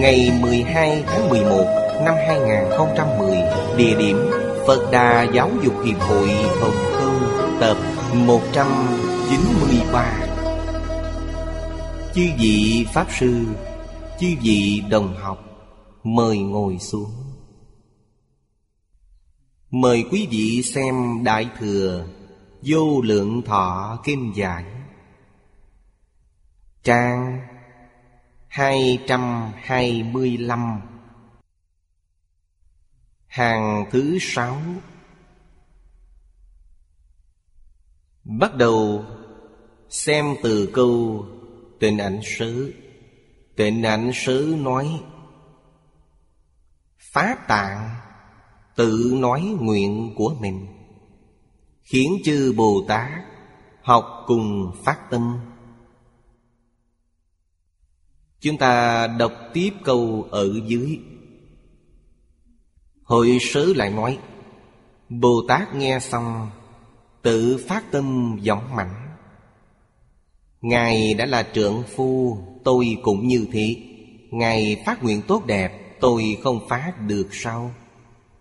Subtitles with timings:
[0.00, 1.64] Ngày 12 tháng 11
[2.04, 3.38] năm 2010
[3.76, 4.16] Địa điểm
[4.66, 6.28] Phật Đà Giáo dục Hiệp hội
[6.60, 7.20] Hồng Kông
[7.60, 7.76] Tập
[8.14, 10.26] 193
[12.14, 13.44] Chư vị Pháp Sư,
[14.20, 15.44] Chư vị đồng học,
[16.04, 17.10] Mời ngồi xuống.
[19.70, 22.06] Mời quý vị xem Đại Thừa
[22.62, 24.64] Vô Lượng Thọ Kinh Giải.
[26.82, 27.40] Trang
[28.48, 30.80] 225
[33.26, 34.60] Hàng thứ sáu.
[38.24, 39.04] Bắt đầu
[39.88, 41.26] xem từ câu
[41.80, 42.74] Tịnh ảnh sứ.
[43.56, 45.00] Tịnh ảnh sứ nói
[46.98, 47.98] Pháp tạng
[48.78, 50.66] Tự nói nguyện của mình,
[51.82, 53.10] Khiến chư Bồ Tát
[53.82, 55.40] Học cùng phát tâm.
[58.40, 60.98] Chúng ta đọc tiếp câu ở dưới.
[63.02, 64.18] Hội sớ lại nói,
[65.08, 66.50] Bồ Tát nghe xong,
[67.22, 69.16] Tự phát tâm giọng mạnh
[70.60, 73.76] Ngài đã là trượng phu, Tôi cũng như thế.
[74.30, 77.74] Ngài phát nguyện tốt đẹp, Tôi không phát được sao?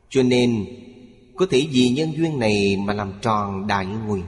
[0.10, 0.66] Cho nên,
[1.36, 4.26] Có thể vì nhân duyên này Mà làm tròn đại nguyện.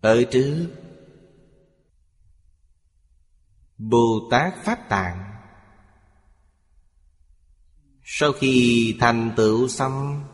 [0.00, 0.66] Ở trước
[3.78, 5.24] Bồ Tát Pháp Tạng.
[8.04, 10.24] Sau khi thành tựu xong,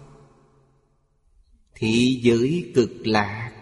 [1.74, 3.52] Thị giới cực lạc.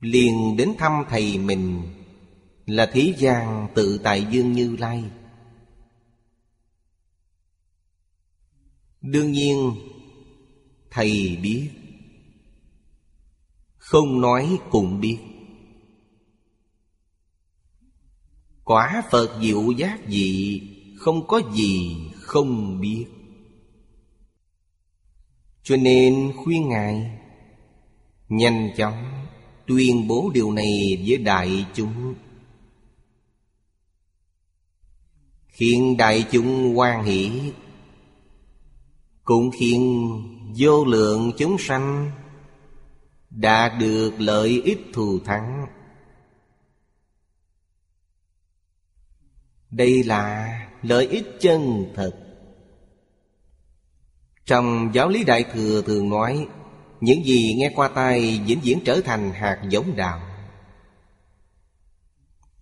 [0.00, 1.92] Liền đến thăm thầy mình
[2.66, 5.04] Là thế gian tự tại dương như lai.
[9.00, 9.72] Đương nhiên,
[10.90, 11.70] Thầy biết,
[13.76, 15.18] Không nói cũng biết.
[18.64, 20.60] Quả Phật diệu giác gì
[20.98, 23.06] Không có gì không biết.
[25.62, 27.18] Cho nên khuyên Ngài,
[28.28, 29.26] Nhanh chóng
[29.66, 32.14] tuyên bố điều này với đại chúng.
[35.46, 37.30] Khiến đại chúng hoan hỷ,
[39.24, 40.10] Cũng khiến
[40.56, 42.10] vô lượng chúng sanh
[43.30, 45.66] Đạt được lợi ích thù thắng.
[49.72, 50.48] Đây là
[50.82, 52.12] lợi ích chân thật
[54.46, 56.46] Trong giáo lý Đại Thừa thường nói,
[57.00, 60.20] Những gì nghe qua tai vĩnh viễn trở thành hạt giống đạo.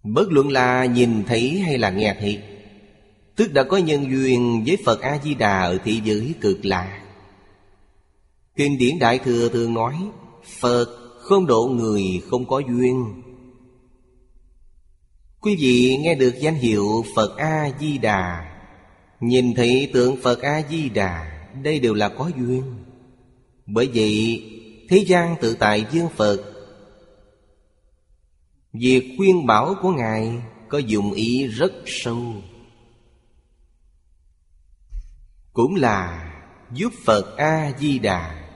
[0.03, 2.43] Bất luận là nhìn thấy hay là nghe thấy,
[3.37, 7.01] Tức đã có nhân duyên với Phật A-di-đà ở thị giới cực lạ.
[8.57, 9.95] Kinh điển Đại Thừa thường nói,
[10.61, 10.87] Phật
[11.19, 13.23] không độ người không có duyên.
[15.41, 18.51] Quý vị nghe được danh hiệu Phật A-di-đà.
[19.21, 22.63] Nhìn thấy tượng Phật A-di-đà, Đây đều là có duyên.
[23.67, 24.43] Bởi vậy,
[24.89, 26.43] Thế gian tự tại dương Phật.
[28.73, 32.35] Việc khuyên bảo của Ngài Có dụng ý rất sâu.
[35.53, 36.33] Cũng là
[36.73, 38.49] giúp Phật A-di-đà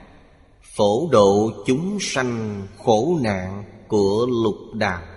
[0.61, 5.14] Phổ độ chúng sanh khổ nạn của lục đạo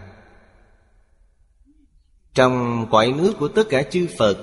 [2.39, 4.39] trong cõi nước của tất cả chư Phật,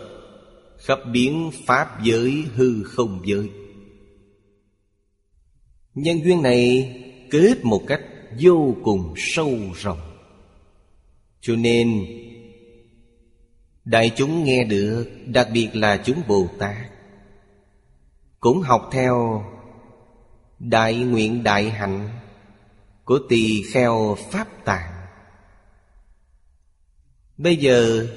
[0.78, 3.50] Khắp biến Pháp giới hư không giới.
[5.94, 6.94] Nhân duyên này
[7.32, 8.02] kết một cách
[8.42, 10.00] vô cùng sâu rộng.
[11.42, 12.06] Cho nên,
[13.86, 16.90] Đại chúng nghe được, Đặc biệt là chúng Bồ Tát,
[18.40, 19.44] Cũng học theo
[20.60, 22.10] Đại nguyện đại hạnh
[23.04, 24.95] Của tỳ kheo Pháp Tạng.
[27.38, 28.08] Bây giờ,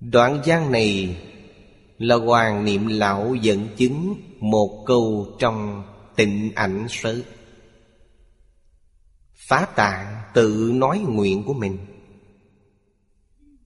[0.00, 1.16] Đoạn văn này
[1.98, 5.82] là Hoàng Niệm Lão dẫn chứng một câu trong
[6.16, 7.22] tịnh ảnh sớ.
[9.48, 11.78] phá tạng tự nói nguyện của mình.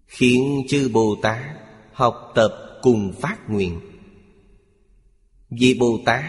[0.06, 1.42] Khiến chư Bồ Tát
[1.92, 3.80] học tập cùng phát nguyện.
[5.50, 6.24] Vì Bồ Tát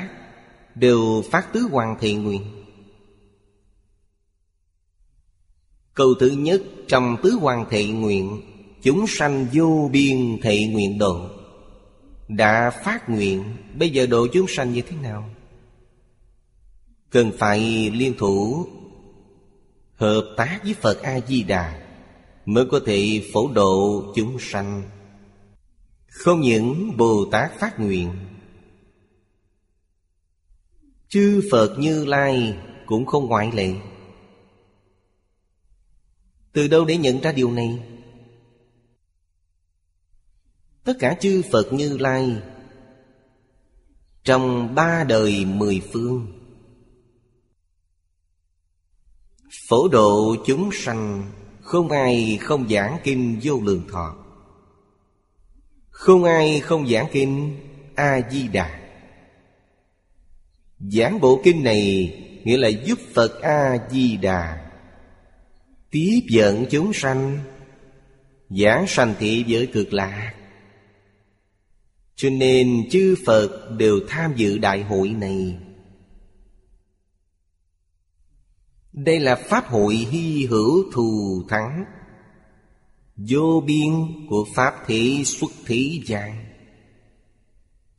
[0.76, 2.65] đều phát tứ hoàng thị nguyện.
[5.96, 8.42] Câu thứ nhất, trong tứ hoàng thị nguyện,
[8.82, 11.30] Chúng sanh vô biên thị nguyện độ
[12.28, 13.44] Đã phát nguyện.
[13.78, 15.30] Bây giờ độ chúng sanh như thế nào?
[17.10, 17.60] Cần phải
[17.94, 18.66] liên thủ
[19.96, 21.86] Hợp tác với Phật A-di-đà
[22.46, 24.84] Mới có thể phổ độ chúng sanh.
[26.08, 28.10] Không những Bồ Tát phát nguyện,
[31.10, 33.74] Chư Phật Như Lai cũng không ngoại lệ.
[36.56, 37.80] Từ đâu để nhận ra điều này?
[40.84, 42.42] Tất cả chư Phật Như Lai
[44.24, 46.28] Trong ba đời mười phương,
[49.68, 51.32] Phổ độ chúng sanh
[51.62, 54.16] Không ai không giảng kinh vô lượng thọ
[55.90, 57.60] Không ai không giảng kinh
[57.96, 58.80] A-di-đà
[60.80, 64.65] Giảng bộ kinh này Nghĩa là giúp Phật A-di-đà
[65.96, 67.40] Tiếp dẫn chúng sanh,
[68.50, 70.34] Giảng sanh thị giới cực lạc.
[72.16, 75.58] Cho nên chư Phật đều tham dự đại hội này.
[78.94, 81.86] Đây là Pháp hội hy hữu thù thắng,
[83.16, 83.94] Vô biên
[84.30, 86.46] của Pháp thị xuất thí gian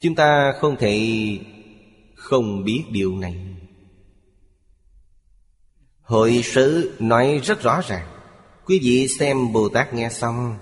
[0.00, 1.00] Chúng ta không thể
[2.14, 3.55] không biết điều này.
[6.06, 8.06] Hội sứ nói rất rõ ràng.
[8.66, 10.56] Quý vị xem Bồ Tát nghe xong.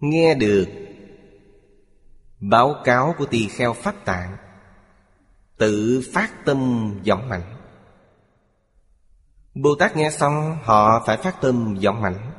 [0.00, 0.66] Nghe được
[2.40, 4.36] Báo cáo của tỳ kheo Pháp Tạng,
[5.58, 7.56] Tự phát tâm giọng mạnh.
[9.54, 12.32] Bồ Tát nghe xong, họ phải phát tâm giọng mạnh.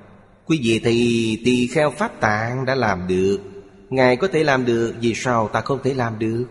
[0.45, 3.39] Quý vị thì tỳ kheo Pháp Tạng đã làm được.
[3.89, 6.45] Ngài có thể làm được, Vì sao ta không thể làm được?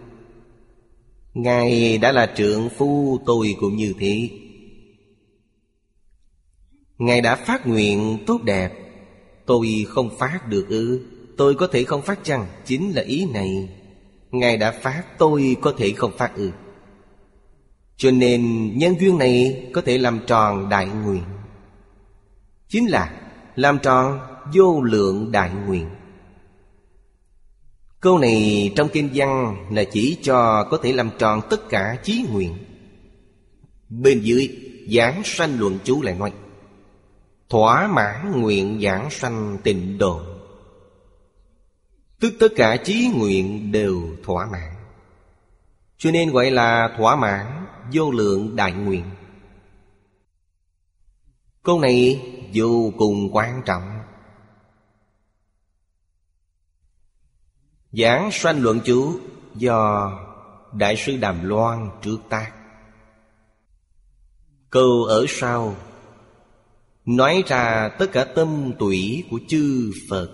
[1.34, 4.31] Ngài đã là trượng phu tôi cũng như thế.
[6.99, 8.73] Ngài đã phát nguyện tốt đẹp.
[9.46, 11.06] Tôi không phát được ư?
[11.37, 12.46] Tôi có thể không phát chăng?
[12.64, 13.69] Chính là ý này.
[14.31, 16.50] Ngài đã phát, tôi có thể không phát ư?
[17.96, 21.23] Cho nên, nhân duyên này có thể làm tròn đại nguyện.
[22.69, 23.20] Chính là
[23.56, 24.20] làm tròn
[24.55, 25.88] vô lượng đại nguyện.
[28.02, 32.26] Câu này trong kinh văn là chỉ cho có thể làm tròn tất cả chí
[32.32, 32.56] nguyện.
[33.88, 34.49] Bên dưới,
[34.88, 36.32] giảng sanh luận chú lại nói,
[37.49, 40.20] Thỏa mãn nguyện giảng sanh tịnh độ.
[42.20, 44.72] Tức tất cả chí nguyện đều thỏa mãn.
[45.96, 49.04] Cho nên gọi là thỏa mãn vô lượng đại nguyện.
[51.62, 52.20] Câu này
[52.54, 54.01] vô cùng quan trọng.
[57.93, 59.21] Giảng sanh luận chú
[59.55, 60.12] do
[60.73, 62.53] Đại sư Đàm Loan trước tác.
[64.71, 65.77] Câu ở sau.
[67.05, 70.28] Nói ra tất cả tâm tủy của chư Phật.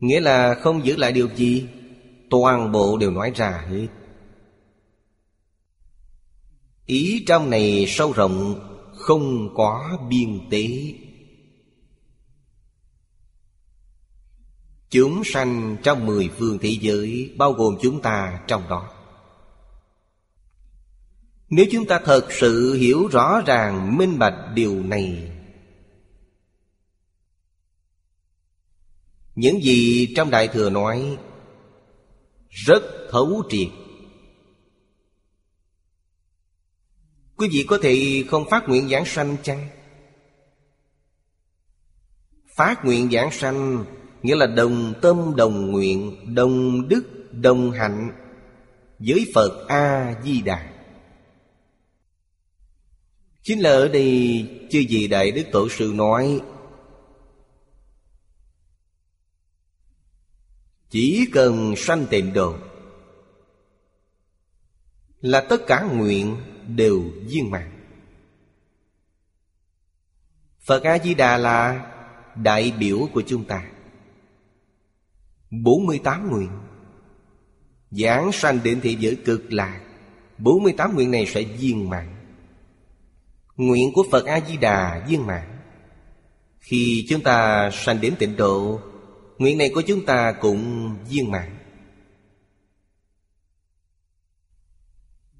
[0.00, 1.68] Nghĩa là không giữ lại điều gì,
[2.30, 3.86] Toàn bộ đều nói ra hết.
[6.86, 8.60] Ý trong này sâu rộng,
[8.94, 10.68] Không có biên tế.
[14.90, 18.90] Chúng sanh trong mười phương thế giới, Bao gồm chúng ta trong đó
[21.48, 25.32] Nếu chúng ta thật sự hiểu rõ ràng, minh bạch điều này,
[29.34, 31.18] Những gì trong Đại Thừa nói
[32.48, 33.68] Rất thấu triệt
[37.36, 39.68] Quý vị có thể không phát nguyện giảng sanh chăng?
[42.54, 43.84] Phát nguyện giảng sanh
[44.26, 48.12] Nghĩa là đồng tâm, đồng nguyện, Đồng đức, đồng hạnh
[48.98, 50.72] Với Phật A-di-đà.
[53.42, 56.40] Chính là ở đây Chư vị Đại Đức Tổ Sư nói,
[60.90, 62.56] Chỉ cần sanh tịnh độ
[65.20, 67.70] Là tất cả nguyện đều viên mãn.
[70.60, 71.92] Phật A-di-đà là
[72.34, 73.75] đại biểu của chúng ta.
[75.62, 76.50] 48 nguyện.
[77.90, 79.80] Giảng sanh đến thị giới cực lạc.
[80.38, 82.06] 48 nguyện này sẽ viên mãn.
[83.56, 85.42] Nguyện của Phật A-di-đà viên mãn.
[86.58, 88.80] Khi chúng ta sanh đến tịnh độ,
[89.38, 91.56] Nguyện này của chúng ta cũng viên mãn.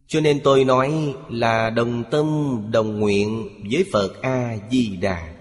[0.07, 2.27] Cho nên tôi nói là đồng tâm,
[2.71, 5.35] đồng nguyện với Phật A-di-đà.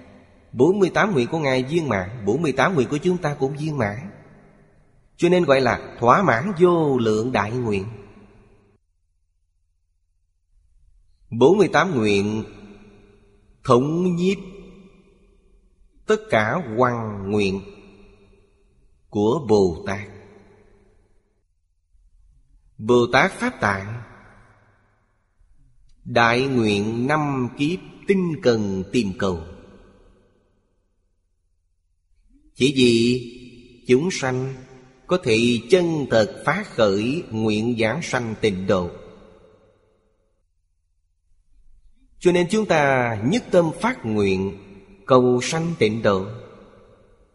[0.51, 3.97] 48 nguyện của Ngài viên mãn 48 nguyện của chúng ta cũng viên mãn.
[5.17, 7.85] Cho nên gọi là thỏa mãn vô lượng đại nguyện
[11.29, 12.43] 48 nguyện
[13.63, 14.37] thống nhiếp
[16.05, 17.61] tất cả hoàng nguyện
[19.09, 20.07] của Bồ Tát.
[22.77, 24.01] Bồ Tát Pháp Tạng,
[26.05, 29.39] Đại nguyện năm kiếp tinh cần tìm cầu
[32.55, 33.31] Chỉ vì
[33.87, 34.64] chúng sanh
[35.07, 38.89] có thể chân thật phát khởi nguyện giảng sanh tịnh độ.
[42.19, 44.57] Cho nên chúng ta nhất tâm phát nguyện,
[45.05, 46.25] Cầu sanh tịnh độ.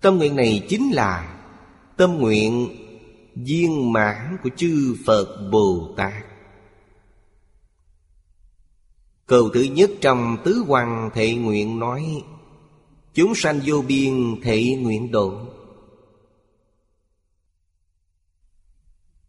[0.00, 1.42] Tâm nguyện này chính là
[1.96, 2.68] Tâm nguyện
[3.34, 6.24] viên mãn của chư Phật Bồ Tát.
[9.26, 12.22] Câu thứ nhất trong Tứ Hoàng Thệ Nguyện nói,
[13.14, 15.32] Chúng sanh vô biên thệ nguyện độ.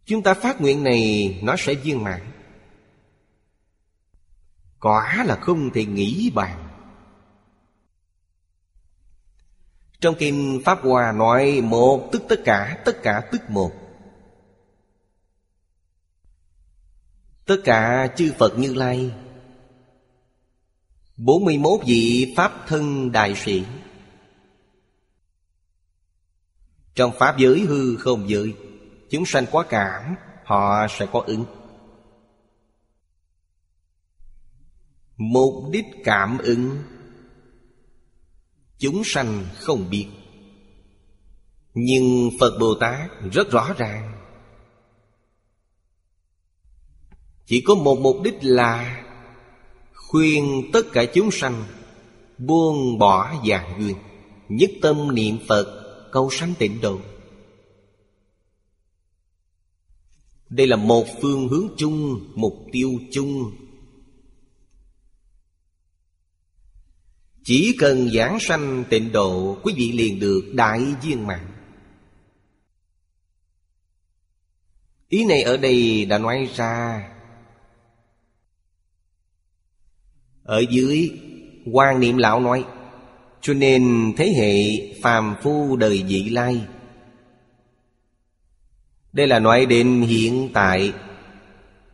[0.04, 2.20] Chúng ta phát nguyện này nó sẽ viên mãn.
[4.80, 6.68] Quả là không thể nghĩ bàn.
[10.00, 13.72] Trong Kinh Pháp Hòa nói một tức tất cả, tất cả tức một.
[17.46, 19.14] Tất cả chư Phật Như Lai.
[21.16, 23.64] 41 vị Pháp thân đại sĩ.
[26.94, 28.54] Trong Pháp giới hư không giới.
[29.12, 31.44] Chúng sanh quá cảm, Họ sẽ có ứng.
[35.16, 36.82] Mục đích cảm ứng,
[38.78, 40.08] Chúng sanh không biết.
[41.74, 44.12] Nhưng Phật Bồ Tát rất rõ ràng.
[47.46, 49.04] Chỉ có một mục đích là
[49.94, 51.64] Khuyên tất cả chúng sanh
[52.38, 53.96] Buông bỏ dạng duyên,
[54.48, 56.98] Nhất tâm niệm Phật, Cầu sanh tịnh độ.
[60.52, 63.52] Đây là một phương hướng chung, Mục tiêu chung.
[67.44, 71.48] Chỉ cần giảng sanh tịnh độ, Quý vị liền được đại viên mạng
[75.08, 77.08] Ý này ở đây đã nói ra.
[80.42, 81.10] Ở dưới,
[81.72, 82.64] quan niệm lão nói,
[83.40, 86.66] Cho nên thế hệ phàm phu đời vị lai
[89.12, 90.92] đây là nói đến hiện tại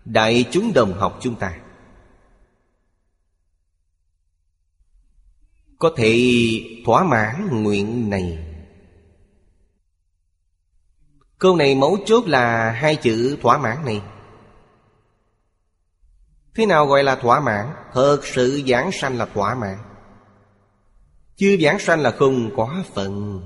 [0.08, 1.58] Đại chúng đồng học chúng ta.
[5.78, 6.40] Có thể
[6.84, 8.38] thỏa mãn nguyện này.
[11.38, 14.02] Câu này mấu chốt là hai chữ thỏa mãn này.
[16.54, 17.66] Thế nào gọi là thỏa mãn?
[17.92, 19.78] Thật sự giảng sanh là thỏa mãn.
[21.36, 23.42] Chưa giảng sanh là không có phần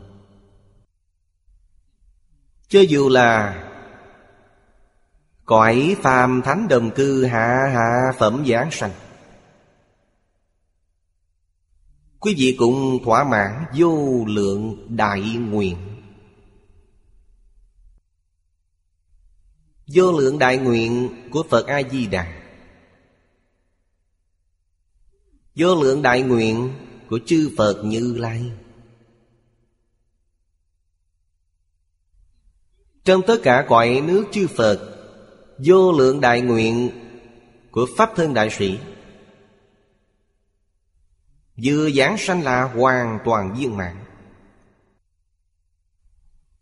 [2.72, 3.62] cho dù là
[5.44, 8.90] Cõi phàm thánh đồng cư hạ hạ phẩm giảng sanh.
[12.20, 15.76] Quý vị cũng thỏa mãn vô lượng đại nguyện.
[19.86, 22.42] Vô lượng đại nguyện của Phật A-di-đà.
[25.54, 26.72] Vô lượng đại nguyện
[27.10, 28.52] của chư Phật Như Lai.
[33.04, 34.88] Trong tất cả cõi nước chư Phật,
[35.58, 36.90] Vô lượng đại nguyện
[37.70, 38.78] của Pháp Thân Đại Sĩ
[41.64, 43.96] Vừa giảng sanh là hoàn toàn viên mãn.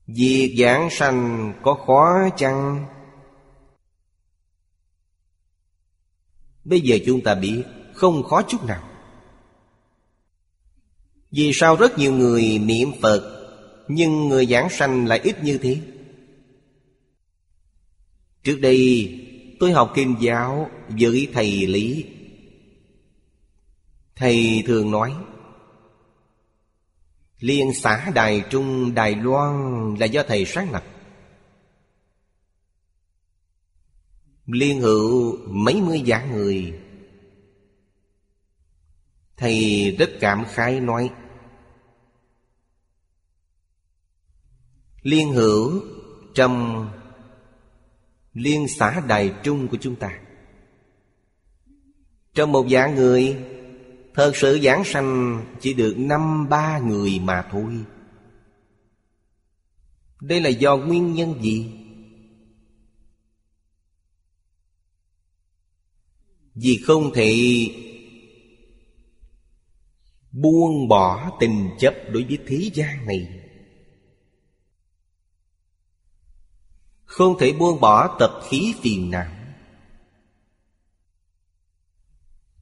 [0.07, 2.87] Việc giảng sanh có khó chăng?
[6.65, 7.63] Bây giờ chúng ta biết,
[7.95, 8.89] không khó chút nào.
[11.31, 13.37] Vì sao rất nhiều người niệm Phật,
[13.89, 15.81] Nhưng người giảng sanh lại ít như thế?
[18.43, 19.09] Trước đây,
[19.61, 22.07] tôi học kinh giáo với thầy Lý.
[24.17, 25.15] Thầy thường nói,
[27.39, 30.85] Liên xã Đài Trung, Đài Loan là do thầy sáng lập.
[34.47, 36.81] Liên hữu mấy mươi giả người.
[39.37, 41.11] Thầy rất cảm khái nói,
[45.03, 45.83] Liên hữu
[46.35, 46.87] trong
[48.35, 50.21] liên xã Đài Trung của chúng ta.
[52.35, 53.37] Trong một dạng người,
[54.15, 57.75] Thật sự giảng sanh chỉ được năm ba người mà thôi.
[60.21, 61.73] Đây là do nguyên nhân gì?
[66.55, 67.35] Vì không thể
[70.33, 73.40] Buông bỏ tình chấp đối với thế gian này.
[77.11, 79.27] Không thể buông bỏ tập khí phiền não.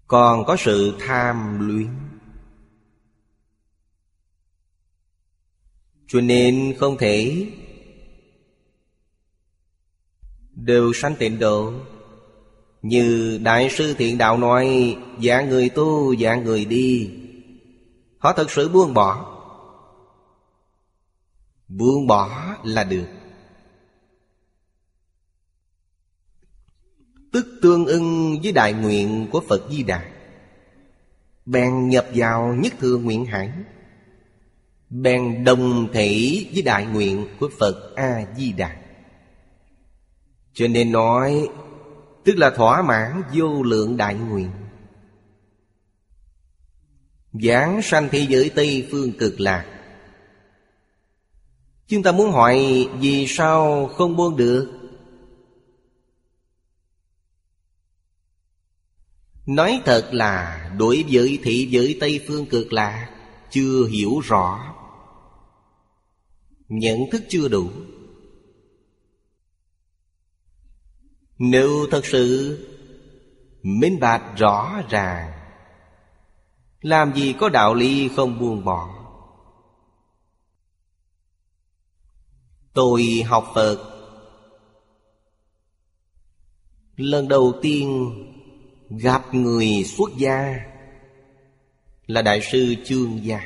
[0.06, 1.88] Còn có sự tham luyến.
[6.06, 7.46] Cho nên không thể
[10.50, 11.72] Đều sanh tịnh độ.
[12.82, 17.10] Như Đại sư Thiện Đạo nói Dạng người tu, dạng người đi.
[18.18, 19.34] Họ thật sự buông bỏ.
[21.68, 23.17] Buông bỏ là được.
[27.32, 30.04] Tức tương ưng với đại nguyện của Phật Di Đà.
[31.46, 33.52] Bèn nhập vào nhất thừa nguyện hải.
[34.90, 38.76] Bèn đồng thể với đại nguyện của Phật A-di-đà.
[40.52, 41.48] Cho nên nói,
[42.24, 44.50] Tức là thỏa mãn vô lượng đại nguyện.
[47.32, 49.64] Giảng sanh thế giới Tây Phương cực lạc.
[51.86, 54.77] Chúng ta muốn hỏi Vì sao không buông được?
[59.48, 63.14] Nói thật là, đối với thị giới Tây Phương cực lạc,
[63.50, 64.74] Chưa hiểu rõ.
[66.68, 67.70] Nhận thức chưa đủ.
[71.38, 72.58] Nếu thật sự
[73.62, 75.32] minh bạch rõ ràng,
[76.80, 78.94] Làm gì có đạo lý không buông bỏ?
[82.72, 83.94] Tôi học Phật.
[86.96, 88.14] Lần đầu tiên
[88.90, 90.60] gặp người xuất gia
[92.08, 93.40] Là Đại sư Chương Gia.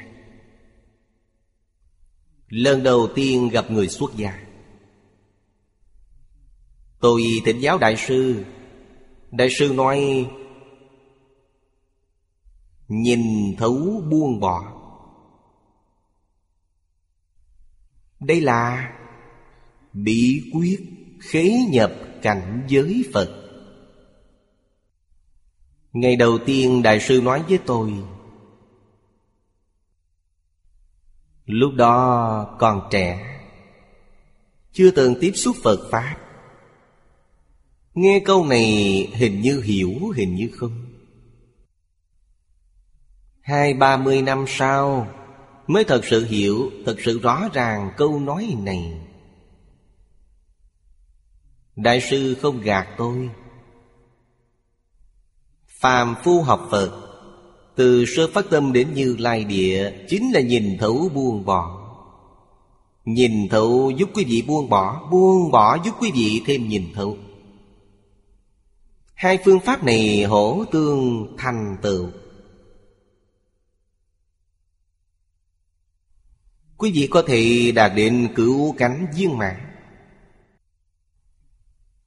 [2.48, 4.46] Lần đầu tiên gặp người xuất gia,
[7.00, 8.44] Tôi thỉnh giáo đại sư.
[9.30, 10.30] Đại sư nói,
[12.88, 13.20] Nhìn
[13.58, 14.72] thấu buông bỏ.
[18.20, 18.92] Đây là
[19.92, 20.78] Bí quyết
[21.20, 23.41] khế nhập cảnh giới Phật.
[25.92, 27.92] Ngày đầu tiên Đại sư nói với tôi,
[31.46, 33.38] Lúc đó còn trẻ,
[34.72, 36.16] Chưa từng tiếp xúc Phật Pháp.
[37.94, 38.66] Nghe câu này
[39.14, 40.86] hình như hiểu, hình như không.
[43.40, 45.08] Hai, ba mươi năm sau
[45.66, 49.00] Mới thật sự hiểu, Thật sự rõ ràng câu nói này.
[51.76, 53.30] Đại sư không gạt tôi.
[55.82, 56.98] Phàm phu học Phật.
[57.74, 61.78] Từ sơ phát tâm đến như lai địa, Chính là nhìn thấu buông bỏ.
[63.04, 67.16] Nhìn thấu giúp quý vị buông bỏ Buông bỏ giúp quý vị thêm nhìn thấu.
[69.14, 72.08] Hai phương pháp này hỗ tương thành tựu.
[76.76, 79.56] Quý vị có thể đạt đến cửu cánh viên mãn.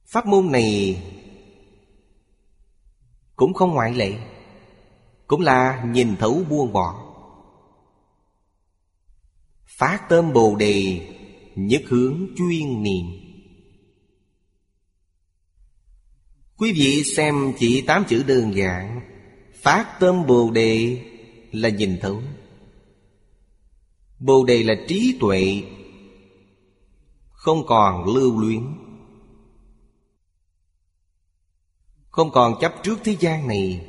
[0.05, 1.01] Pháp môn này
[3.35, 4.13] cũng không ngoại lệ,
[5.27, 7.05] cũng là nhìn thấu buông bỏ.
[9.65, 11.07] Phát tâm Bồ Đề,
[11.55, 13.05] Nhất hướng chuyên niệm.
[16.57, 19.01] Quý vị xem chỉ tám chữ đơn giản,
[19.61, 21.01] Phát tâm Bồ Đề
[21.51, 22.21] là nhìn thấu.
[24.19, 25.63] Bồ Đề là trí tuệ,
[27.31, 28.61] Không còn lưu luyến.
[32.15, 33.87] Không còn chấp trước thế gian này.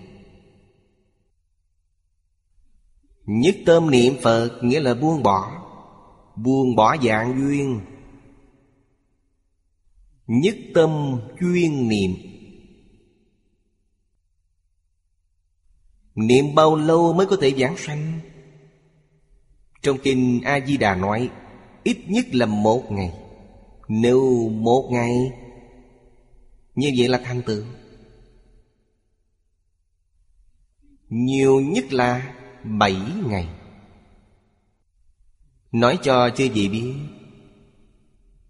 [3.26, 5.62] Nhất tâm niệm Phật, nghĩa là buông bỏ
[6.36, 7.80] Buông bỏ dạng duyên.
[10.26, 12.10] Nhất tâm chuyên niệm.
[16.14, 18.20] Niệm bao lâu mới có thể giảng sanh?
[19.82, 21.30] Trong kinh A-di-đà nói,
[21.84, 23.12] Ít nhất là một ngày.
[23.88, 25.32] Nếu một ngày,
[26.74, 27.62] Như vậy là thành tựu.
[31.08, 33.48] Nhiều nhất là bảy ngày.
[35.72, 36.94] Nói cho chư vị biết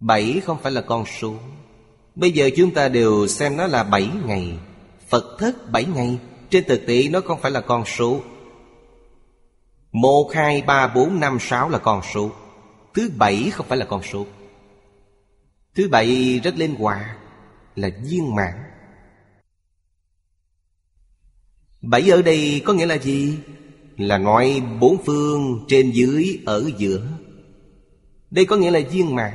[0.01, 1.35] Bảy không phải là con số.
[2.15, 4.59] Bây giờ chúng ta đều xem nó là bảy ngày.
[5.09, 6.19] Phật thất bảy ngày
[6.51, 8.21] Trên thực tế nó không phải là con số.
[9.93, 12.31] Một, hai, ba, bốn, năm, sáu là con số.
[12.95, 14.27] Thứ bảy không phải là con số.
[15.75, 17.17] Thứ bảy rất linh hoạt
[17.75, 18.66] Là viên mãn.
[21.87, 23.39] Bảy ở đây có nghĩa là gì?
[23.97, 27.07] Là nói bốn phương trên dưới ở giữa.
[28.31, 29.33] Đây có nghĩa là viên mãn.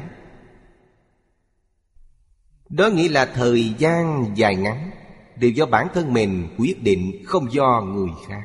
[2.70, 4.92] Đó nghĩa là thời gian dài ngắn,
[5.36, 8.44] Đều do bản thân mình quyết định, Không do người khác.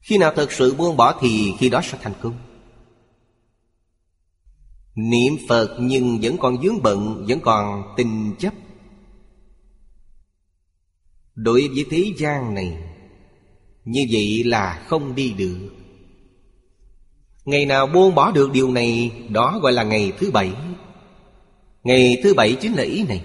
[0.00, 2.38] Khi nào thật sự buông bỏ thì khi đó sẽ thành công.
[4.94, 8.52] Niệm Phật nhưng vẫn còn dướng bận, Vẫn còn tình chấp.
[11.36, 12.78] Đối với thế gian này,
[13.84, 15.70] Như vậy là không đi được.
[17.44, 20.52] Ngày nào buông bỏ được điều này, Đó gọi là ngày thứ bảy.
[21.82, 23.24] Ngày thứ bảy chính là ý này.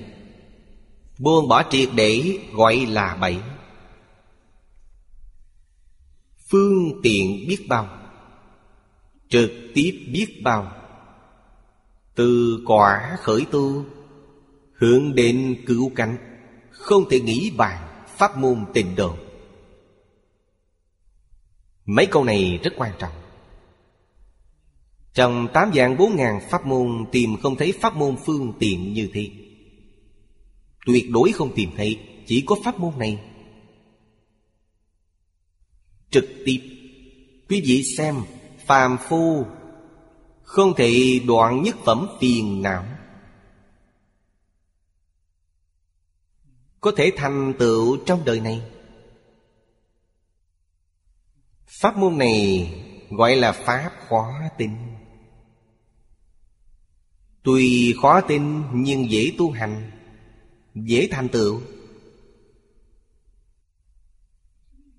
[1.19, 3.38] Buông bỏ triệt để gọi là bảy.
[6.50, 7.88] Phương tiện biết bao,
[9.30, 10.71] Trực tiếp biết bao.
[12.15, 13.86] Từ quả khởi tu,
[14.74, 16.17] Hướng đến cứu cánh,
[16.71, 17.90] Không thể nghĩ bàn.
[18.21, 19.15] Pháp môn tịnh độ.
[21.86, 23.12] Mấy câu này rất quan trọng.
[25.13, 29.10] Trong tám dạng bốn ngàn pháp môn Tìm không thấy pháp môn phương tiện như
[29.13, 29.29] thế.
[30.86, 33.19] Tuyệt đối không tìm thấy, Chỉ có pháp môn này.
[36.10, 36.60] Trực tiếp,
[37.49, 38.15] Quý vị xem
[38.65, 39.45] Phàm phu,
[40.43, 42.86] Không thể đoạn nhất phẩm phiền não.
[46.82, 48.62] Có thể thành tựu trong đời này?
[51.67, 52.70] Pháp môn này
[53.10, 54.72] gọi là pháp khó tin
[57.44, 59.91] tuy khó tin nhưng dễ tu hành,
[60.76, 61.62] dễ thành tựu.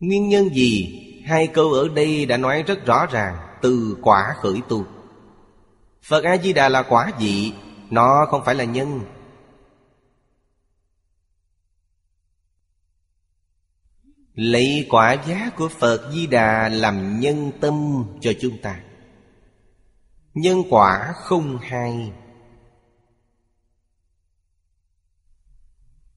[0.01, 0.99] Nguyên nhân gì?
[1.27, 4.85] Hai câu ở đây đã nói rất rõ ràng, từ quả khởi tu.
[6.03, 7.53] Phật a di đà là quả vị,
[7.91, 9.01] nó không phải là nhân.
[14.35, 18.81] Lấy quả giá của Phật Di Đà làm nhân tâm cho chúng ta.
[20.35, 22.13] Nhân quả không hai.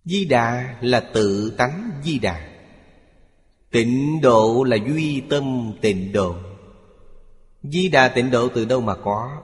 [0.05, 2.49] Di Đà là tự tánh Di Đà.
[3.71, 6.35] Tịnh độ là duy tâm tịnh độ.
[7.63, 9.41] Di Đà tịnh độ từ đâu mà có?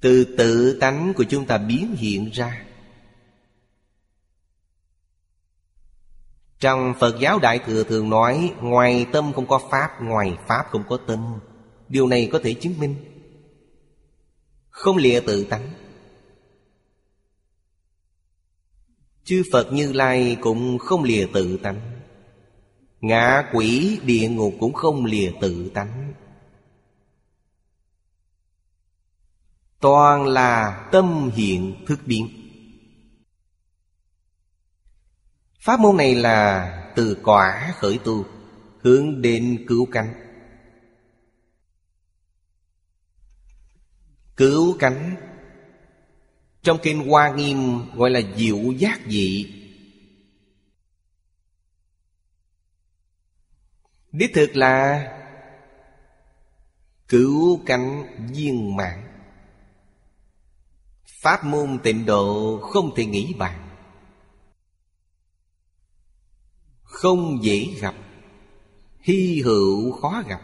[0.00, 2.65] Từ tự tánh của chúng ta biến hiện ra.
[6.60, 10.84] Trong Phật giáo Đại Thừa thường nói, Ngoài tâm không có Pháp, Ngoài Pháp không
[10.88, 11.38] có tâm.
[11.88, 12.94] Điều này có thể chứng minh.
[14.70, 15.70] Không lìa tự tánh.
[19.24, 21.80] Chư Phật Như Lai cũng không lìa tự tánh.
[23.00, 26.12] Ngã quỷ địa ngục cũng không lìa tự tánh.
[29.80, 32.45] Toàn là tâm hiện thức biến.
[35.66, 38.24] Pháp môn này là từ quả khởi tu,
[38.80, 40.14] Hướng đến cứu cánh.
[44.36, 45.16] Cứu cánh.
[46.62, 49.54] Trong kinh Hoa Nghiêm gọi là diệu giác dị.
[54.12, 55.06] Đích thực là
[57.08, 59.06] Cứu cánh viên mạng.
[61.22, 63.65] Pháp môn tịnh độ không thể nghĩ bàn.
[66.96, 67.94] Không dễ gặp,
[69.00, 70.40] Hy hữu khó gặp.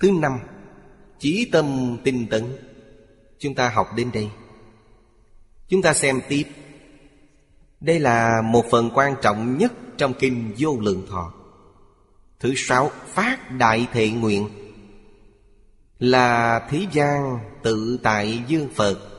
[0.00, 0.38] Thứ năm
[1.18, 2.56] Chí tâm tinh tấn.
[3.38, 4.30] Chúng ta học đến đây.
[5.68, 6.44] Chúng ta xem tiếp.
[7.80, 11.32] Đây là một phần quan trọng nhất Trong kinh vô lượng thọ.
[12.40, 14.48] Thứ sáu, Phát đại thệ nguyện.
[15.98, 19.11] Là thế gian tự tại dương Phật.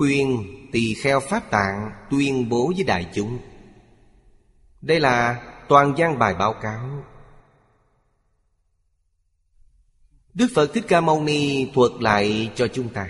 [0.00, 3.38] Khuyên tỳ kheo Pháp Tạng tuyên bố với đại chúng.
[4.80, 7.04] Đây là toàn văn bài báo cáo.
[10.34, 13.08] Đức Phật Thích Ca Mâu Ni thuật lại cho chúng ta.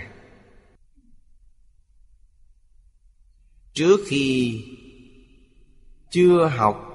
[3.73, 4.61] Trước khi
[6.09, 6.85] chưa học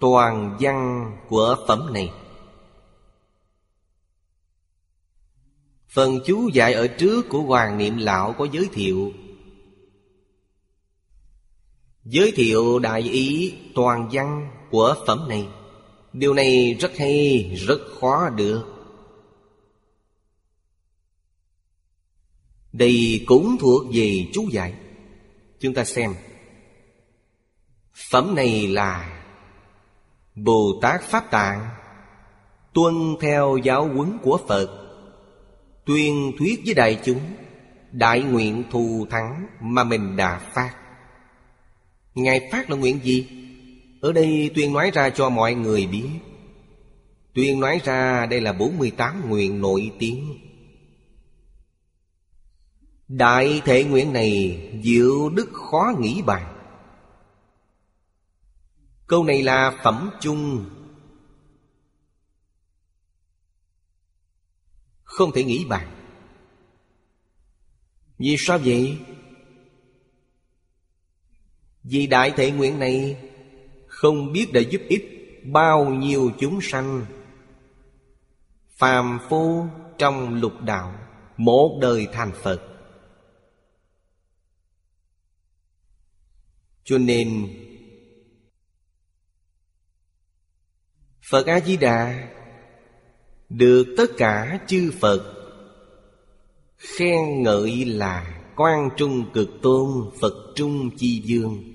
[0.00, 2.10] toàn văn của phẩm này
[5.92, 9.12] Phần chú dạy ở trước của Hoàng Niệm Lão có giới thiệu.
[12.04, 15.48] Giới thiệu đại ý toàn văn của phẩm này.
[16.12, 18.64] Điều này rất hay, rất khó được.
[22.72, 24.74] Đây cũng thuộc về chú giải.
[25.60, 26.14] Chúng ta xem.
[28.10, 29.22] Phẩm này là
[30.34, 31.68] Bồ Tát Pháp Tạng
[32.72, 34.81] Tuân theo giáo huấn của Phật.
[35.84, 37.20] Tuyên thuyết với đại chúng,
[37.92, 40.74] Đại nguyện thù thắng mà mình đã phát.
[42.14, 43.26] Ngài phát là nguyện gì?
[44.00, 46.08] Ở đây tuyên nói ra cho mọi người biết.
[47.34, 50.38] Tuyên nói ra, đây là 48 nguyện nổi tiếng.
[53.08, 56.56] Đại thể nguyện này diệu đức khó nghĩ bàn.
[59.06, 60.64] Câu này là phẩm chung
[65.12, 65.88] Không thể nghĩ bàn.
[68.18, 68.98] Vì sao vậy?
[71.84, 73.16] Vì đại thể nguyện này
[73.86, 75.04] Không biết đã giúp ích
[75.44, 77.06] bao nhiêu chúng sanh.
[78.76, 79.66] Phàm phu
[79.98, 80.98] trong lục đạo,
[81.36, 82.62] Một đời thành Phật.
[86.84, 87.48] Cho nên,
[91.30, 92.28] Phật A-di-đà
[93.56, 95.34] được tất cả chư Phật.
[96.76, 101.72] Khen ngợi là Quan trung cực tôn Phật trung chi dương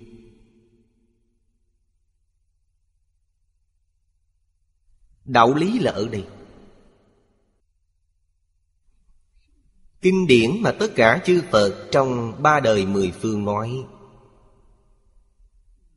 [5.25, 6.25] Đạo lý là ở đây.
[10.01, 13.85] Kinh điển mà tất cả chư Phật trong ba đời mười phương nói,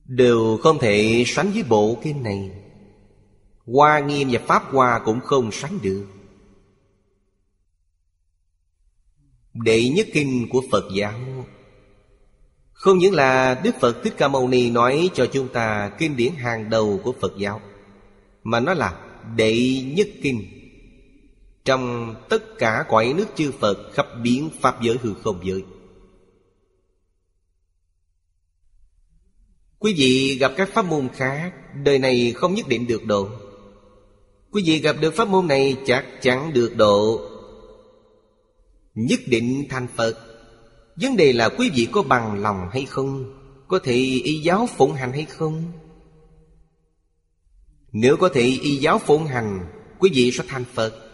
[0.05, 2.60] Đều không thể sánh với bộ kinh này.
[3.73, 6.07] Hoa nghiêm và Pháp Hoa cũng không sánh được.
[9.55, 11.47] Đệ nhất kinh của Phật giáo.
[12.73, 16.35] Không những là Đức Phật Thích Ca Mâu Ni nói cho chúng ta kinh điển
[16.35, 17.61] hàng đầu của Phật giáo,
[18.43, 19.01] Mà nó là
[19.37, 20.45] đệ nhất kinh.
[21.65, 25.65] Trong tất cả cõi nước chư Phật khắp biến Pháp giới hư không giới.
[29.79, 31.53] Quý vị gặp các pháp môn khác,
[31.85, 33.29] Đời này không nhất định được độ
[34.53, 37.21] Quý vị gặp được pháp môn này chắc chắn được độ.
[38.95, 40.19] Nhất định thành Phật.
[40.97, 43.35] Vấn đề là quý vị có bằng lòng hay không?
[43.69, 45.73] Có thể y giáo phụng hành hay không?
[47.93, 49.67] Nếu có thể y giáo phụng hành,
[50.01, 51.11] Quý vị sẽ thành Phật.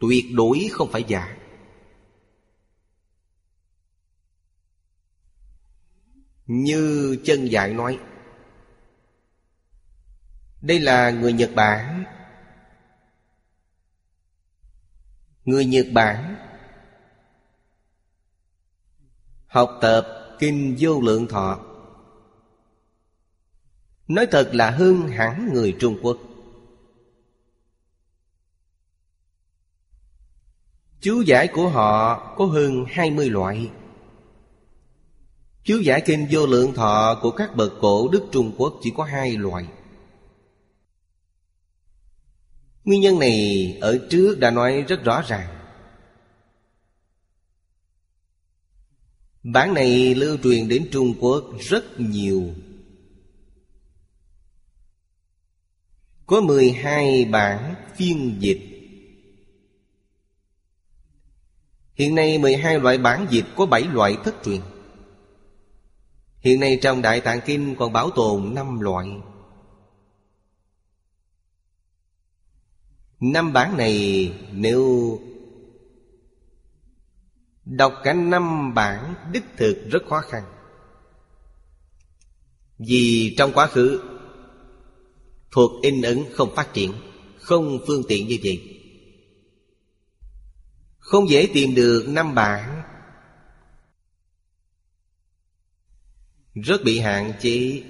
[0.00, 1.36] Tuyệt đối không phải giả.
[6.46, 7.98] Như chân dạy nói
[10.60, 12.04] đây là người Nhật Bản.
[15.44, 16.36] Người Nhật Bản
[19.46, 21.60] Học tập Kinh Vô Lượng Thọ.
[24.08, 26.18] Nói thật là hơn hẳn người Trung Quốc.
[31.00, 33.70] Chú giải của họ có hơn 20 loại.
[35.64, 39.04] Chú giải kinh vô lượng thọ của các bậc cổ Đức Trung Quốc chỉ có
[39.04, 39.66] hai loại.
[42.90, 45.48] Nguyên nhân này ở trước đã nói rất rõ ràng.
[49.42, 52.54] Bản này lưu truyền đến Trung Quốc rất nhiều.
[56.26, 58.60] Có 12 bản phiên dịch.
[61.94, 64.60] Hiện nay 12 loại bản dịch có 7 loại thất truyền.
[66.40, 69.08] Hiện nay trong Đại Tạng Kinh còn bảo tồn năm loại.
[73.20, 75.18] Năm bản này nếu
[77.64, 80.42] Đọc cả năm bản, đích thực rất khó khăn.
[82.78, 84.02] Vì trong quá khứ,
[85.50, 86.92] Thuộc in ấn không phát triển,
[87.38, 88.76] Không phương tiện như vậy.
[90.98, 92.82] Không dễ tìm được năm bản
[96.54, 97.82] Rất bị hạn chế.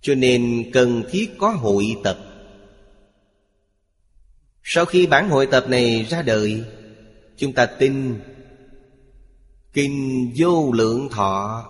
[0.00, 2.18] Cho nên cần thiết có hội tập.
[4.62, 6.64] Sau khi bản hội tập này ra đời,
[7.40, 8.20] Chúng ta tin
[9.72, 11.66] Kinh vô lượng thọ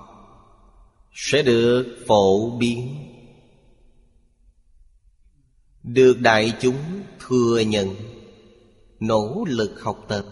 [1.12, 3.06] Sẽ được phổ biến.
[5.82, 7.94] Được đại chúng thừa nhận,
[9.00, 10.24] Nỗ lực học tập.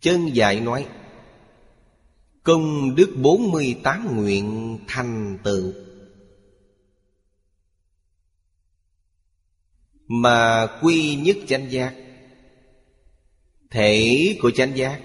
[0.00, 0.86] Chân dạy nói
[2.42, 5.72] Công đức 48 nguyện thành tựu.
[10.06, 11.94] Mà quy nhất chánh giác,
[13.70, 15.00] Thể của chánh giác,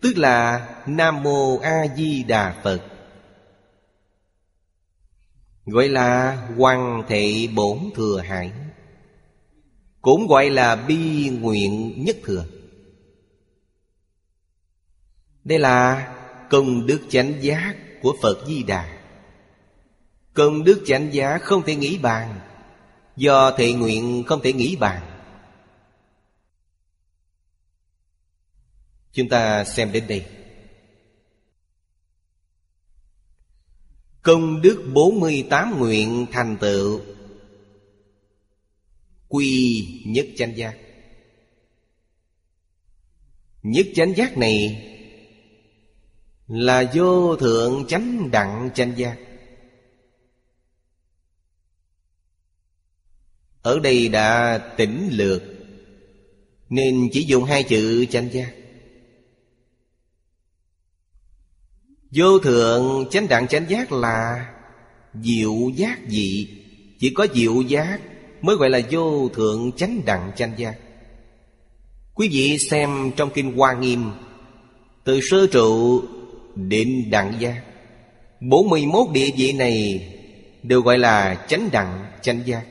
[0.00, 2.82] Tức là Nam Mô A Di Đà Phật,
[5.66, 8.52] Gọi là Hoàng thị Bổn Thừa Hải,
[10.00, 12.44] Cũng gọi là Bi Nguyện Nhất Thừa.
[15.44, 16.08] Đây là
[16.52, 18.98] công đức chánh giác của Phật Di Đà.
[20.34, 22.40] Công đức chánh giá không thể nghĩ bàn,
[23.16, 25.20] Do thệ nguyện không thể nghĩ bàn.
[29.12, 30.26] Chúng ta xem đến đây.
[34.22, 37.00] Công đức 48 nguyện thành tựu.
[39.28, 40.78] Quy nhất chánh giác.
[43.62, 44.88] Nhất chánh giác này
[46.46, 49.18] là vô thượng chánh đặng chánh giác.
[53.62, 55.42] Ở đây đã tỉnh lược,
[56.68, 58.54] Nên chỉ dùng hai chữ chánh giác.
[62.10, 64.48] Vô thượng chánh đẳng chánh giác là
[65.22, 66.48] Diệu giác dị.
[66.98, 68.00] Chỉ có diệu giác
[68.42, 70.78] Mới gọi là vô thượng chánh đẳng chánh giác.
[72.14, 74.10] Quý vị xem trong Kinh Hoa Nghiêm,
[75.04, 76.02] Từ sơ trụ
[76.54, 77.64] Định đẳng giác
[78.40, 80.08] 41 địa vị này
[80.62, 82.66] Đều gọi là chánh đẳng, chánh giác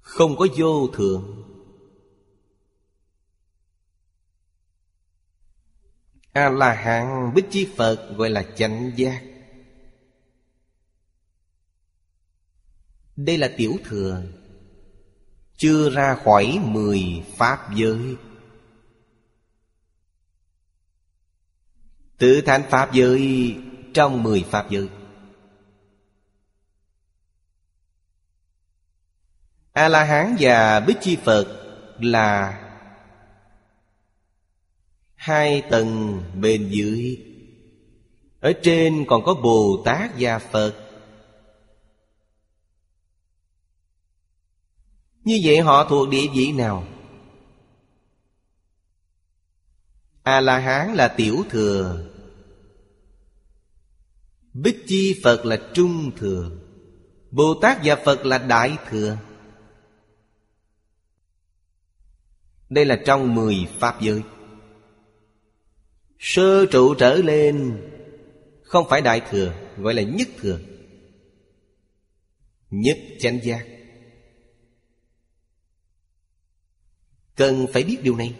[0.00, 1.40] Không có vô thượng
[6.32, 9.22] a la hán bích chi phật gọi là chánh giác
[13.16, 14.22] đây là tiểu thừa,
[15.56, 17.02] chưa ra khỏi mười
[17.36, 18.16] pháp giới.
[22.18, 23.54] Tự thánh pháp giới
[23.94, 24.88] trong mười pháp giới.
[29.72, 31.46] A la hán và bích chi phật
[31.98, 32.60] là
[35.24, 37.18] Hai tầng bên dưới.
[38.40, 40.74] Ở trên còn có Bồ Tát và Phật.
[45.24, 46.84] Như vậy họ thuộc địa vị nào?
[50.24, 52.06] A-la-hán là tiểu thừa.
[54.52, 56.50] Bích chi Phật là trung thừa.
[57.30, 59.18] Bồ Tát và Phật là đại thừa.
[62.70, 64.22] Đây là trong mười Pháp giới.
[66.18, 67.80] Sơ trụ trở lên,
[68.62, 70.58] Không phải đại thừa, Gọi là nhất thừa.
[72.70, 73.66] Nhất chánh giác.
[77.36, 78.34] Cần phải biết điều này.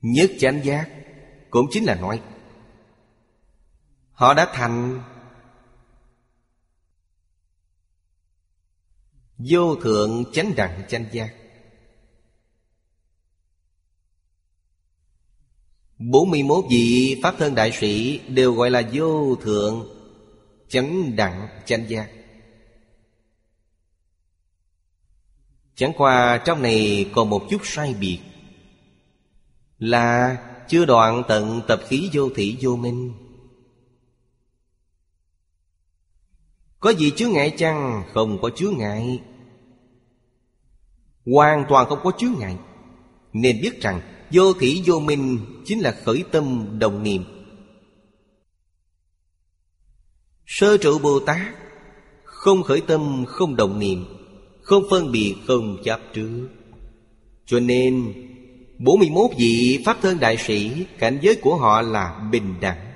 [0.00, 0.90] Nhất chánh giác,
[1.50, 2.22] Cũng chính là nói,
[4.12, 5.02] Họ đã thành
[9.38, 11.34] Vô thượng chánh đẳng chánh giác.
[15.98, 19.96] 41 vị Pháp thân đại sĩ Đều gọi là vô thượng
[20.68, 22.10] Chánh đẳng chánh giác.
[25.74, 28.20] Chẳng qua trong này còn một chút sai biệt.
[29.78, 30.36] Là
[30.68, 33.12] chưa đoạn tận tập khí vô thị vô minh.
[36.80, 38.02] Có gì chướng ngại chăng?
[38.14, 39.22] Không có chướng ngại.
[41.26, 42.56] Hoàn toàn không có chướng ngại.
[43.32, 47.24] Nên biết rằng, Vô thủy vô minh chính là khởi tâm đồng niệm.
[50.46, 51.54] Sơ trụ Bồ Tát,
[52.24, 54.04] Không khởi tâm, không đồng niệm,
[54.62, 56.48] Không phân biệt, không chấp trước.
[57.46, 58.12] Cho nên
[58.78, 62.92] 41 vị Pháp thân đại sĩ, Cảnh giới của họ là bình đẳng.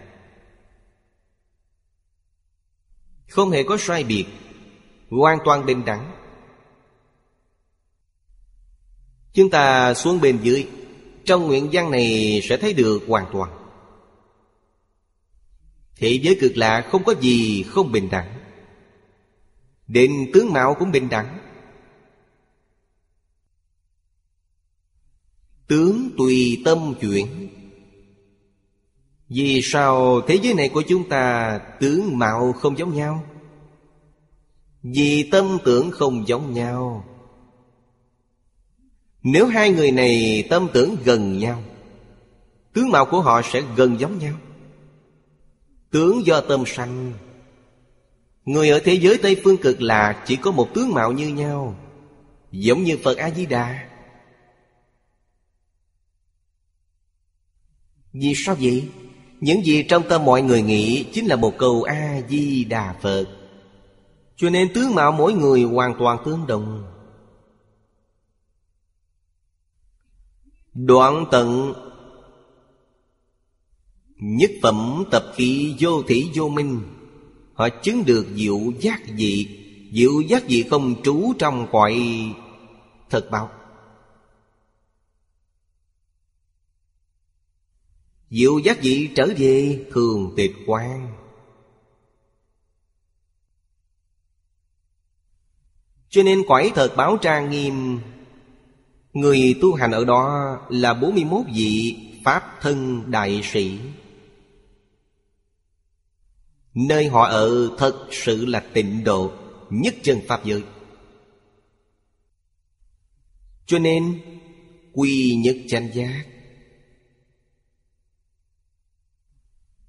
[3.28, 4.24] Không hề có sai biệt,
[5.10, 6.12] Hoàn toàn bình đẳng.
[9.32, 10.68] Chúng ta xuống bên dưới,
[11.24, 13.50] trong nguyện văn này sẽ thấy được hoàn toàn.
[15.96, 18.40] Thế giới cực lạ không có gì không bình đẳng.
[19.86, 21.39] Định tướng mạo cũng bình đẳng.
[25.70, 27.26] Tướng tùy tâm chuyển.
[29.28, 33.24] Vì sao thế giới này của chúng ta Tướng mạo không giống nhau?
[34.82, 37.04] Vì tâm tưởng không giống nhau.
[39.22, 41.62] Nếu hai người này tâm tưởng gần nhau,
[42.72, 44.34] Tướng mạo của họ sẽ gần giống nhau.
[45.90, 47.12] Tướng do tâm sanh.
[48.44, 51.74] Người ở thế giới Tây Phương cực lạc Chỉ có một tướng mạo như nhau,
[52.52, 53.89] Giống như Phật A-di-đà
[58.12, 58.88] Vì sao vậy?
[59.40, 63.26] Những gì trong tâm mọi người nghĩ Chính là một câu A-di-đà Phật.
[64.36, 66.84] Cho nên tướng mạo mỗi người hoàn toàn tương đồng.
[70.74, 71.74] Đoạn tận
[74.20, 76.80] Nhất phẩm tập khí vô thủy vô minh.
[77.54, 79.48] Họ chứng được diệu giác dị.
[79.92, 81.94] Diệu giác dị không trú trong cõi
[83.10, 83.50] thật báo.
[88.30, 91.12] Diệu giác vị trở về thường tịch quan
[96.08, 98.00] Cho nên quải thật báo trang nghiêm,
[99.12, 103.78] Người tu hành ở đó là 41 vị Pháp thân đại sĩ.
[106.74, 109.32] Nơi họ ở thật sự là tịnh độ,
[109.70, 110.62] Nhất chân Pháp giới.
[113.66, 114.20] Cho nên
[114.92, 116.29] Quy nhất chánh giác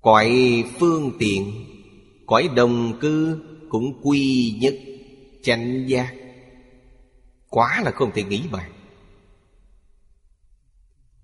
[0.02, 1.66] Cõi phương tiện,
[2.26, 3.39] Cõi đồng cư
[3.70, 4.76] cũng quy nhất
[5.43, 6.14] chánh giác.
[7.49, 8.72] Quá là không thể nghĩ bàn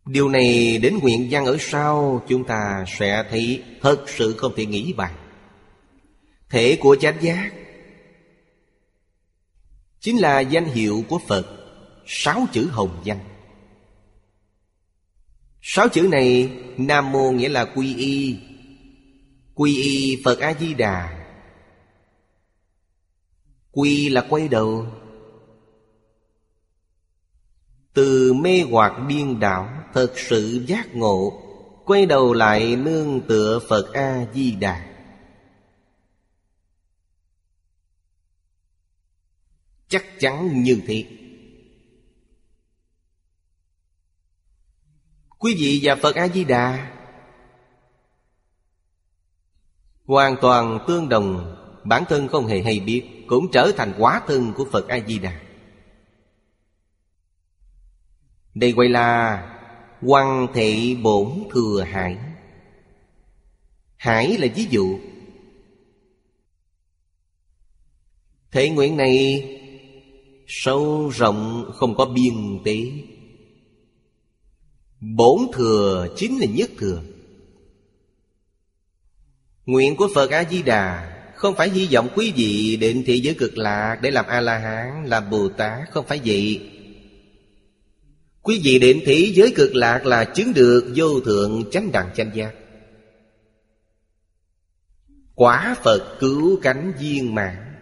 [0.06, 4.66] Điều này đến nguyện văn ở sau, Chúng ta sẽ thấy thật sự không thể
[4.66, 5.14] nghĩ bàn
[6.50, 7.52] Thể của chánh giác
[10.00, 11.48] Chính là danh hiệu của Phật,
[12.06, 13.20] Sáu chữ hồng danh.
[15.62, 18.38] Sáu chữ này Nam Mô nghĩa là quy y.
[19.58, 21.26] Quy y Phật A-di-đà.
[23.72, 24.86] Quy là quay đầu.
[27.94, 31.44] Từ mê hoặc điên đảo, Thật sự giác ngộ,
[31.86, 34.86] Quay đầu lại nương tựa Phật A-di-đà.
[39.88, 41.06] Chắc chắn như thế.
[45.38, 46.97] Quý vị và Phật A-di-đà
[50.08, 51.54] Hoàn toàn tương đồng,
[51.84, 55.40] Bản thân không hề hay biết, Cũng trở thành quá thân của Phật A-di-đà.
[58.54, 59.44] Đây gọi là
[60.02, 62.18] Quan thị bổn thừa hải.
[63.98, 65.00] Hải là ví dụ.
[68.52, 69.44] Thể nguyện này
[70.48, 72.78] Sâu rộng, không có biên tế.
[75.00, 77.02] Bổn thừa chính là nhất thừa.
[79.68, 84.00] Nguyện của Phật A-di-đà Không phải hy vọng quý vị định thị giới cực lạc
[84.02, 86.72] Để làm A-la-hán, làm Bồ-Tát Không phải vậy.
[88.42, 92.32] Quý vị định thị giới cực lạc là chứng được vô thượng chánh đẳng chánh
[92.34, 92.54] giác.
[95.36, 97.74] Quả Phật cứu cánh viên mạng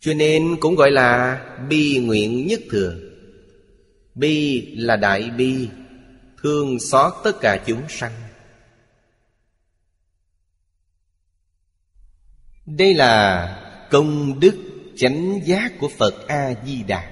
[0.00, 2.94] Cho nên cũng gọi là bi nguyện nhất thừa
[4.14, 5.68] Bi là đại bi
[6.42, 8.12] Thương xót tất cả chúng sanh.
[12.76, 14.58] Đây là công đức
[14.96, 17.10] chánh giác của Phật A-di-đà.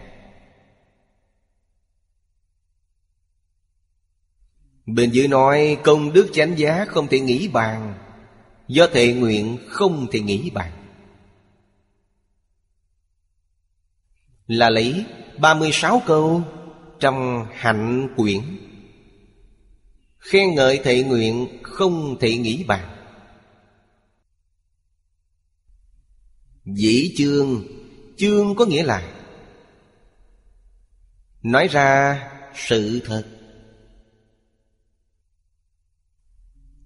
[4.87, 7.99] Bên dưới nói, công đức chánh giác không thể nghĩ bàn,
[8.69, 10.73] Do thệ nguyện không thể nghĩ bàn.
[14.47, 15.05] Là lấy
[15.39, 16.43] 36 câu
[17.01, 18.41] trong hạnh quyển,
[20.19, 22.98] Khen ngợi thệ nguyện không thể nghĩ bàn.
[26.75, 27.65] Dĩ chương.
[28.17, 29.15] Chương có nghĩa là
[31.43, 33.25] Nói ra sự thật.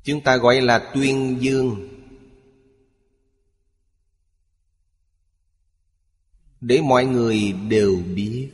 [0.03, 1.89] Chúng ta gọi là tuyên dương.
[6.61, 8.51] Để mọi người đều biết,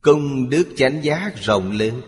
[0.00, 2.02] Công đức chánh giác rộng lớn.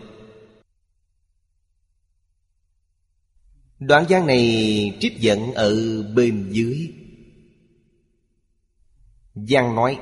[3.87, 6.93] Đoạn văn này trích dẫn ở bên dưới.
[9.35, 9.99] Giang nói,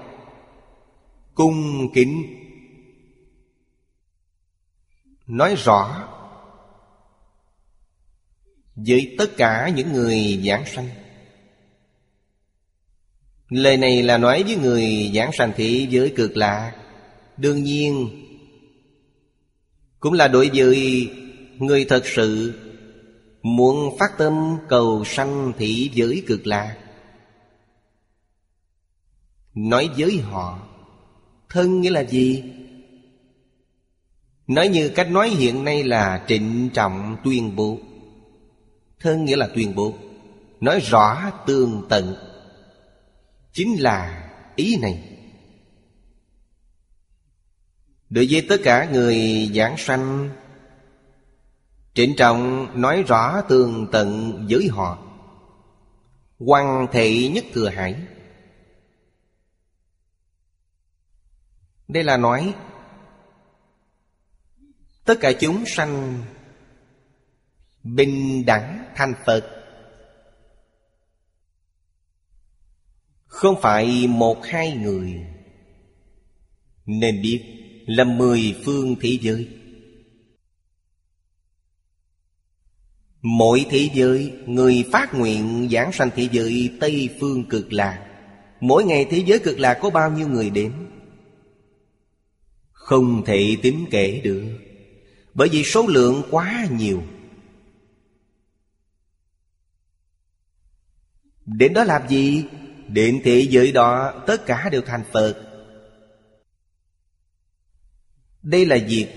[1.34, 2.24] Cung kính.
[5.28, 6.08] Nói rõ,
[8.76, 10.90] Với tất cả những người giảng sanh.
[13.50, 16.76] Lời này là nói với người giảng sanh thị giới cực lạ.
[17.38, 18.10] Đương nhiên,
[20.00, 21.10] Cũng là đối với
[21.60, 22.54] người thật sự.
[23.44, 26.78] Muốn phát tâm cầu sanh thị giới cực lạc
[29.54, 30.68] Nói với họ,
[31.50, 32.44] Thân nghĩa là gì?
[34.48, 37.78] Nói như cách nói hiện nay là trịnh trọng tuyên bố.
[39.00, 39.94] Thân nghĩa là tuyên bố.
[40.60, 42.16] Nói rõ tường tận.
[43.54, 45.04] Chính là ý này.
[48.10, 50.30] Đối với tất cả người giảng sanh
[51.94, 55.08] Trịnh trọng nói rõ tường tận với họ.
[56.40, 57.96] Quan thị nhất thừa hải.
[61.88, 62.54] Đây là nói,
[65.06, 66.24] Tất cả chúng sanh
[67.84, 69.64] Bình đẳng thành Phật.
[73.26, 75.26] Không phải một hai người.
[76.86, 77.42] Nên biết
[77.86, 79.61] là mười phương thế giới.
[83.22, 88.08] Mỗi thế giới, Người phát nguyện giảng sanh thế giới Tây Phương Cực Lạc.
[88.60, 90.74] Mỗi ngày thế giới cực lạc có bao nhiêu người đến?
[92.72, 94.44] Không thể tính kể được,
[95.34, 97.04] Bởi vì số lượng quá nhiều.
[101.46, 102.46] Đến đó làm gì?
[102.88, 105.48] Đến thế giới đó, tất cả đều thành Phật.
[108.44, 109.08] Đây là việc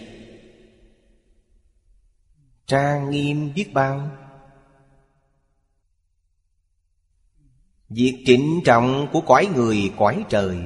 [2.74, 4.10] Trang nghiêm biết bao.
[7.88, 10.58] Việc trịnh trọng của cõi người cõi trời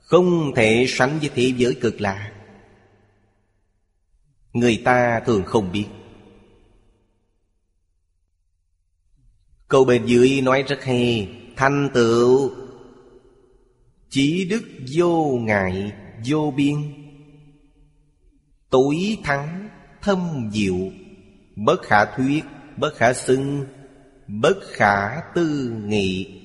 [0.00, 2.32] Không thể sánh với thế giới cực lạ.
[4.52, 5.86] Người ta thường không biết.
[9.68, 12.50] Câu bên dưới nói rất hay, Thanh tựu
[14.10, 14.62] Chỉ đức
[14.96, 15.92] vô ngại
[16.26, 16.76] vô biên,
[18.70, 19.63] Tối thắng
[20.04, 20.76] thâm diệu,
[21.56, 22.44] Bất khả thuyết,
[22.76, 23.66] Bất khả xưng,
[24.26, 26.40] Bất khả tư nghị.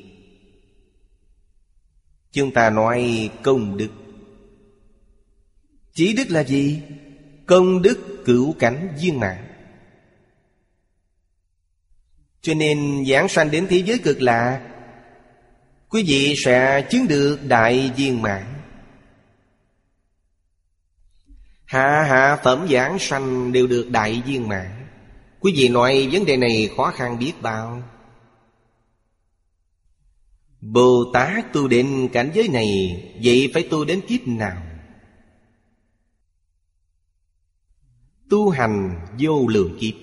[2.31, 3.89] Chúng ta nói công đức.
[5.93, 6.81] Chỉ đức là gì?
[7.45, 9.45] Công đức cửu cảnh viên mạng
[12.41, 14.61] Cho nên giảng sanh đến thế giới cực lạ
[15.89, 18.58] Quý vị sẽ chứng được đại viên mạng
[21.69, 24.87] Hạ hạ phẩm giảng sanh đều được đại viên mạng
[25.39, 27.83] Quý vị nói vấn đề này khó khăn biết bao.
[30.61, 34.61] Bồ Tát tu đến cảnh giới này, Vậy phải tu đến kiếp nào?
[38.29, 39.93] Tu hành vô lượng kiếp,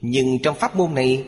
[0.00, 1.24] Nhưng trong pháp môn này,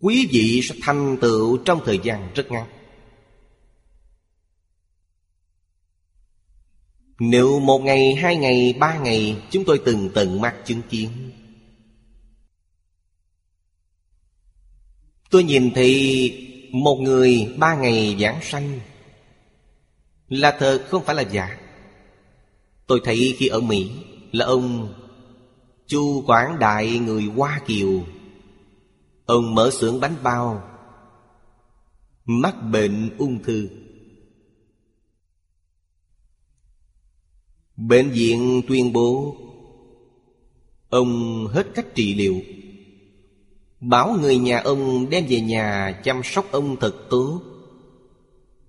[0.00, 2.66] Quý vị sẽ thành tựu trong thời gian rất ngắn.
[7.20, 11.10] Nếu một ngày, hai ngày, ba ngày Chúng tôi từng tận mắt chứng kiến.
[15.30, 16.32] Tôi nhìn thấy
[16.72, 18.80] một người ba ngày giảng sanh.
[20.28, 21.58] Là thật không phải là giả.
[22.86, 23.90] Tôi thấy khi ở Mỹ
[24.32, 24.94] Là ông
[25.86, 28.04] Chu Quảng Đại người Hoa Kiều.
[29.24, 30.62] Ông mở xưởng bánh bao
[32.24, 33.68] Mắc bệnh ung thư.
[37.88, 39.36] Bệnh viện tuyên bố,
[40.88, 42.40] Ông hết cách trị liệu.
[43.80, 47.40] Bảo người nhà ông đem về nhà chăm sóc ông thật tốt.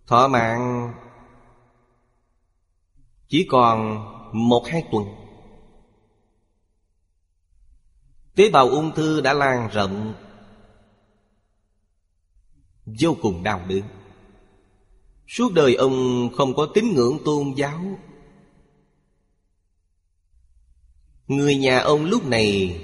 [0.07, 0.93] Thọ mạng
[3.27, 5.05] Chỉ còn một hai tuần.
[8.35, 10.13] Tế bào ung thư đã lan rộng.
[12.85, 13.83] Vô cùng đau đớn.
[15.27, 17.81] Suốt đời ông không có tín ngưỡng tôn giáo.
[21.31, 22.79] Người nhà ông lúc này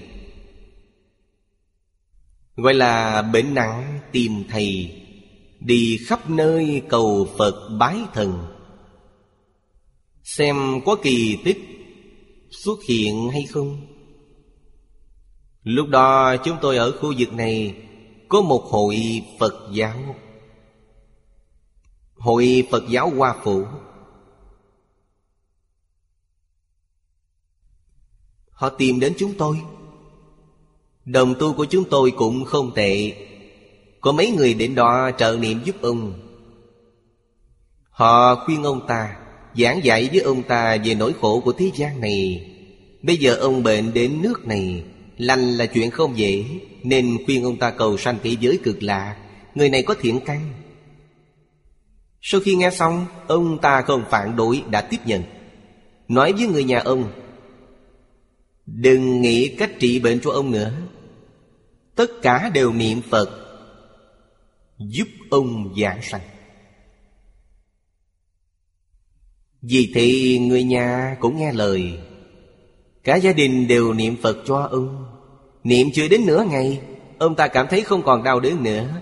[2.55, 4.91] Gọi là bệnh nặng tìm thầy,
[5.59, 8.47] Đi khắp nơi cầu Phật bái thần.
[10.23, 11.57] Xem có kỳ tích
[12.51, 13.87] xuất hiện hay không.
[15.63, 17.75] Lúc đó chúng tôi ở khu vực này
[18.29, 20.15] Có một hội Phật giáo.
[22.15, 23.63] Hội Phật giáo Hoa Phủ.
[28.58, 29.58] Họ tìm đến chúng tôi.
[31.05, 33.14] Đồng tu của chúng tôi cũng không tệ.
[34.01, 36.14] Có mấy người đến đó trợ niệm giúp ông.
[37.89, 39.16] Họ khuyên ông ta,
[39.55, 42.51] Giảng dạy với ông ta về nỗi khổ của thế gian này.
[43.03, 44.84] Bây giờ ông bệnh đến nước này,
[45.18, 46.45] Lành là chuyện không dễ,
[46.84, 49.18] Nên khuyên ông ta cầu sanh thế giới cực lạ.
[49.55, 50.39] Người này có thiện căn.
[52.22, 55.24] Sau khi nghe xong, Ông ta không phản đối, đã tiếp nhận.
[56.08, 57.12] Nói với người nhà ông
[58.68, 60.74] Đừng nghĩ cách trị bệnh cho ông nữa.
[61.95, 63.30] Tất cả đều niệm Phật
[64.78, 66.22] Giúp ông giảng sanh.
[69.61, 71.99] Vì thì người nhà cũng nghe lời.
[73.03, 75.05] Cả gia đình đều niệm Phật cho ông.
[75.63, 76.82] Niệm chưa đến nửa ngày
[77.20, 79.01] Ông ta cảm thấy không còn đau đớn nữa.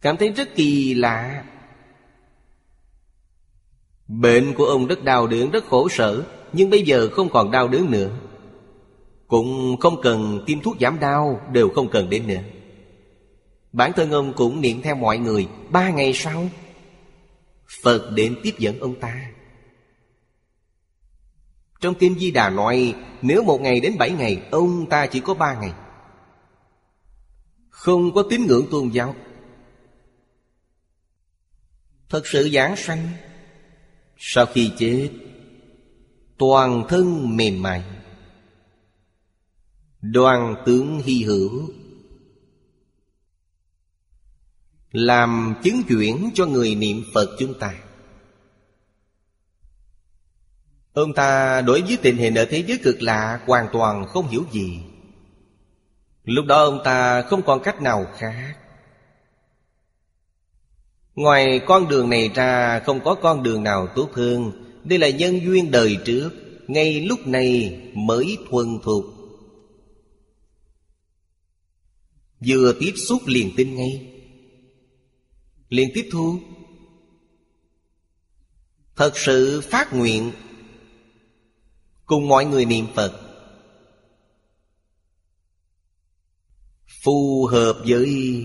[0.00, 1.44] Cảm thấy rất kỳ lạ.
[4.08, 6.24] Bệnh của ông rất đau đớn, rất khổ sở.
[6.52, 8.10] Nhưng bây giờ không còn đau đớn nữa.
[9.26, 12.42] Cũng không cần tiêm thuốc giảm đau, Đều không cần đến nữa.
[13.72, 16.48] Bản thân ông cũng niệm theo mọi người, Ba ngày sau,
[17.82, 19.30] Phật đến tiếp dẫn ông ta.
[21.80, 25.34] Trong Kinh Di Đà nói, Nếu một ngày đến bảy ngày, Ông ta chỉ có
[25.34, 25.72] ba ngày.
[27.70, 29.14] Không có tín ngưỡng tôn giáo.
[32.08, 33.08] Thật sự giảng sanh,
[34.16, 35.10] Sau khi chết
[36.42, 37.82] Toàn thân mềm mại.
[40.00, 41.70] Đoan tướng hy hữu
[44.92, 47.74] Làm chứng chuyển cho người niệm Phật chúng ta.
[50.92, 54.44] Ông ta đối với tình hình ở thế giới cực lạ Hoàn toàn không hiểu
[54.52, 54.80] gì.
[56.24, 58.56] Lúc đó ông ta không còn cách nào khác.
[61.14, 64.61] Ngoài con đường này ra không có con đường nào tốt hơn.
[64.84, 66.30] Đây là nhân duyên đời trước,
[66.68, 69.04] Ngay lúc này mới thuần thuộc
[72.46, 74.22] Vừa tiếp xúc liền tin ngay.
[75.68, 76.38] Liền tiếp thu.
[78.96, 80.32] Thật sự phát nguyện
[82.06, 83.20] Cùng mọi người niệm Phật.
[87.02, 88.44] Phù hợp với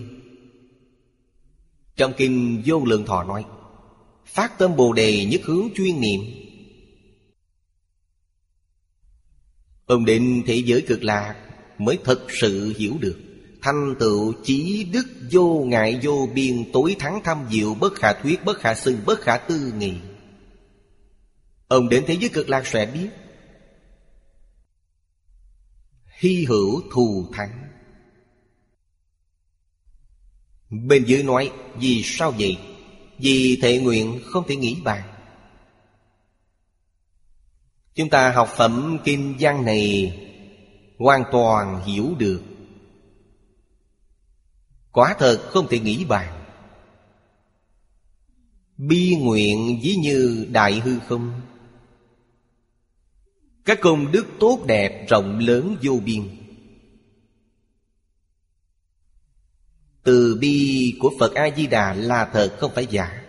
[1.95, 3.45] Trong kinh vô lượng thọ nói.
[4.38, 6.21] Phát tâm Bồ Đề nhất hướng chuyên niệm.
[9.85, 11.35] Ông định thế giới cực lạc
[11.77, 13.19] Mới thật sự hiểu được
[13.61, 18.45] Thanh tựu chí đức vô ngại vô biên Tối thắng tham diệu bất khả thuyết,
[18.45, 19.93] bất khả xưng, bất khả tư nghị.
[21.67, 23.09] Ông đến thế giới cực lạc sẽ biết
[26.19, 27.67] Hy hữu thù thắng.
[30.69, 32.57] Bên dưới nói, Vì sao vậy?
[33.18, 35.03] Vì thệ nguyện không thể nghĩ bàn.
[37.95, 40.13] Chúng ta học phẩm kinh văn này
[40.97, 42.43] Hoàn toàn hiểu được.
[44.91, 46.43] Quả thật không thể nghĩ bàn.
[48.78, 51.41] Bi nguyện ví như đại hư không.
[53.65, 56.36] Các công đức tốt đẹp rộng lớn vô biên.
[60.08, 63.24] Từ bi của Phật A-di-đà là thật, không phải giả.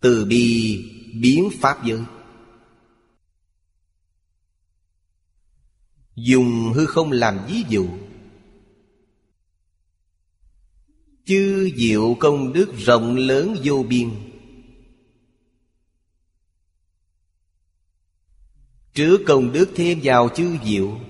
[0.00, 0.78] Từ bi
[1.20, 2.00] biến pháp giới.
[6.14, 7.88] Dùng hư không làm ví dụ.
[11.24, 14.10] Chư diệu công đức rộng lớn vô biên.
[18.94, 21.00] Trước công đức thêm vào chư diệu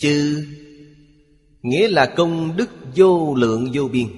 [0.00, 0.46] Chư.
[1.62, 4.08] Nghĩa là công đức vô lượng vô biên.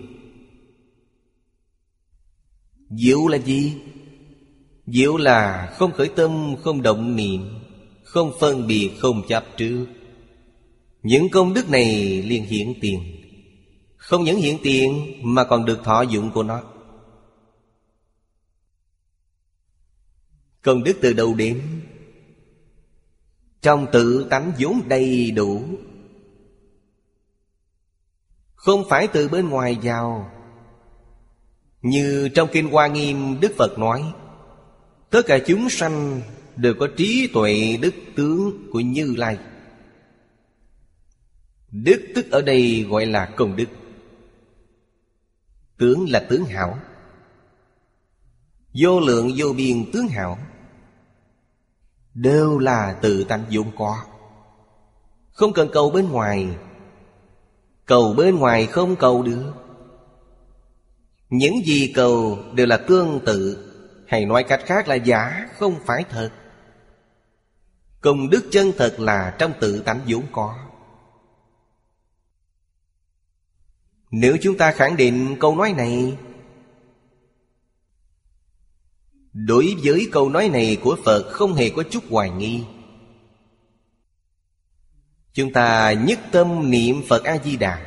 [2.91, 3.73] Diệu là gì?
[4.87, 7.41] Diệu là không khởi tâm, không động niệm
[8.05, 9.87] Không phân biệt, không chấp trước.
[11.03, 13.01] Những công đức này liền hiện tiền.
[13.97, 16.63] Không những hiện tiền mà còn được thọ dụng của nó.
[20.63, 21.63] Công đức từ đầu đến?
[23.63, 25.63] Trong tự tánh vốn đầy đủ.
[28.55, 30.31] Không phải từ bên ngoài vào.
[31.83, 34.13] Như trong Kinh Hoa Nghiêm, Đức Phật nói,
[35.11, 36.21] Tất cả chúng sanh
[36.57, 39.39] đều có trí tuệ đức tướng của Như Lai.
[41.71, 43.69] Đức tức ở đây gọi là công đức.
[45.79, 46.79] Tướng là tướng hảo.
[48.75, 50.39] Vô lượng vô biên tướng hảo.
[52.15, 53.97] Đều là tự tánh vốn có.
[55.33, 56.49] Không cần cầu bên ngoài,
[57.87, 59.53] Cầu bên ngoài không cầu được.
[61.31, 63.69] Những gì cầu đều là tương tự,
[64.07, 66.31] Hay nói cách khác là giả, không phải thật.
[68.01, 70.55] Công đức chân thật là trong tự tánh vốn có.
[74.11, 76.19] Nếu chúng ta khẳng định câu nói này
[79.33, 82.63] Đối với câu nói này của Phật không hề có chút hoài nghi.
[85.33, 87.87] Chúng ta nhất tâm niệm Phật A-di-đà,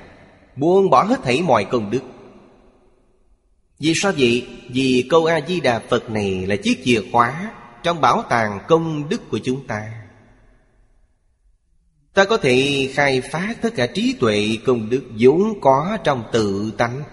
[0.56, 2.02] Buông bỏ hết thảy mọi công đức.
[3.80, 4.48] Vì sao vậy?
[4.70, 7.52] Vì câu A-di-đà Phật này là chiếc chìa khóa
[7.84, 9.92] Trong bảo tàng công đức của chúng ta.
[12.14, 16.72] Ta có thể khai phát tất cả trí tuệ công đức vốn có trong tự
[16.78, 17.04] tánh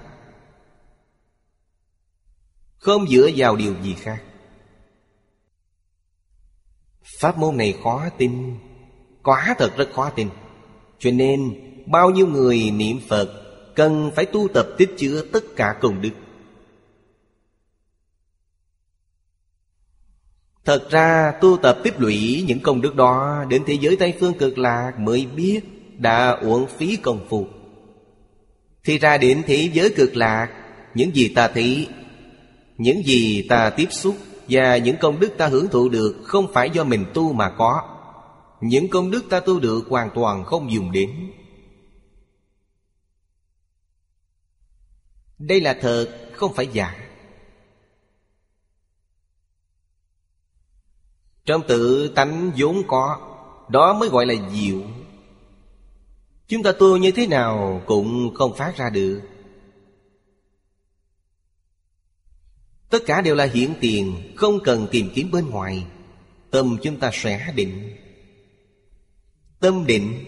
[2.83, 4.23] không dựa vào điều gì khác.
[7.21, 8.57] Pháp môn này khó tin
[9.23, 10.29] Quá thật rất khó tin.
[10.99, 11.55] Cho nên,
[11.87, 13.29] bao nhiêu người niệm Phật
[13.75, 16.11] Cần phải tu tập tích chứa tất cả công đức.
[20.65, 24.39] Thật ra, tu tập tiếp lũy những công đức đó Đến thế giới Tây Phương
[24.39, 25.61] cực lạc mới biết
[25.99, 27.47] Đã uổng phí công phu.
[28.85, 30.49] Thì ra đến thế giới cực lạc,
[30.95, 31.89] Những gì ta thấy
[32.83, 34.17] những gì ta tiếp xúc
[34.49, 37.83] Và những công đức ta hưởng thụ được Không phải do mình tu mà có.
[38.61, 41.33] Những công đức ta tu được hoàn toàn không dùng đến.
[45.39, 46.95] Đây là thật, không phải giả.
[51.45, 53.19] Trong tự tánh vốn có
[53.69, 54.81] Đó mới gọi là diệu.
[56.49, 59.32] Chúng ta tu như thế nào Cũng không phát ra được.
[62.93, 65.87] Tất cả đều là hiện tiền, Không cần tìm kiếm bên ngoài.
[66.51, 67.97] Tâm chúng ta sẽ định.
[69.61, 70.25] Tâm định,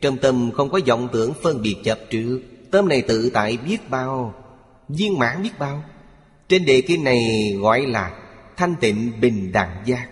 [0.00, 2.42] Trong tâm không có vọng tưởng phân biệt chập trước.
[2.70, 4.34] Tâm này tự tại biết bao,
[4.88, 5.84] Viên mãn biết bao.
[6.48, 7.18] Trên đề kinh này
[7.60, 10.08] gọi là Thanh tịnh bình đẳng giác.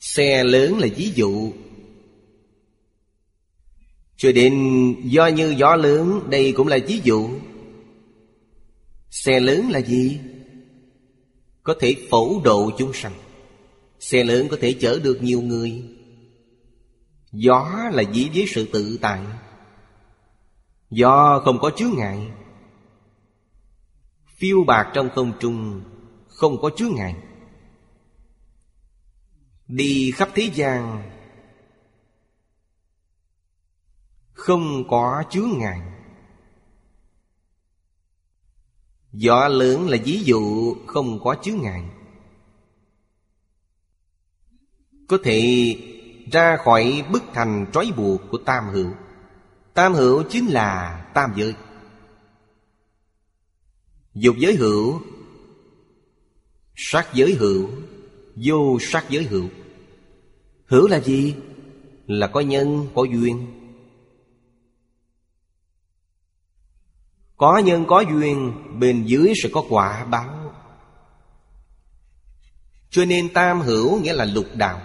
[0.00, 1.52] Xe lớn là ví dụ.
[4.16, 4.54] Cho đến
[5.04, 7.30] do như gió lớn, Đây cũng là ví dụ.
[9.10, 10.20] Xe lớn là gì?
[11.62, 13.12] Có thể phổ độ chúng sanh.
[14.00, 15.84] Xe lớn có thể chở được nhiều người.
[17.32, 19.20] Gió là dĩ với sự tự tại.
[20.90, 22.30] Do không có chướng ngại.
[24.26, 25.82] Phiêu bạc trong không trung
[26.26, 27.16] Không có chướng ngại.
[29.68, 31.10] Đi khắp thế gian
[34.32, 35.80] Không có chướng ngại.
[39.12, 41.84] Gió lớn là ví dụ không có chướng ngại
[45.08, 45.76] Có thể
[46.32, 48.90] ra khỏi bức thành trói buộc của tam hữu.
[49.74, 51.54] Tam hữu chính là tam giới.
[54.14, 55.00] Dục giới hữu
[56.76, 57.70] Sắc giới hữu
[58.36, 59.48] Vô sắc giới hữu.
[60.66, 61.34] Hữu là gì?
[62.06, 63.59] Là có nhân, có duyên.
[67.40, 70.54] Có nhân có duyên, Bên dưới sẽ có quả báo.
[72.90, 74.80] Cho nên tam hữu nghĩa là lục đạo.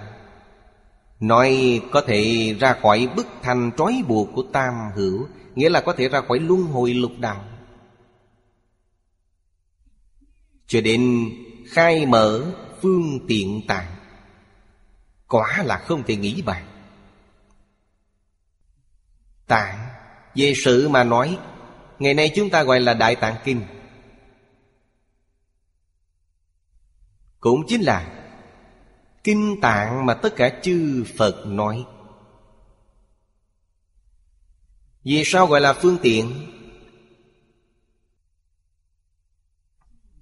[1.19, 5.93] Nói có thể ra khỏi bức thành trói buộc của tam hữu, Nghĩa là có
[5.93, 7.45] thể ra khỏi luân hồi lục đạo.
[10.67, 11.29] Cho đến
[11.67, 12.51] khai mở
[12.81, 13.95] phương tiện tạng,
[15.27, 16.65] Quả là không thể nghĩ bàn.
[19.47, 19.87] Tạng,
[20.35, 21.37] Về sự mà nói
[21.99, 23.61] Ngày nay chúng ta gọi là Đại Tạng Kinh.
[27.39, 28.11] Cũng chính là
[29.23, 31.85] Kinh tạng mà tất cả chư Phật nói.
[35.03, 36.51] Vì sao gọi là phương tiện?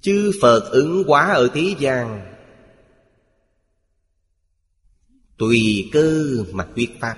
[0.02, 2.34] Chư Phật ứng hóa ở thế gian.
[5.38, 7.18] Tùy cơ mà thuyết Pháp.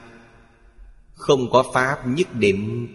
[1.13, 2.87] Không có Pháp nhất định.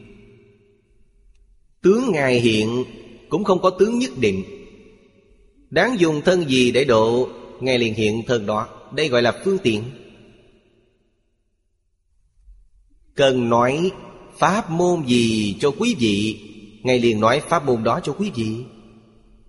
[1.83, 2.85] Tướng Ngài hiện
[3.29, 4.45] cũng không có tướng nhất định.
[5.71, 7.29] Đáng dùng thân gì để độ,
[7.61, 8.69] Ngài liền hiện thân đó.
[8.95, 9.83] Đây gọi là phương tiện.
[13.15, 13.91] Cần nói
[14.39, 16.41] Pháp môn gì cho quý vị,
[16.83, 18.65] Ngài liền nói pháp môn đó cho quý vị.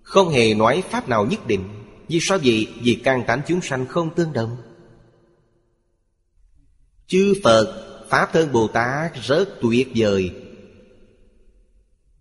[0.02, 1.64] Không hề nói pháp nào nhất định,
[2.08, 2.66] Vì sao vậy?
[2.80, 4.56] Vì căn tánh chúng sanh không tương đồng.
[7.06, 10.30] Chư Phật, Pháp thân Bồ Tát rất tuyệt vời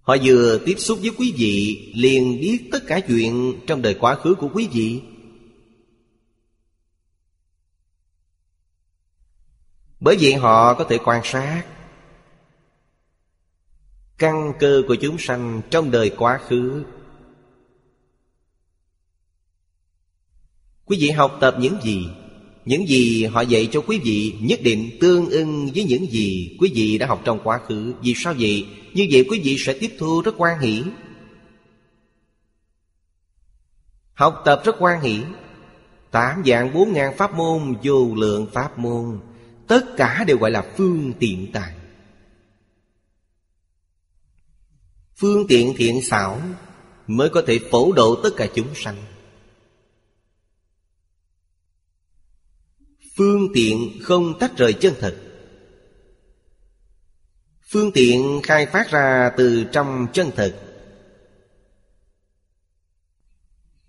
[0.01, 4.15] Họ vừa tiếp xúc với quý vị, Liền biết tất cả chuyện trong đời quá
[4.15, 5.01] khứ của quý vị.
[9.99, 11.63] Bởi vì họ có thể quan sát
[14.17, 16.83] Căn cơ của chúng sanh trong đời quá khứ.
[20.85, 22.07] Quý vị học tập những gì?
[22.65, 26.71] Những gì họ dạy cho quý vị nhất định tương ưng với những gì quý
[26.75, 27.93] vị đã học trong quá khứ.
[28.01, 28.67] Vì sao vậy?
[28.93, 30.83] Như vậy quý vị sẽ tiếp thu rất quan hỷ.
[34.13, 35.19] Học tập rất quan hỷ.
[36.11, 39.19] Tám dạng bốn ngàn pháp môn, vô lượng pháp môn.
[39.67, 41.73] Tất cả đều gọi là phương tiện tài.
[45.15, 46.41] Phương tiện thiện xảo
[47.07, 48.95] mới có thể phổ độ tất cả chúng sanh.
[53.21, 55.15] Phương tiện không tách rời chân thật.
[57.71, 60.55] Phương tiện khai phát ra từ trong chân thật.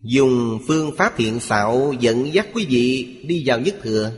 [0.00, 4.12] Dùng phương pháp thiện xạo dẫn dắt quý vị đi vào nhất thừa.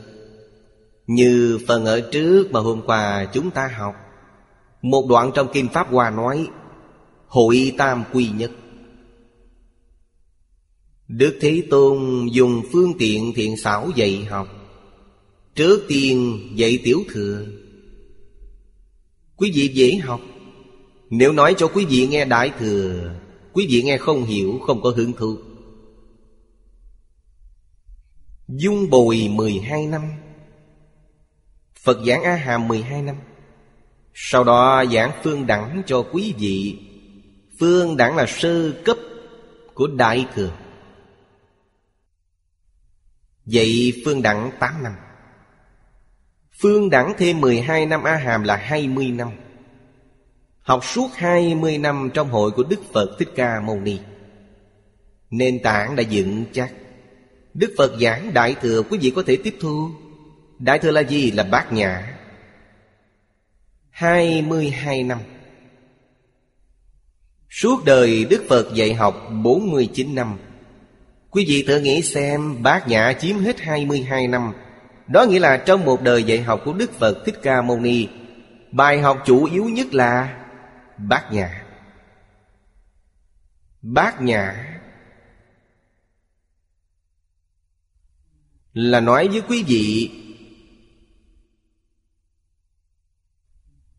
[1.06, 3.94] Như phần ở trước mà hôm qua chúng ta học.
[4.82, 6.48] Một đoạn trong Kim Pháp Hoa nói,
[7.26, 8.50] Hội tam quy nhất.
[11.08, 14.63] Đức Thế Tôn dùng phương tiện thiện xảo dạy học.
[15.54, 17.46] Trước tiên dạy tiểu thừa.
[19.36, 20.20] Quý vị dễ học.
[21.10, 23.14] Nếu nói cho quý vị nghe đại thừa,
[23.52, 25.36] Quý vị nghe không hiểu, Không có hứng thú
[28.48, 30.02] Dung bồi 12 năm.
[31.84, 33.16] Phật giảng A Hàm 12 năm.
[34.14, 36.78] Sau đó giảng phương đẳng cho quý vị.
[37.60, 38.96] Phương đẳng là sơ cấp
[39.74, 40.56] của Đại Thừa.
[43.46, 44.92] Dạy Phương Đẳng 8 năm.
[46.60, 49.28] Phương Đẳng thêm 12 năm A Hàm là 20 năm.
[50.60, 53.98] Học suốt 20 năm trong hội của Đức Phật Thích Ca Mâu Ni.
[55.30, 56.72] Nền tảng đã dựng chắc.
[57.54, 59.90] Đức Phật giảng Đại Thừa, quý vị có thể tiếp thu.
[60.58, 61.30] Đại Thừa là gì?
[61.30, 62.18] Là bát nhã.
[63.90, 65.18] 22 năm.
[67.50, 70.38] Suốt đời Đức Phật dạy học 49 năm.
[71.30, 74.52] Quý vị thử nghĩ xem, bát nhã chiếm hết 22 năm.
[75.08, 78.08] Đó nghĩa là trong một đời dạy học của Đức Phật Thích Ca Mâu Ni,
[78.72, 80.44] Bài học chủ yếu nhất là
[80.98, 81.64] bát nhã
[83.82, 84.70] Bát nhã
[88.72, 90.10] Là nói với quý vị,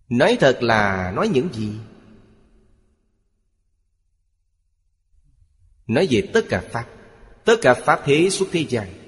[0.10, 1.74] Nói thật là nói những gì?
[5.88, 6.86] Nói về tất cả Pháp,
[7.45, 9.05] Tất cả Pháp thế suốt thế gian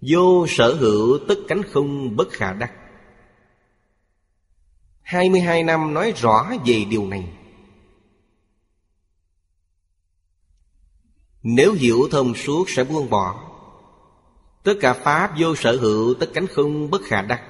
[0.00, 2.72] Vô sở hữu tất cánh không bất khả đắc.
[5.02, 7.28] 22 năm nói rõ về điều này.
[11.42, 13.44] Nếu hiểu thông suốt sẽ buông bỏ.
[14.62, 17.42] Tất cả Pháp vô sở hữu tất cánh không bất khả đắc.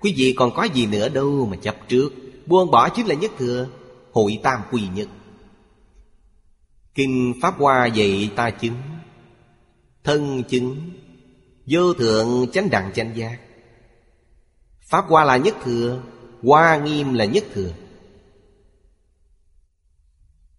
[0.00, 2.10] Quý vị còn có gì nữa đâu mà chấp trước.
[2.46, 3.68] Buông bỏ chính là nhất thừa,
[4.12, 5.08] Hội tam quy nhất.
[6.94, 8.76] Kinh Pháp Hoa dạy ta chứng,
[10.04, 10.90] Thân chứng
[11.66, 13.38] Vô thượng chánh đẳng chánh giác.
[14.80, 16.02] Pháp Hoa là nhất thừa
[16.42, 17.72] Hoa nghiêm là nhất thừa.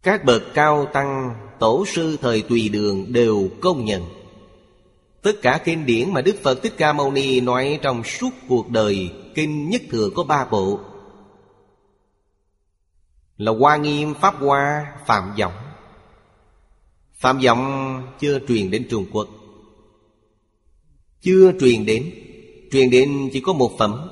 [0.04, 4.04] Các bậc cao tăng Tổ sư thời tùy đường đều công nhận.
[5.22, 8.70] Tất cả kinh điển mà Đức Phật Thích Ca Mâu Ni nói trong suốt cuộc
[8.70, 10.80] đời Kinh nhất thừa có ba bộ.
[13.38, 15.54] Là Hoa Nghiêm, Pháp Hoa, Phạm Vọng.
[17.14, 19.28] Phạm Vọng chưa truyền đến Trung Quốc.
[21.28, 22.14] Chưa truyền đến.
[22.72, 24.10] Truyền đến chỉ có một phẩm.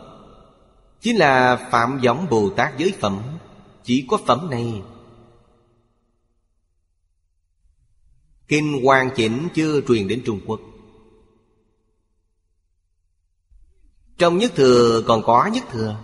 [1.01, 3.21] Chính là Phạm Võng Bồ Tát giới phẩm.
[3.83, 4.81] Chỉ có phẩm này.
[8.47, 10.61] Kinh hoàn Chỉnh chưa truyền đến Trung Quốc.
[14.17, 16.03] Trong nhất thừa còn có nhất thừa.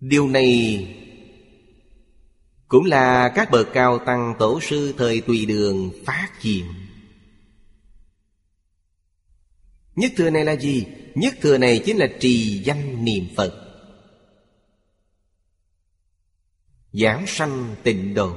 [0.00, 0.86] Điều này
[2.68, 6.64] Cũng là các bậc cao tăng tổ sư thời tùy đường phát triển.
[9.98, 10.86] Nhất thừa này là gì?
[11.14, 13.52] Nhất thừa này chính là trì danh niệm Phật.
[16.92, 18.36] Giảng sanh tịnh độ.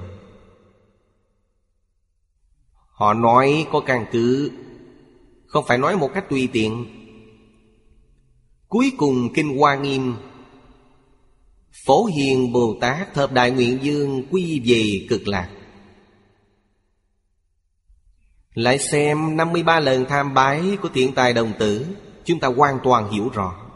[2.89, 4.51] Họ nói có căn cứ.
[5.45, 6.85] Không phải nói một cách tùy tiện.
[8.67, 10.15] Cuối cùng Kinh Hoa Nghiêm,
[11.85, 15.60] Phổ Hiền Bồ Tát Thập Đại Nguyện Dương quy về cực lạc.
[18.53, 21.85] Lại xem 53 lần tham bái của thiện tài đồng tử,
[22.25, 23.67] Chúng ta hoàn toàn hiểu rõ.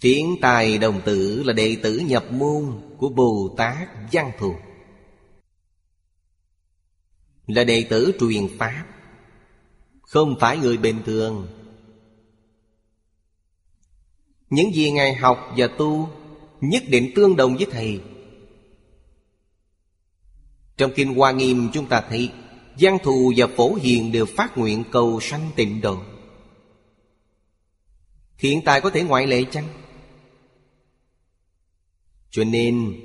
[0.00, 4.54] Thiện tài đồng tử là đệ tử nhập môn của Bồ Tát Văn Thù.
[7.46, 8.84] Là đệ tử truyền Pháp,
[10.02, 11.48] Không phải người bình thường.
[14.50, 16.08] Những gì Ngài học và tu
[16.60, 18.00] Nhất định tương đồng với Thầy.
[20.76, 22.30] Trong Kinh Hoa Nghiêm chúng ta thấy
[22.80, 25.98] Giang thù và phổ hiền đều phát nguyện cầu sanh tịnh độ.
[28.36, 29.68] Hiện tại có thể ngoại lệ chăng?
[32.30, 33.00] Cho nên,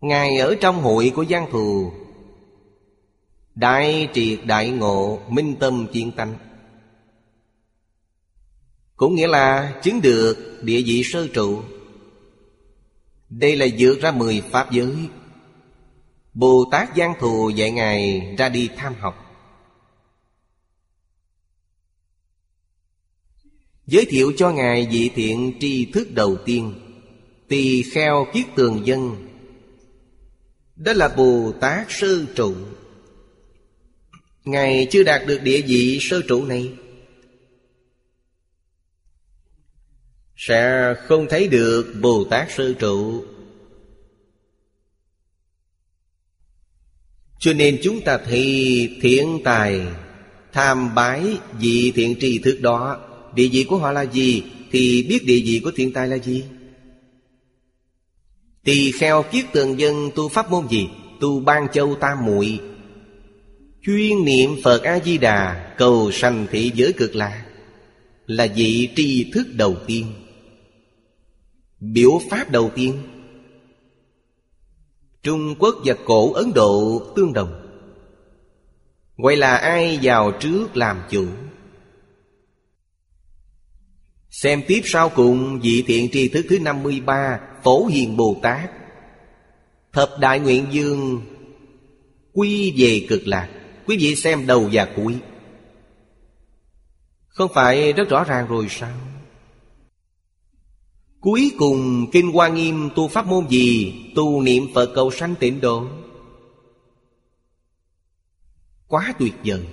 [0.00, 1.92] Ngài ở trong hội của Giang Thù,
[3.54, 6.34] Đại triệt đại ngộ Minh tâm chiên tanh
[8.96, 11.62] cũng nghĩa là chứng được địa vị sơ trụ.
[13.28, 14.96] Đây là dược ra mười pháp giới.
[16.34, 19.20] Bồ Tát Giang Thù dạy Ngài ra đi tham học.
[23.86, 26.74] Giới thiệu cho Ngài vị thiện tri thức đầu tiên,
[27.48, 29.28] Tỳ kheo kiết tường dân.
[30.76, 32.54] Đó là Bồ Tát sơ trụ.
[34.44, 36.72] Ngài chưa đạt được địa vị sơ trụ này.
[40.36, 43.24] Sẽ không thấy được Bồ Tát Sơ Trụ.
[47.44, 49.80] Cho nên chúng ta thấy thiện tài,
[50.52, 51.22] Tham bái
[51.60, 53.00] vị thiện tri thức đó.
[53.34, 56.44] Địa vị của họ là gì Thì biết địa vị của thiện tài là gì.
[58.64, 60.88] Tỳ kheo kiết tường dân tu pháp môn gì?
[61.20, 62.60] Tu ban châu tam muội.
[63.82, 67.44] Chuyên niệm Phật A-di-đà, Cầu sanh thị giới cực lạc,
[68.26, 70.06] Là vị tri thức đầu tiên.
[71.80, 72.98] Biểu pháp đầu tiên
[75.24, 77.60] Trung Quốc và cổ Ấn Độ tương đồng.
[79.16, 81.26] Vậy là ai vào trước làm chủ?
[84.30, 88.70] Xem tiếp sau cùng vị thiện tri thức thứ 53 Phổ Hiền Bồ Tát.
[89.92, 91.22] Thập Đại Nguyện Dương
[92.32, 93.48] Quy về cực lạc.
[93.86, 95.16] Quý vị xem đầu và cuối.
[97.28, 98.96] Không phải rất rõ ràng rồi sao?
[101.24, 103.94] Cuối cùng, Kinh Hoa Nghiêm tu pháp môn gì?
[104.16, 105.88] Tu niệm Phật cầu sanh tịnh độ.
[108.88, 109.66] Quá tuyệt vời.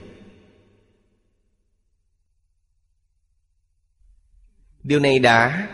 [4.84, 5.70] Điều này đã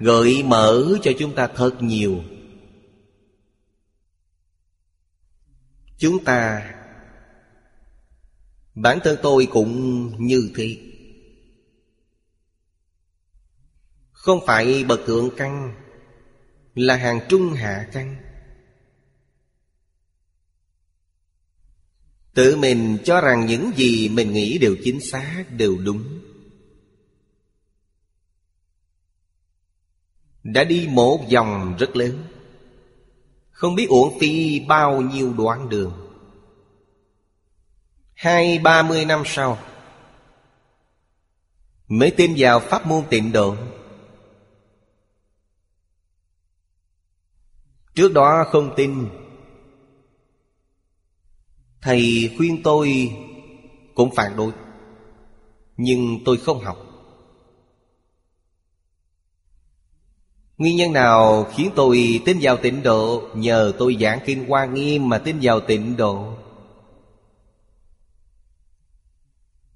[0.00, 2.22] gợi mở cho chúng ta thật nhiều.
[5.98, 6.74] Chúng ta,
[8.74, 10.76] Bản thân tôi cũng như thế.
[14.28, 15.74] Không phải bậc thượng căn
[16.74, 18.16] Là hàng trung hạ căn.
[22.34, 26.20] Tự mình cho rằng những gì mình nghĩ đều chính xác, đều đúng.
[30.42, 32.24] Đã đi một vòng rất lớn
[33.50, 35.92] Không biết uổng phí bao nhiêu đoạn đường.
[38.14, 39.58] Hai ba mươi năm sau
[41.88, 43.56] Mới tin vào pháp môn tịnh độ.
[47.98, 49.08] Trước đó không tin.
[51.82, 53.12] Thầy khuyên tôi
[53.94, 54.52] cũng phản đối,
[55.76, 56.76] Nhưng tôi không học.
[60.58, 63.22] Nguyên nhân nào khiến tôi tin vào tịnh độ?
[63.34, 66.32] Nhờ tôi giảng kinh Hoa Nghiêm mà tin vào tịnh độ.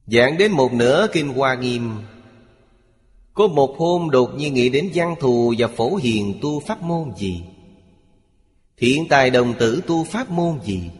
[0.06, 1.90] Giảng đến một nửa kinh Hoa Nghiêm,
[3.34, 7.12] Có một hôm đột nhiên nghĩ đến văn thù và phổ hiền tu pháp môn
[7.16, 7.44] gì?
[8.76, 10.90] Hiện tài đồng tử tu pháp môn gì?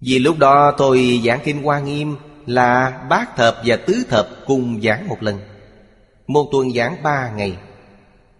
[0.00, 2.16] Vì lúc đó tôi giảng kinh Hoa Nghiêm
[2.46, 5.38] Là bát thập và tứ thập cùng giảng một lần.
[6.26, 7.56] Một tuần giảng ba ngày.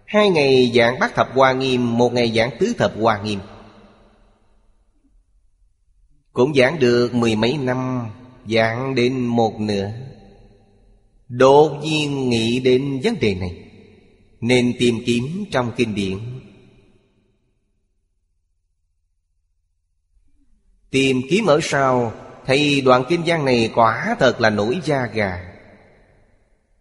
[0.05, 3.39] Hai ngày giảng bát thập Hoa Nghiêm, Một ngày giảng tứ thập Hoa Nghiêm.
[6.33, 8.09] Cũng giảng được mười mấy năm,
[8.47, 9.91] Giảng đến một nửa.
[11.29, 13.55] Đột nhiên nghĩ đến vấn đề này,
[14.41, 16.17] Nên tìm kiếm trong kinh điển.
[20.91, 22.13] Tìm kiếm ở sau,
[22.45, 25.53] Thì đoạn kim giang này quả thật là nổi da gà.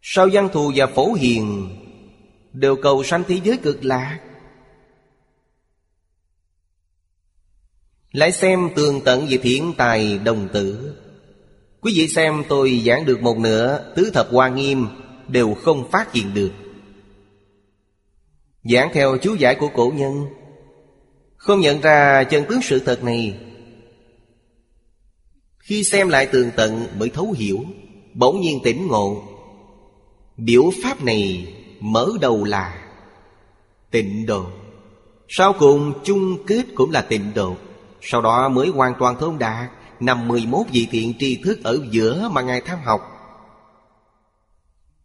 [0.02, 1.76] Sau văn thù và phổ hiền,
[2.52, 4.18] Đều cầu sanh thế giới cực lạc.
[8.12, 10.96] Lại xem tường tận về thiện tài đồng tử.
[11.80, 14.86] Quý vị xem tôi giảng được một nửa, Tứ thập hoa nghiêm,
[15.28, 16.52] Đều không phát hiện được.
[18.64, 20.26] Giảng theo chú giải của cổ nhân,
[21.36, 23.49] Không nhận ra chân tướng sự thật này.
[25.71, 27.64] Khi xem lại tường tận mới thấu hiểu,
[28.14, 29.23] Bỗng nhiên tỉnh ngộ.
[30.37, 32.91] Biểu pháp này mở đầu là
[33.91, 34.47] Tịnh độ.
[35.29, 37.57] Sau cùng chung kết cũng là tịnh độ.
[38.01, 42.29] Sau đó mới hoàn toàn thông đạt Năm 11 vị thiện tri thức ở giữa
[42.33, 43.01] mà Ngài tham học.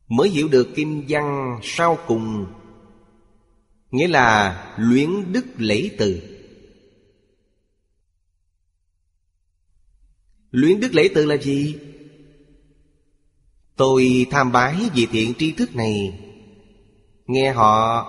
[0.07, 2.45] Mới hiểu được kim văn sau cùng,
[3.91, 6.34] Nghĩa là luyến đức lễ từ.
[10.55, 11.79] Luyến đức lễ tự là gì?
[13.75, 16.19] Tôi tham bái vị thiện tri thức này.
[17.25, 18.05] Nghe họ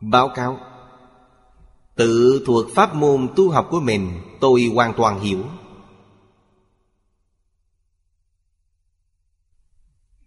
[0.00, 0.60] báo cáo,
[1.94, 5.44] Tự thuộc pháp môn tu học của mình, Tôi hoàn toàn hiểu.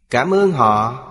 [0.10, 1.08] Cảm ơn họ.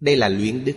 [0.00, 0.76] Đây là luyện đức.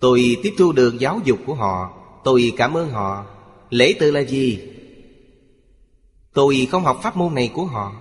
[0.00, 1.90] Tôi tiếp thu đường giáo dục của họ.
[2.24, 3.26] Tôi cảm ơn họ.
[3.70, 4.58] Lễ tự là gì?
[6.32, 7.92] Tôi không học pháp môn này của họ.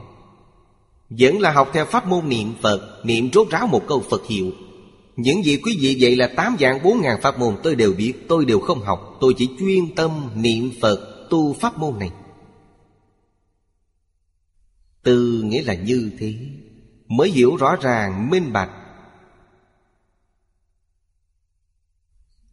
[1.10, 3.02] Vẫn là học theo pháp môn niệm Phật.
[3.04, 4.52] Niệm rốt ráo một câu Phật hiệu.
[5.16, 7.56] Những gì quý vị vậy là tám dạng bốn ngàn pháp môn.
[7.64, 8.14] Tôi đều biết.
[8.28, 9.18] Tôi đều không học.
[9.22, 12.12] Tôi chỉ chuyên tâm niệm Phật, tu pháp môn này.
[15.04, 16.34] Từ nghĩa là như thế.
[17.08, 18.70] Mới hiểu rõ ràng, minh bạch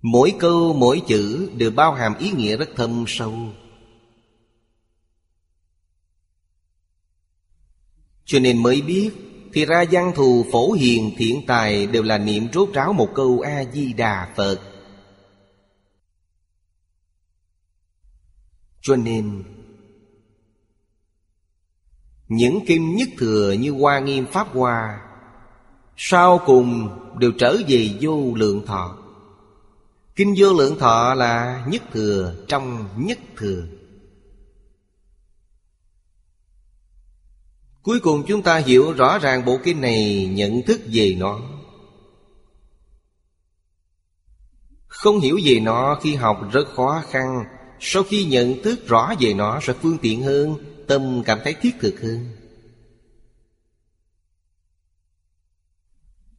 [0.06, 3.34] Mỗi câu, mỗi chữ đều bao hàm ý nghĩa rất thâm sâu.
[8.24, 9.10] Cho nên mới biết,
[9.52, 13.40] thì ra văn thù phổ hiền thiện tài Đều là niệm rốt ráo một câu
[13.40, 14.60] A-di-đà Phật.
[18.80, 19.44] Cho nên,
[22.28, 25.00] Những kinh nhất thừa như Hoa Nghiêm Pháp Hoa,
[25.96, 26.88] Sau cùng
[27.18, 29.03] đều trở về vô lượng thọ.
[30.16, 33.66] Kinh vô lượng thọ là nhất thừa, trong nhất thừa.
[37.82, 41.40] Cuối cùng chúng ta hiểu rõ ràng bộ kinh này, nhận thức về nó.
[44.86, 47.44] Không hiểu về nó khi học rất khó khăn,
[47.80, 50.56] Sau khi nhận thức rõ về nó sẽ phương tiện hơn,
[50.86, 52.28] Tâm cảm thấy thiết thực hơn.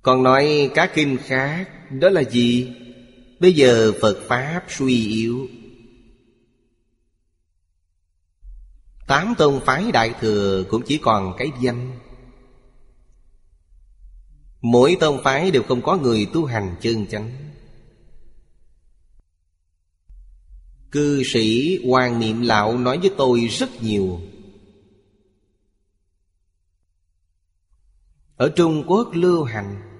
[0.01, 2.76] Còn nói các kinh khác, Đó là gì?
[3.39, 5.47] Bây giờ Phật Pháp suy yếu.
[9.07, 11.99] Tám tôn phái đại thừa cũng chỉ còn cái danh.
[14.61, 17.31] Mỗi tôn phái đều không có người tu hành chân chánh.
[20.91, 24.21] Cư sĩ Hoàng Niệm Lão nói với tôi rất nhiều.
[28.36, 29.94] Ở Trung Quốc lưu hành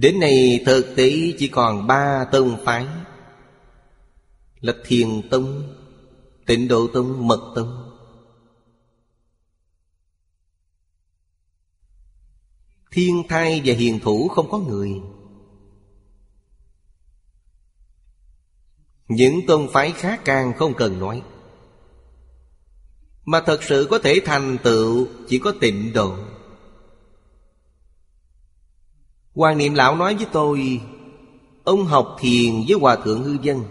[0.00, 2.86] Đến nay thực tế chỉ còn ba tông phái.
[4.60, 5.74] Là Thiền Tông
[6.46, 7.98] Tịnh Độ Tông, Mật Tông.
[12.90, 14.90] Thiên thai và hiền thủ không có người.
[19.08, 21.22] Những tôn phái khác càng không cần nói.
[23.24, 26.37] Mà thật sự có thể thành tựu Chỉ có tịnh độ.
[29.38, 30.80] Hoàng niệm lão nói với tôi,
[31.64, 33.64] Ông học thiền với Hòa Thượng Hư Dân.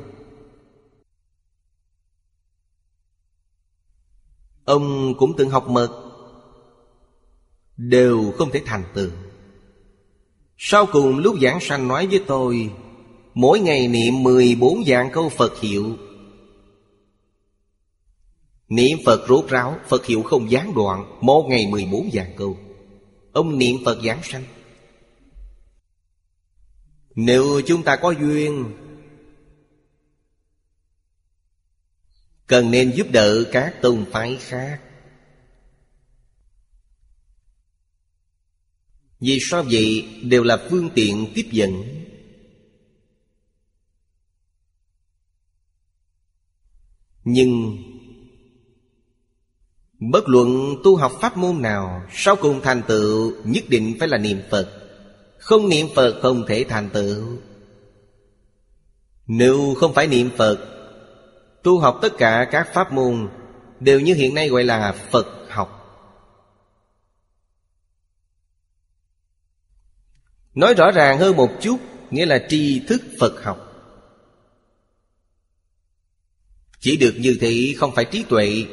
[4.65, 6.11] Ông cũng từng học mật,
[7.77, 9.09] Đều không thể thành tựu.
[10.57, 12.71] Sau cùng lúc giảng sanh nói với tôi,
[13.33, 15.95] Mỗi ngày niệm 14 dạng câu Phật hiệu.
[18.69, 22.57] Niệm Phật rốt ráo, Phật hiệu không gián đoạn, Một ngày 14 dạng câu.
[23.31, 24.43] Ông niệm Phật giảng sanh.
[27.17, 28.73] Nếu chúng ta có duyên,
[32.47, 34.81] Cần nên giúp đỡ các tôn phái khác.
[39.19, 40.19] Vì sao vậy?
[40.23, 41.83] Đều là phương tiện tiếp dẫn.
[47.23, 47.77] Nhưng
[49.99, 54.17] Bất luận tu học pháp môn nào, Sau cùng thành tựu, Nhất định phải là
[54.17, 54.86] niệm Phật.
[55.39, 57.37] Không niệm Phật không thể thành tựu.
[59.27, 60.57] Nếu không phải niệm Phật,
[61.63, 63.29] Tu học tất cả các pháp môn
[63.79, 65.73] Đều như hiện nay gọi là Phật học.
[70.55, 71.79] Nói rõ ràng hơn một chút,
[72.11, 73.73] Nghĩa là tri thức Phật học.
[76.79, 78.65] Chỉ được như thế không phải trí tuệ.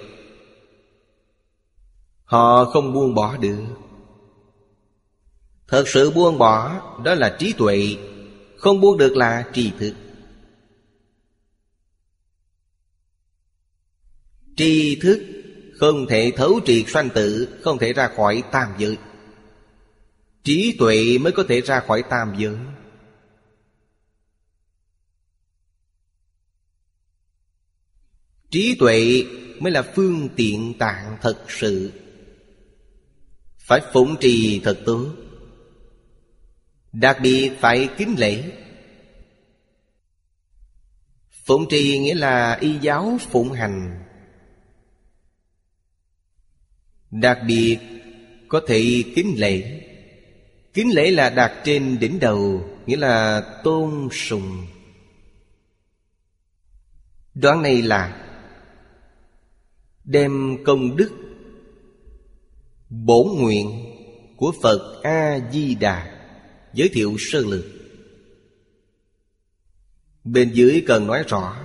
[2.25, 3.65] Họ không buông bỏ được.
[5.69, 7.97] Thật sự buông bỏ, Đó là trí tuệ.
[8.57, 9.95] Không buông được là tri thức
[14.57, 15.21] Tri thức
[15.75, 18.99] Không thể thấu triệt sanh tử, Không thể ra khỏi tam giới.
[20.45, 22.57] Trí tuệ mới có thể ra khỏi tam giới.
[28.51, 29.25] Trí tuệ
[29.61, 31.93] mới là phương tiện tạng thật sự.
[33.59, 35.15] Phải phụng trì thật tốt.
[36.95, 38.53] Đặc biệt phải kính lễ.
[41.45, 44.05] Phụng trì nghĩa là y giáo phụng hành.
[47.11, 47.79] Đặc biệt
[48.49, 49.81] có thể kính lễ.
[50.75, 54.67] Kính lễ là đặt trên đỉnh đầu, Nghĩa là tôn sùng.
[57.35, 58.31] Đoạn này là
[60.05, 61.11] Đem công đức
[62.89, 63.85] Bổn nguyện
[64.37, 66.14] của Phật A-di-đà
[66.75, 67.65] Giới thiệu sơ lược.
[70.25, 71.57] Bên dưới cần nói rõ,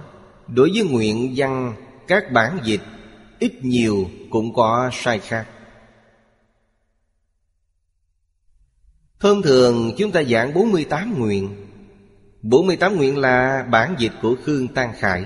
[0.48, 1.76] Đối với nguyện văn
[2.08, 2.82] Các bản dịch,
[3.40, 5.48] Ít nhiều cũng có sai khác.
[9.20, 11.66] Thông thường chúng ta giảng 48 nguyện.
[12.42, 15.26] 48 nguyện là bản dịch của Khương Tăng Khải.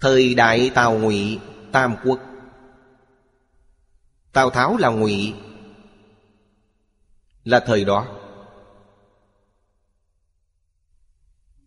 [0.00, 1.38] Thời đại Tào Ngụy,
[1.72, 2.20] Tam Quốc.
[4.32, 5.34] Tào Tháo là Ngụy
[7.44, 8.16] là thời đó.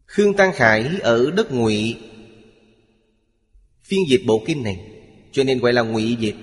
[0.06, 2.00] Khương Tăng Khải ở đất Ngụy,
[3.84, 4.92] Phiên dịch bộ kinh này,
[5.32, 6.36] Cho nên gọi là Ngụy dịch.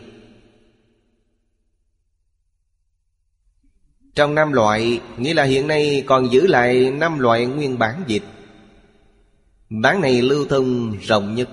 [4.15, 8.23] Trong năm loại, Nghĩa là hiện nay còn giữ lại năm loại nguyên bản dịch.
[9.71, 11.49] Bản này lưu thông rộng nhất.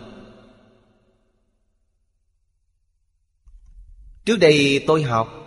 [4.26, 5.47] Trước đây tôi học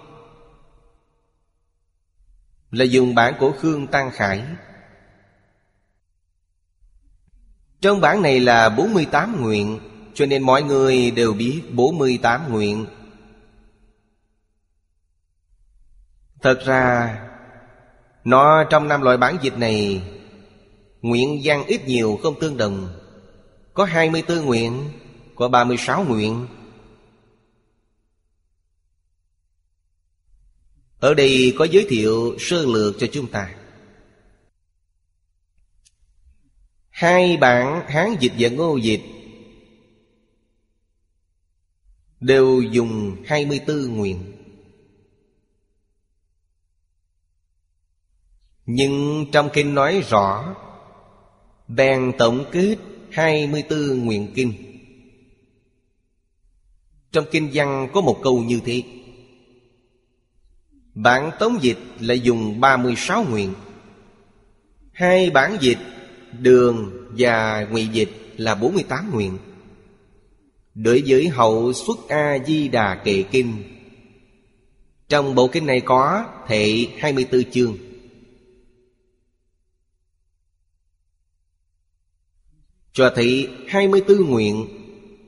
[2.70, 4.44] là dùng bản của Khương Tăng Khải.
[7.80, 9.80] Trong bản này là 48 nguyện,
[10.14, 12.86] Cho nên mọi người đều biết 48 nguyện.
[16.42, 17.18] Thật ra,
[18.24, 20.02] Nó trong năm loại bản dịch này,
[21.02, 22.88] Nguyện văn ít nhiều không tương đồng.
[23.74, 24.90] Có 24 nguyện,
[25.34, 26.46] Có 36 nguyện
[31.00, 33.54] Ở đây có giới thiệu sơ lược cho chúng ta.
[36.90, 39.02] Hai bản Hán dịch và Ngô dịch
[42.20, 44.32] Đều dùng 24 nguyện.
[48.66, 50.56] Nhưng trong kinh nói rõ,
[51.68, 52.76] Bèn tổng kết
[53.10, 54.52] 24 nguyện kinh.
[57.12, 58.82] Trong kinh văn có một câu như thế.
[60.94, 63.54] Bản tống dịch lại dùng 36 nguyện.
[64.92, 65.78] Hai bản dịch,
[66.40, 69.38] Đường và ngụy dịch là 48 nguyện.
[70.74, 73.62] Đối với hậu xuất A-di-đà kệ kinh,
[75.08, 77.76] Trong bộ kinh này có thể 24 chương.
[82.92, 84.66] Cho thị 24 nguyện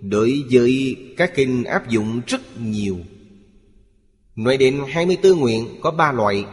[0.01, 2.99] Đối với các kinh áp dụng rất nhiều.
[4.37, 6.45] Nói đến 24 nguyện có 3 loại.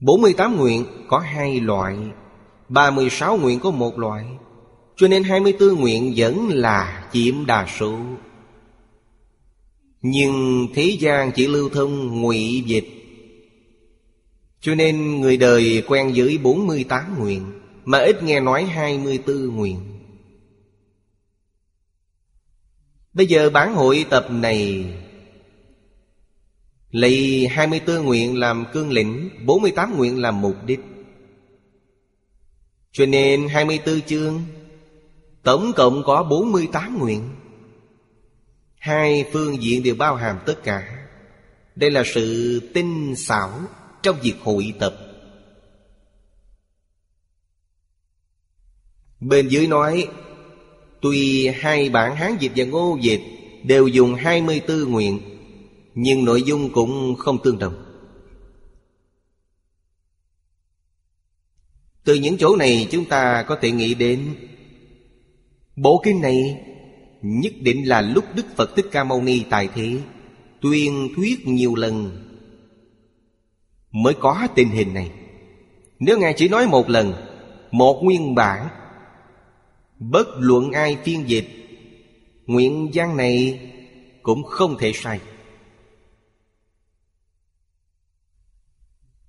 [0.00, 1.96] 48 nguyện có 2 loại.
[2.68, 4.24] 36 nguyện có một loại.
[4.96, 7.98] Cho nên 24 nguyện vẫn là chiếm đa số
[10.02, 12.88] Nhưng thế gian chỉ lưu thông ngụy dịch.
[14.60, 17.42] Cho nên người đời quen với 48 nguyện,
[17.84, 19.80] Mà ít nghe nói 24 nguyện.
[23.12, 24.86] Bây giờ bản hội tập này
[26.94, 30.80] Lấy 24 nguyện làm cương lĩnh 48 nguyện làm mục đích.
[32.92, 34.42] Cho nên 24 chương,
[35.42, 37.28] Tổng cộng có 48 nguyện.
[38.78, 41.06] Hai phương diện đều bao hàm tất cả.
[41.76, 43.50] Đây là sự tinh xảo
[44.02, 44.96] trong việc hội tập.
[49.20, 50.08] Bên dưới nói,
[51.00, 53.22] Tuy hai bản Hán dịch và Ngô dịch
[53.62, 55.33] Đều dùng 24 nguyện
[55.94, 57.84] nhưng nội dung cũng không tương đồng.
[62.04, 64.34] Từ những chỗ này chúng ta có thể nghĩ đến,
[65.76, 66.60] Bộ kinh này
[67.22, 69.98] nhất định là lúc Đức Phật Thích Ca Mâu Ni tại thế,
[70.60, 72.20] Tuyên thuyết nhiều lần
[73.90, 75.10] Mới có tình hình này.
[75.98, 77.12] Nếu Ngài chỉ nói một lần,
[77.70, 78.68] Một nguyên bản,
[79.98, 81.48] Bất luận ai phiên dịch,
[82.46, 83.60] Nguyện văn này
[84.22, 85.20] cũng không thể sai.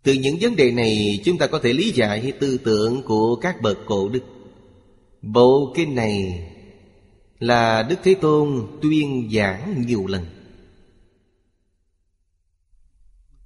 [0.05, 3.61] Từ những vấn đề này, chúng ta có thể lý giải tư tưởng của các
[3.61, 4.23] bậc cổ đức.
[5.21, 6.47] Bộ kinh này
[7.39, 10.25] là Đức Thế Tôn tuyên giảng nhiều lần.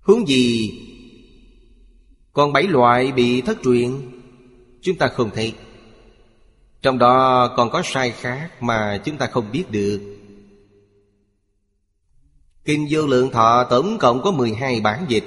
[0.01, 0.71] Hướng gì
[2.33, 3.91] Còn bảy loại bị thất truyền,
[4.81, 5.53] Chúng ta không thấy.
[6.81, 10.01] Trong đó còn có sai khác mà chúng ta không biết được.
[12.65, 15.23] Kinh vô lượng thọ tổng cộng có 12 bản dịch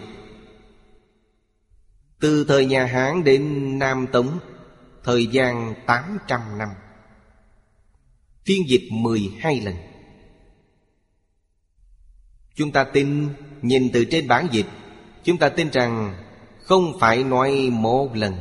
[2.22, 4.38] từ thời nhà Hán đến Nam Tống,
[5.04, 6.68] Thời gian 800 năm.
[8.44, 9.74] Phiên dịch 12 lần.
[12.54, 13.28] Chúng ta tin,
[13.62, 14.66] Nhìn từ trên bản dịch,
[15.24, 16.14] Chúng ta tin rằng
[16.62, 18.34] Không phải nói một lần.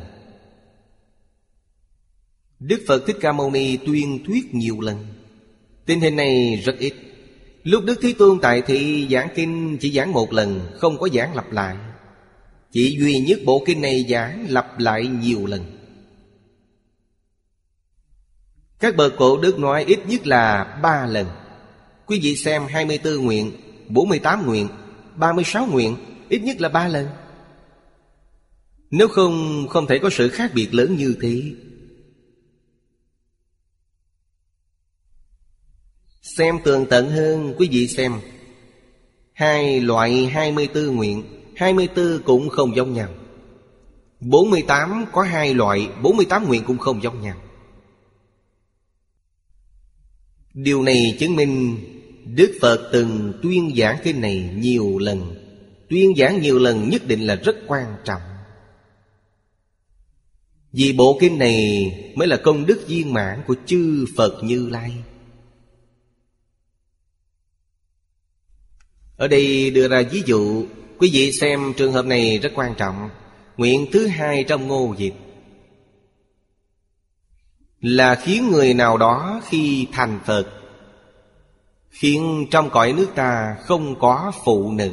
[2.59, 5.05] Đức Phật Thích Ca Mâu Ni tuyên thuyết nhiều lần.
[5.85, 6.93] Tình hình này rất ít.
[7.63, 11.35] Lúc Đức Thế Tôn tại thị giảng kinh chỉ giảng một lần, Không có giảng
[11.35, 11.77] lặp lại
[12.71, 15.63] chỉ duy nhất bộ kinh này giảng lặp lại nhiều lần.
[18.79, 21.27] Các bậc cổ đức nói ít nhất là ba lần.
[22.05, 23.51] Quý vị xem 24 nguyện
[23.87, 24.67] 48 nguyện
[25.15, 25.97] 36 nguyện,
[26.31, 27.07] Ít nhất là ba lần.
[28.91, 31.41] Nếu không không thể có sự khác biệt lớn như thế.
[36.21, 38.13] Xem tường tận hơn, quý vị xem.
[39.33, 41.23] Hai loại 24 nguyện
[41.55, 43.09] 24 cũng không giống nhau.
[44.19, 47.37] 48 có hai loại 48 nguyện cũng không giống nhau.
[50.53, 51.77] Điều này chứng minh
[52.25, 55.35] Đức Phật từng tuyên giảng cái này nhiều lần.
[55.89, 58.21] Tuyên giảng nhiều lần nhất định là rất quan trọng.
[60.71, 64.93] Vì bộ kinh này mới là công đức viên mãn của chư Phật Như Lai.
[69.17, 70.65] Ở đây đưa ra ví dụ
[71.01, 73.09] Quý vị xem trường hợp này rất quan trọng.
[73.57, 75.13] Nguyện thứ hai trong ngô dịp
[77.79, 80.47] Là khiến người nào đó khi thành Phật,
[81.89, 84.91] Khiến trong cõi nước ta không có phụ nữ.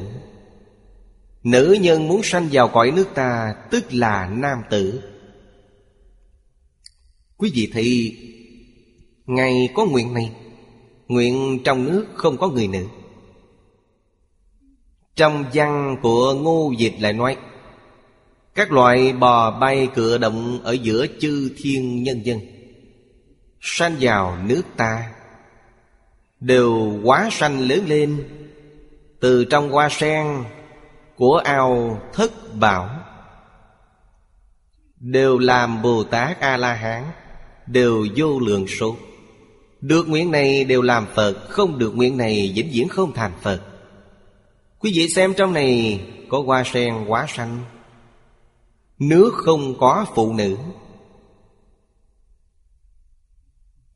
[1.42, 5.02] Nữ nhân muốn sanh vào cõi nước ta Tức là nam tử.
[7.36, 8.16] Quý vị thì
[9.26, 10.32] Ngài có nguyện này,
[11.08, 12.84] Nguyện trong nước không có người nữ.
[15.18, 17.36] Trong văn của Ngô Dịch lại nói,
[18.54, 22.38] Các loại bò bay cựa động Ở giữa chư thiên nhân dân,
[23.60, 25.12] Sanh vào nước ta,
[26.40, 28.28] Đều quá sanh lớn lên
[29.20, 30.44] Từ trong hoa sen
[31.16, 32.90] Của ao thất bảo,
[35.00, 37.04] Đều làm Bồ Tát A-la-hán,
[37.66, 38.96] Đều vô lượng số.
[39.80, 43.60] Được nguyện này đều làm Phật, Không được nguyện này vĩnh viễn không thành Phật.
[44.78, 47.64] Quý vị xem trong này Có hoa sen, quá xanh.
[48.98, 50.56] Nước không có phụ nữ.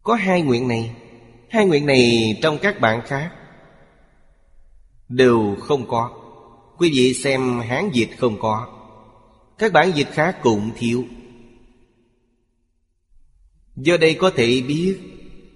[0.02, 0.96] Có hai nguyện này.
[1.50, 3.32] Hai nguyện này trong các bạn khác.
[5.08, 6.10] Đều không có.
[6.78, 8.68] Quý vị xem Hán dịch không có.
[9.58, 11.04] Các bản dịch khác cũng thiếu.
[13.76, 14.98] Do đây có thể biết,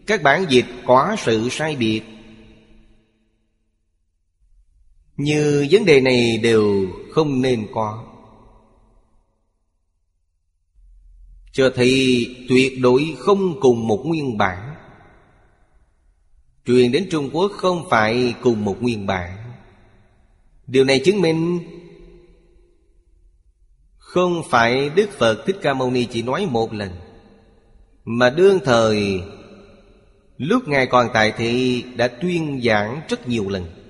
[0.06, 2.02] Các bản dịch có sự sai biệt.
[5.16, 8.04] Như vấn đề này đều không nên có.
[11.52, 14.74] Cho thấy tuyệt đối không cùng một nguyên bản.
[16.66, 19.36] Truyền đến Trung Quốc không phải cùng một nguyên bản.
[20.66, 21.60] Điều này chứng minh
[23.96, 26.90] Không phải Đức Phật Thích Ca Mâu Ni chỉ nói một lần,
[28.04, 29.20] Mà đương thời,
[30.36, 33.85] Lúc Ngài còn tại thì Đã tuyên giảng rất nhiều lần.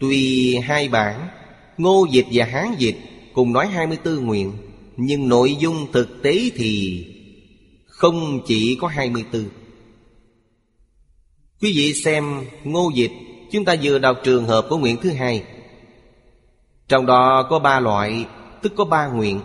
[0.00, 1.28] Tuy hai bản,
[1.78, 2.96] Ngô dịch và Hán dịch
[3.34, 4.52] Cùng nói 24 nguyện,
[4.96, 7.04] Nhưng nội dung thực tế thì
[7.86, 9.44] Không chỉ có 24
[11.60, 13.10] Quý vị xem ngô dịch,
[13.52, 15.44] Chúng ta vừa đọc trường hợp của nguyện thứ hai.
[16.88, 18.26] Trong đó có ba loại,
[18.62, 19.40] Tức có ba nguyện.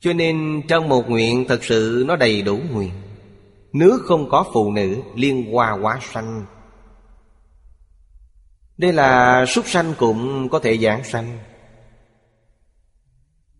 [0.00, 2.90] Cho nên trong một nguyện thật sự nó đầy đủ nguyện.
[3.72, 6.44] Nước không có phụ nữ, liên hoa quá sanh
[8.76, 11.38] đây là súc sanh cũng có thể giảng sanh.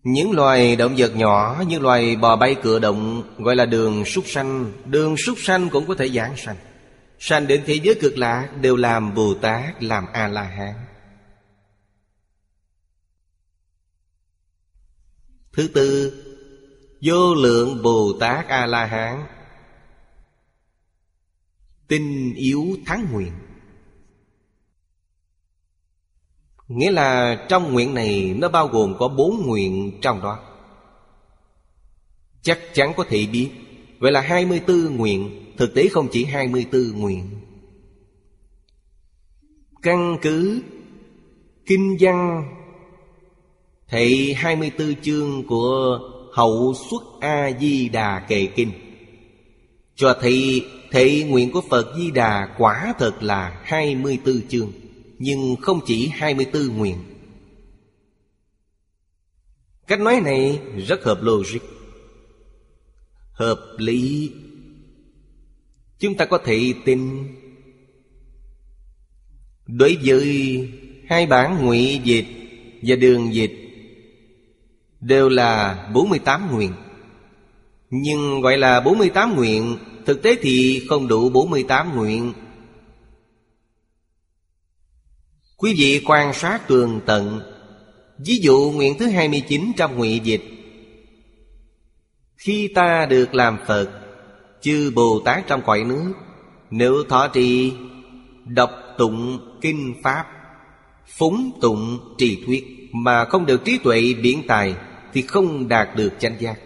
[0.03, 4.24] Những loài động vật nhỏ như loài bò bay cựa động, Gọi là đường súc
[4.27, 6.57] sanh, Đường súc sanh cũng có thể giảng sanh.
[7.19, 10.74] Sanh đến thế giới cực lạc Đều làm Bồ Tát, làm A-la-hán.
[15.53, 16.12] Thứ tư,
[17.03, 19.27] Vô lượng Bồ Tát A-la-hán.
[21.89, 23.32] Tinh yếu thắng nguyện.
[26.69, 30.39] Nghĩa là trong nguyện này Nó bao gồm có bốn nguyện trong đó.
[32.43, 33.51] Chắc chắn có thể biết,
[33.99, 37.31] Vậy là 24 nguyện, Thực tế không chỉ 24 nguyện.
[39.82, 40.62] Căn cứ
[41.66, 42.45] Kinh văn
[43.89, 45.99] Thị 24 chương của
[46.32, 48.70] Hậu xuất A-di-đà kệ kinh,
[49.95, 54.73] Cho thị thị nguyện của Phật Di Đà quả thật là 24 chương.
[55.24, 56.96] Nhưng không chỉ 24 nguyện.
[59.86, 61.60] Cách nói này rất hợp logic.
[63.32, 64.32] Hợp lý.
[65.98, 67.28] Chúng ta có thể tin.
[69.66, 70.68] Đối với
[71.09, 72.26] hai bản ngụy dịch
[72.82, 73.52] và đường dịch
[75.01, 76.72] Đều là 48 nguyện.
[77.90, 82.32] Nhưng gọi là 48 nguyện, Thực tế thì không đủ 48 nguyện.
[85.56, 87.40] Quý vị quan sát tường tận.
[88.18, 90.43] Ví dụ nguyện thứ 29 trong ngụy dịch.
[92.36, 93.90] Khi ta được làm Phật,
[94.60, 96.12] Chư Bồ Tát trong cõi nước,
[96.70, 97.72] Nếu thọ trì,
[98.44, 100.26] Đọc tụng kinh Pháp,
[101.06, 104.74] Phúng tụng trì thuyết Mà không được trí tuệ biển tài
[105.12, 106.60] Thì không đạt được chánh giác.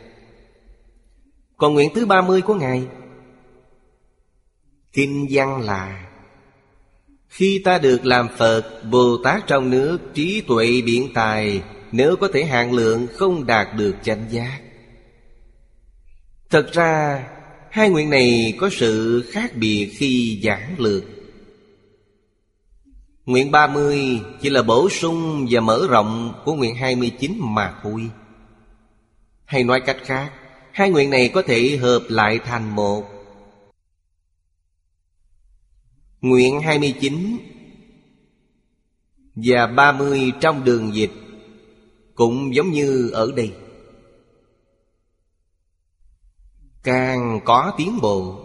[1.56, 2.86] Còn nguyện thứ ba mươi của Ngài,
[4.93, 6.07] Kinh văn là.
[7.29, 12.29] Khi ta được làm Phật Bồ Tát trong nước, Trí tuệ biển tài, Nếu có
[12.35, 14.61] thể hạn lượng Không đạt được chánh giác.
[16.51, 17.25] Thật ra,
[17.71, 21.05] Hai nguyện này có sự khác biệt khi giảng lược.
[23.27, 28.11] Nguyện 30 chỉ là bổ sung và mở rộng của nguyện 29 mà thôi.
[29.45, 30.33] Hay nói cách khác,
[30.73, 33.18] Hai nguyện này có thể hợp lại thành một.
[36.20, 37.39] Nguyện 29
[39.35, 41.12] Và 30 trong đường dịch,
[42.15, 43.53] Cũng giống như ở đây.
[46.82, 48.45] Càng có tiến bộ.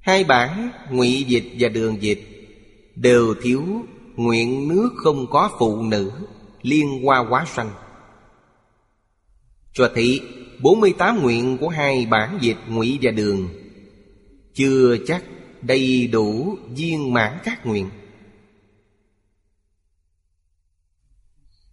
[0.00, 2.24] Hai bản ngụy dịch và đường dịch
[2.94, 3.62] Đều thiếu
[4.16, 6.12] nguyện nước không có phụ nữ
[6.62, 7.70] Liên hoa quá sanh.
[9.72, 10.20] Cho thị
[10.62, 13.63] 48 nguyện của hai bản dịch, ngụy và đường
[14.54, 15.24] chưa chắc
[15.62, 17.90] đầy đủ viên mãn các nguyện.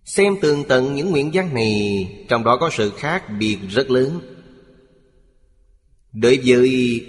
[0.06, 4.22] Xem tường tận những nguyện văn này, Trong đó có sự khác biệt rất lớn.
[6.14, 7.02] Đối với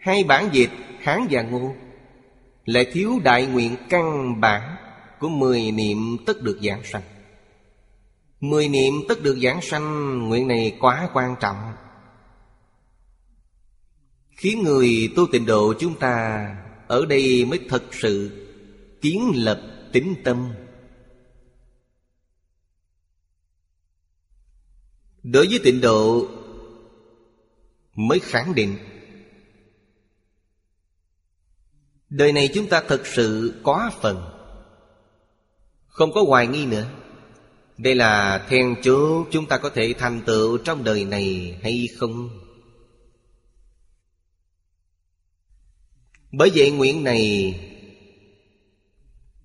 [0.00, 0.70] hai bản dịch
[1.00, 1.74] Hán và Ngô,
[2.64, 4.76] Lại thiếu đại nguyện căn bản
[5.20, 7.02] Của mười niệm tất được giảng sanh.
[8.40, 11.56] Mười niệm tất được giảng sanh, Nguyện này quá quan trọng.
[14.36, 16.46] Khiến người tu tịnh độ chúng ta
[16.88, 18.30] Ở đây mới thật sự
[19.00, 20.52] Kiến lập tính tâm.
[25.22, 26.28] Đối với tịnh độ
[27.94, 28.76] Mới khẳng định,
[32.08, 34.22] Đời này chúng ta thật sự có phần.
[35.86, 36.86] Không có hoài nghi nữa.
[37.78, 42.45] Đây là then chốt chúng ta có thể thành tựu trong đời này hay không?
[46.38, 47.54] Bởi vậy nguyện này,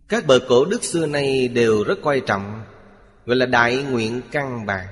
[0.07, 2.63] Các bờ cổ đức xưa nay đều rất quan trọng,
[3.25, 4.87] Gọi là đại nguyện căn bản.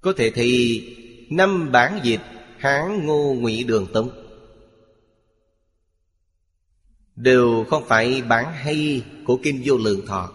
[0.00, 0.82] Có thể thì
[1.30, 2.20] năm bản dịch
[2.58, 4.10] Hán Ngô Ngụy Đường Tống
[7.16, 10.32] Đều không phải bản hay của Kinh Vô Lượng Thọ.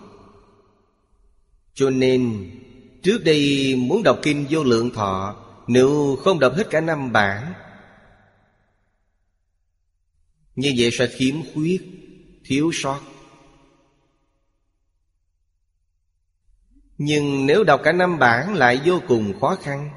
[1.74, 2.52] Cho nên,
[3.04, 5.36] Trước đây muốn đọc Kinh Vô Lượng Thọ,
[5.68, 7.54] Nếu không đọc hết cả năm bản
[10.56, 11.82] như vậy sẽ khiếm khuyết,
[12.44, 13.00] Thiếu sót.
[16.98, 19.90] Nhưng nếu đọc cả năm bản lại vô cùng khó khăn.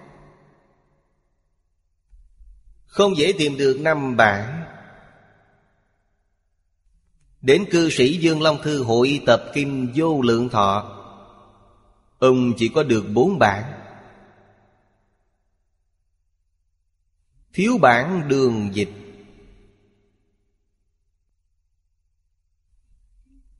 [2.87, 4.65] Không dễ tìm được năm bản.
[7.43, 11.01] Đến cư sĩ Dương Long Thư hội tập kim vô lượng thọ,
[12.19, 13.81] Ông chỉ có được bốn bản.
[17.53, 19.04] Thiếu bản đường dịch.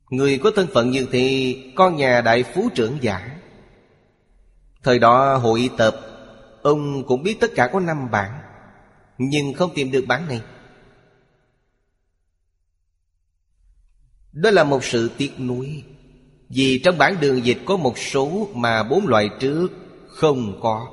[0.09, 3.37] Người có thân phận như thì Con nhà đại phú trưởng giả.
[4.83, 5.95] Thời đó hội tập
[6.61, 8.41] Ông cũng biết tất cả có năm bản,
[9.17, 10.41] Nhưng không tìm được bản này.
[14.31, 15.83] Đó là một sự tiếc nuối,
[16.49, 19.67] Vì trong bản đường dịch có một số Mà bốn loại trước
[20.07, 20.87] không có.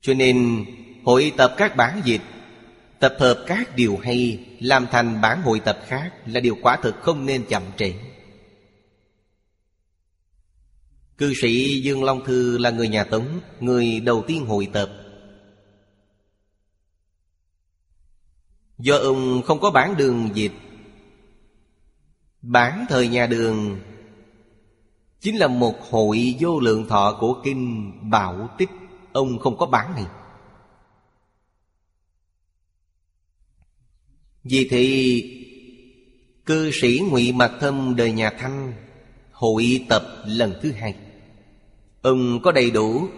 [0.00, 0.64] Cho nên,
[1.04, 2.20] hội tập các bản dịch
[3.00, 6.94] Tập hợp các điều hay, Làm thành bản hội tập khác Là điều quả thực
[7.00, 7.94] không nên chậm trễ.
[11.18, 14.90] Cư sĩ Dương Long Thư là người nhà Tống, Người đầu tiên hội tập.
[18.78, 20.52] Do ông không có bản đường dịch
[22.42, 23.80] Bản thời nhà đường,
[25.20, 28.70] Chính là một hội vô lượng thọ của Kinh Bảo Tích,
[29.12, 30.06] Ông không có bản này.
[34.48, 35.22] Vì thế,
[36.46, 38.72] Cư sĩ ngụy Mạc Thâm đời nhà Thanh
[39.32, 40.94] Hội tập lần thứ hai.
[42.02, 43.08] Ông có đầy đủ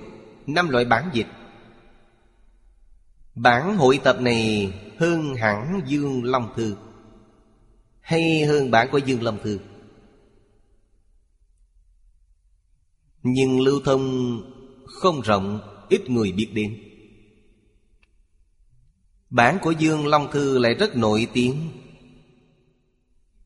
[0.47, 1.27] năm loại bản dịch.
[3.35, 6.77] Bản hội tập này hơn hẳn Dương Long Thư,
[8.01, 9.59] Hay hơn bản của Dương Long Thư.
[13.23, 14.37] Nhưng lưu thông
[14.85, 16.88] không rộng, Ít người biết đến.
[19.31, 21.71] Bản của Dương Long Thư lại rất nổi tiếng.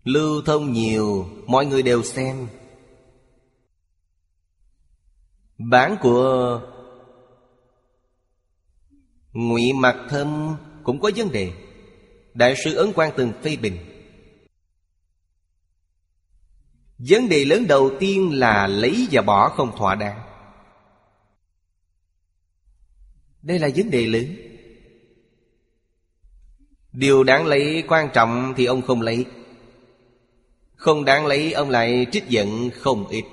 [0.04, 2.48] Lưu thông nhiều, Mọi người đều xem.
[5.58, 6.60] Bản của
[9.32, 11.52] Ngụy Mặc Thâm cũng có vấn đề.
[12.34, 13.78] Đại sư Ấn Quang từng phê bình.
[16.98, 20.22] Vấn đề lớn đầu tiên là lấy và bỏ không thỏa đáng.
[23.42, 24.51] Đây là vấn đề lớn.
[26.92, 29.26] Điều đáng lấy quan trọng thì ông không lấy.
[30.74, 33.24] Không đáng lấy, ông lại trích giận không ít.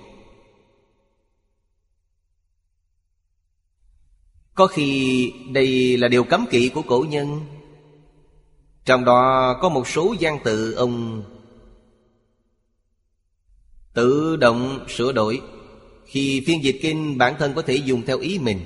[4.55, 7.39] Có khi đây là điều cấm kỵ của cổ nhân.
[8.85, 11.23] Trong đó có một số văn tự ông
[13.93, 15.41] Tự động sửa đổi.
[16.05, 18.59] Khi phiên dịch kinh bản thân có thể dùng theo ý mình.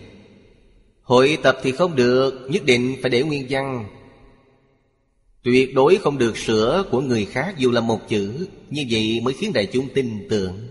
[1.01, 3.89] Hội tập thì không được, Nhất định phải để nguyên văn.
[5.43, 8.47] Tuyệt đối không được sửa của người khác dù là một chữ.
[8.69, 10.67] Như vậy mới khiến đại chúng tin tưởng.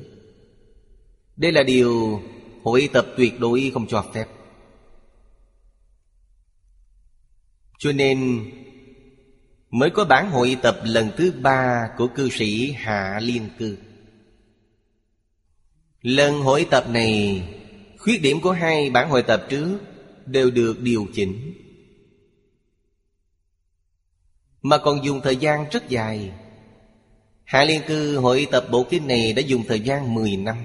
[1.36, 2.22] Đây là điều
[2.62, 4.26] hội tập tuyệt đối không cho phép.
[7.78, 8.50] Cho nên
[9.72, 13.76] Mới có bản hội tập lần thứ ba của cư sĩ Hạ Liên Cư.
[16.02, 17.42] Lần hội tập này,
[17.98, 19.78] Khuyết điểm của hai bản hội tập trước
[20.26, 21.52] Đều được điều chỉnh.
[24.62, 26.32] Mà còn dùng thời gian rất dài.
[27.44, 30.56] Hạ Liên Cư hội tập bộ kinh này đã dùng thời gian 10 năm.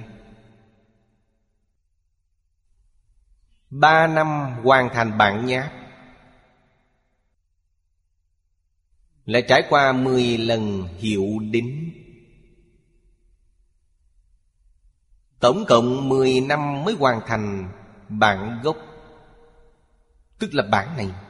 [3.69, 5.74] Ba năm hoàn thành bản nháp.
[9.26, 11.91] Lại trải qua 10 lần hiệu đính.
[15.40, 17.69] Tổng cộng 10 năm mới hoàn thành
[18.10, 18.78] bản gốc,
[20.40, 21.27] Tức là bản này.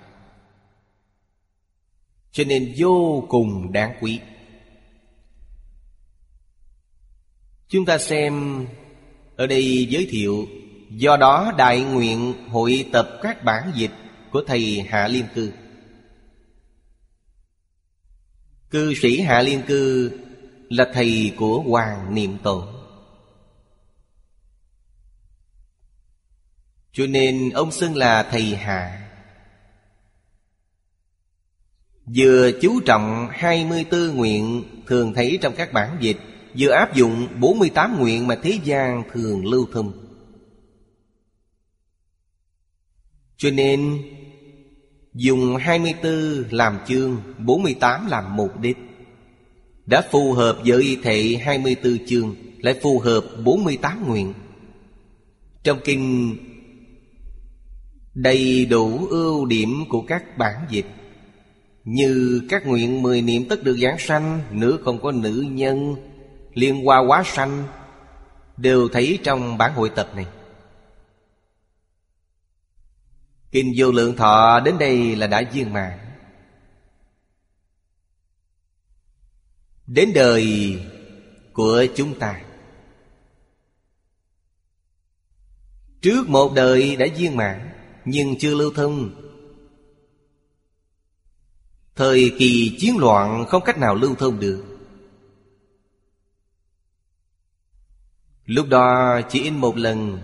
[2.37, 4.19] Cho nên vô cùng đáng quý.
[7.67, 8.65] Chúng ta xem
[9.35, 10.47] Ở đây giới thiệu,
[10.89, 13.91] Do đó đại nguyện hội tập các bản dịch
[14.31, 15.51] Của Thầy Hạ Liên Cư.
[18.69, 20.11] Cư sĩ Hạ Liên Cư
[20.69, 22.67] Là thầy của Hoàng Niệm Tổ
[26.91, 29.06] Cho nên ông xưng là thầy Hạ.
[32.15, 36.17] Vừa chú trọng 24 nguyện Thường thấy trong các bản dịch,
[36.57, 39.91] Vừa áp dụng 48 nguyện mà thế gian thường lưu thông.
[43.37, 44.01] Cho nên,
[45.13, 48.77] Dùng 24 làm chương 48 làm mục đích.
[49.85, 54.33] Đã phù hợp với thể 24 chương, Lại phù hợp 48 nguyện.
[55.63, 56.37] Trong kinh,
[58.13, 60.85] Đầy đủ ưu điểm của các bản dịch
[61.87, 65.95] như các nguyện mười niệm tất được giảng sanh, Nữ không có nữ nhân,
[66.53, 67.67] Liên hoa quá sanh,
[68.57, 70.27] Đều thấy trong bản hội tập này.
[73.51, 75.99] Kinh vô lượng thọ đến đây là đã viên mãn.
[79.87, 80.75] Đến đời
[81.53, 82.41] của chúng ta.
[86.01, 87.69] Trước một đời đã viên mãn,
[88.05, 89.26] Nhưng chưa lưu thông.
[91.97, 94.63] Thời kỳ chiến loạn không cách nào lưu thông được.
[98.45, 100.19] Lúc đó chỉ in một lần,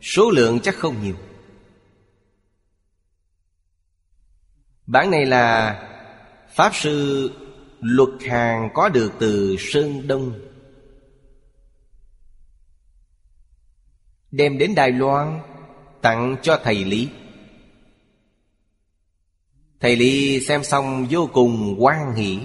[0.00, 1.16] Số lượng chắc không nhiều.
[4.86, 5.76] Bản này là
[6.54, 7.30] Pháp Sư
[7.80, 10.40] Luật Hàng có được từ Sơn Đông.
[14.30, 15.40] Đem đến Đài Loan,
[16.02, 17.08] Tặng cho thầy Lý.
[19.80, 22.38] Thầy Lý xem xong vô cùng quan hỷ.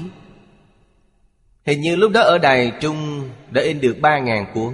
[1.66, 4.74] Hình như lúc đó ở Đài Trung Đã in được ba ngàn cuốn.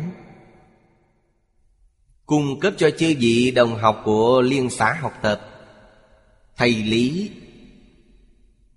[2.26, 5.42] Cung cấp cho chư vị đồng học của liên xã học tập,
[6.56, 7.32] Thầy Lý,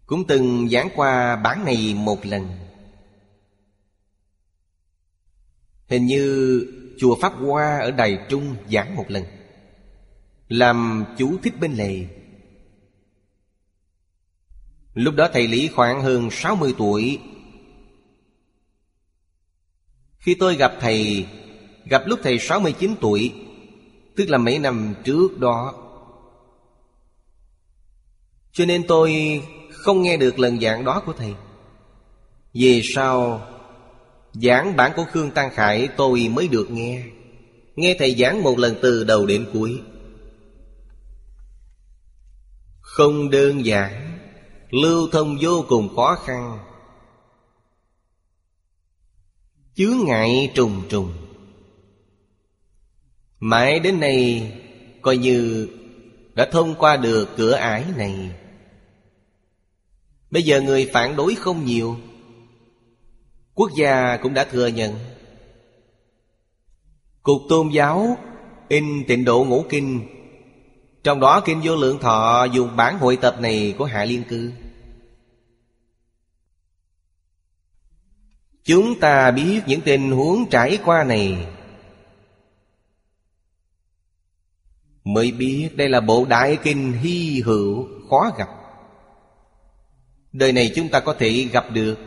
[0.06, 2.48] cũng từng giảng qua bản này một lần.
[5.88, 6.66] Hình như
[6.98, 9.24] chùa Pháp Hoa ở Đài Trung giảng một lần,
[10.48, 12.06] Làm chú thích bên lề.
[14.94, 17.18] Lúc đó thầy Lý khoảng hơn 60 tuổi.
[20.18, 21.26] Khi tôi gặp thầy,
[21.84, 23.32] Gặp lúc thầy 69 tuổi,
[24.16, 25.74] Tức là mấy năm trước đó.
[28.52, 31.34] Cho nên tôi không nghe được lần giảng đó của thầy.
[32.54, 33.46] Về sau,
[34.32, 37.04] Giảng bản của Khương Tăng Khải tôi mới được nghe.
[37.76, 39.80] Nghe thầy giảng một lần từ đầu đến cuối.
[42.80, 44.09] Không đơn giản.
[44.70, 46.58] Lưu thông vô cùng khó khăn.
[49.74, 51.12] Chướng ngại trùng trùng.
[53.40, 54.52] Mãi đến nay,
[55.02, 55.68] Coi như
[56.34, 58.30] đã thông qua được cửa ải này.
[60.30, 61.96] Bây giờ người phản đối không nhiều.
[63.54, 64.94] Quốc gia cũng đã thừa nhận.
[67.22, 68.16] Cục tôn giáo
[68.68, 70.06] in tịnh độ ngũ kinh
[71.02, 74.52] trong đó kinh vô lượng thọ dùng bản hội tập này của Hạ Liên Cư.
[78.64, 81.46] Chúng ta biết những tình huống trải qua này.
[85.04, 88.48] Mới biết đây là bộ đại kinh hy hữu, khó gặp.
[90.32, 91.98] Đời này chúng ta có thể gặp được.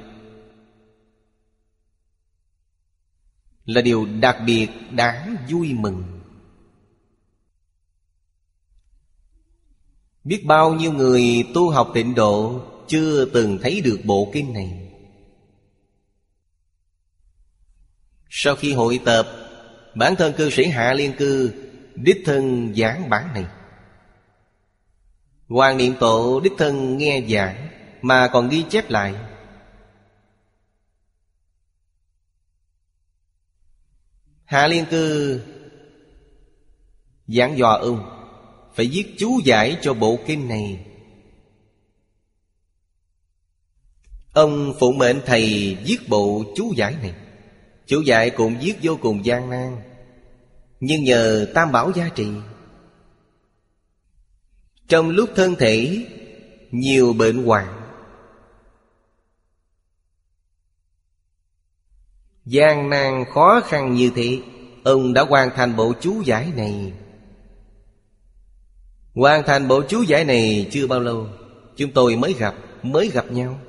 [3.66, 6.13] Là điều đặc biệt, đáng vui mừng.
[10.24, 11.24] Biết bao nhiêu người
[11.54, 14.90] tu học tịnh độ chưa từng thấy được bộ kinh này.
[18.30, 19.28] Sau khi hội tập,
[19.96, 21.54] Bản thân cư sĩ Hạ Liên Cư
[21.96, 23.46] Đích thân giảng bản này.
[25.50, 27.68] Hoàng Niệm Tổ đích thân nghe giảng
[28.02, 29.16] Mà còn ghi chép lại.
[34.46, 35.42] Hạ Liên Cư
[37.28, 38.23] Giảng dò ung.
[38.74, 40.86] Phải viết chú giải cho bộ kinh này.
[44.34, 47.14] Ông phụ mệnh thầy viết bộ chú giải này.
[47.86, 49.78] Chú giải cũng viết vô cùng gian nan,
[50.80, 52.28] Nhưng nhờ tam bảo gia trì.
[54.88, 56.06] Trong lúc thân thể,
[56.72, 57.80] Nhiều bệnh hoạn.
[62.46, 64.42] Gian nan khó khăn như thế,
[64.84, 66.94] Ông đã hoàn thành bộ chú giải này.
[69.14, 71.28] Hoàn thành bộ chú giải này chưa bao lâu,
[71.76, 73.60] Chúng tôi mới gặp Mới gặp nhau.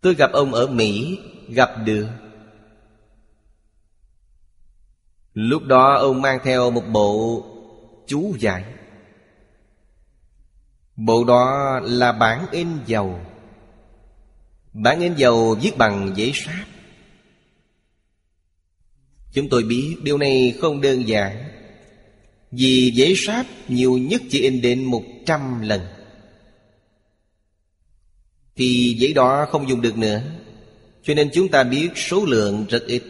[0.00, 1.18] Tôi gặp ông ở Mỹ,
[1.48, 2.08] Gặp được.
[5.34, 7.44] Lúc đó ông mang theo một bộ
[8.06, 8.64] chú giải.
[10.96, 13.20] Bộ đó là bản in dầu.
[14.72, 16.66] Bản in dầu viết bằng giấy sáp.
[19.32, 21.55] Chúng tôi biết điều này không đơn giản.
[22.50, 25.80] Vì giấy sáp nhiều nhất chỉ in đến một trăm lần.
[28.56, 30.22] Thì giấy đó không dùng được nữa,
[31.02, 33.02] Cho nên chúng ta biết số lượng rất ít.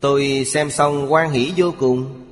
[0.00, 2.22] Tôi xem xong quan hỷ vô cùng.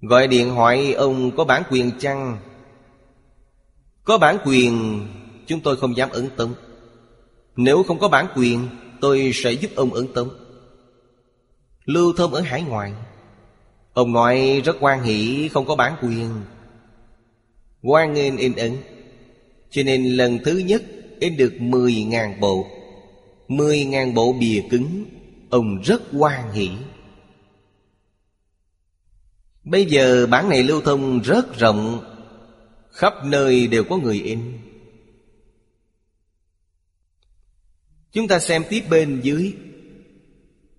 [0.00, 2.38] Gọi điện hỏi ông có bản quyền chăng?
[4.04, 5.06] Có bản quyền,
[5.46, 6.54] Chúng tôi không dám ứng tống
[7.56, 8.68] nếu không có bản quyền,
[9.00, 10.45] Tôi sẽ giúp ông ấn tống
[11.86, 12.92] Lưu thông ở hải ngoại.
[13.92, 16.30] Ông nói rất quan hỷ, không có bản quyền.
[17.82, 18.76] Quan nghênh in ấn.
[19.70, 20.82] Cho nên lần thứ nhất,
[21.20, 22.66] In được 10.000 bộ.
[23.48, 25.04] 10.000 bộ bìa cứng.
[25.50, 26.70] Ông rất quan hỷ.
[29.64, 32.04] Bây giờ bản này lưu thông rất rộng.
[32.90, 34.58] Khắp nơi đều có người in.
[38.12, 39.54] Chúng ta xem tiếp bên dưới.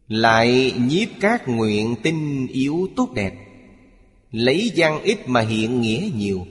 [0.08, 3.34] Lại nhiếp các nguyện tinh yếu tốt đẹp,
[4.32, 6.46] Lấy văn ít mà hiện nghĩa nhiều.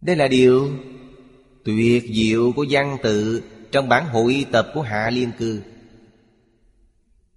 [0.00, 0.70] Đây là điều
[1.64, 3.42] tuyệt diệu của văn tự
[3.72, 5.62] Trong bản hội tập của Hạ Liên Cư.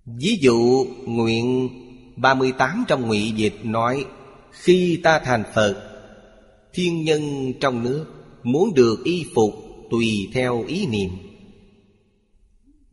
[0.05, 1.69] Ví dụ, nguyện
[2.15, 4.05] 38 trong ngụy dịch nói,
[4.51, 5.75] Khi ta thành Phật,
[6.73, 8.05] Thiên nhân trong nước
[8.43, 9.53] Muốn được y phục
[9.91, 11.09] tùy theo ý niệm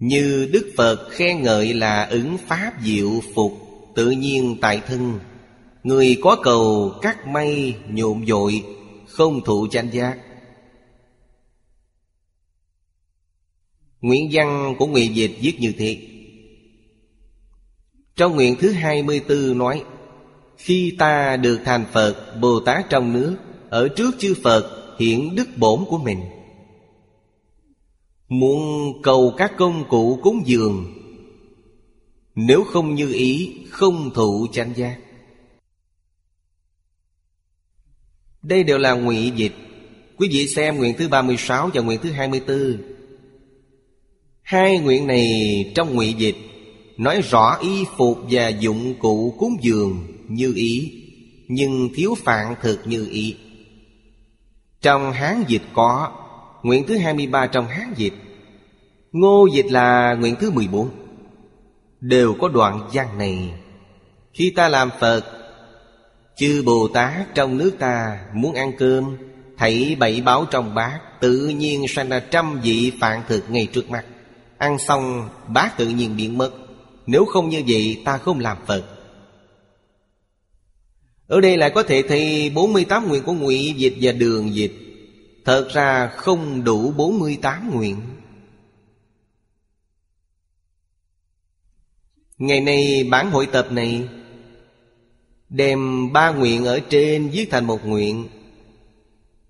[0.02, 3.52] như đức phật khen ngợi là ứng pháp diệu phục
[3.94, 5.18] tự nhiên tại thân.
[5.82, 8.62] Người có cầu cắt may nhộn dội,
[9.08, 10.18] không thụ tranh giác.
[14.00, 15.98] Nguyện văn của nguyện dịch viết như thế.
[18.16, 19.84] Trong nguyện thứ 24 nói,
[20.56, 23.36] Khi ta được thành Phật, Bồ Tát trong nước,
[23.70, 26.20] Ở trước chư Phật hiện đức bổn của mình.
[28.32, 30.86] Muốn cầu các công cụ cúng dường.
[32.34, 34.98] Nếu không như ý, Không thụ chánh giác.
[38.42, 39.52] Đây đều là ngụy dịch.
[40.16, 42.78] Quý vị xem nguyện thứ 36 và nguyện thứ 24
[44.42, 46.36] Hai nguyện này trong ngụy dịch
[46.96, 51.02] Nói rõ y phục và dụng cụ cúng dường như ý,
[51.48, 53.36] Nhưng thiếu phạn thực như ý.
[54.80, 56.12] Trong Hán dịch có,
[56.62, 58.12] Nguyện thứ 23 trong Hán dịch
[59.12, 60.90] Ngô dịch là nguyện thứ 14
[62.00, 63.54] Đều có đoạn văn này.
[64.32, 65.24] Khi ta làm Phật,
[66.36, 69.16] Chư Bồ Tát trong nước ta muốn ăn cơm,
[69.58, 73.90] Thảy bảy báo trong bát, Tự nhiên sanh ra trăm vị phạn thực ngay trước
[73.90, 74.04] mặt.
[74.58, 76.50] Ăn xong, bát tự nhiên biến mất.
[77.06, 78.84] Nếu không như vậy, ta không làm Phật.
[81.26, 84.72] Ở đây lại có thể thấy 48 nguyện của ngụy dịch và đường dịch.
[85.44, 87.96] Thật ra không đủ 48 nguyện.
[92.42, 94.08] Ngày nay bản hội tập này
[95.48, 98.28] Đem ba nguyện ở trên viết thành một nguyện.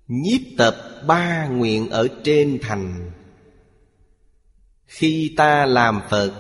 [0.09, 3.11] Nhiếp tập ba nguyện ở trên thành.
[4.87, 6.33] Khi ta làm Phật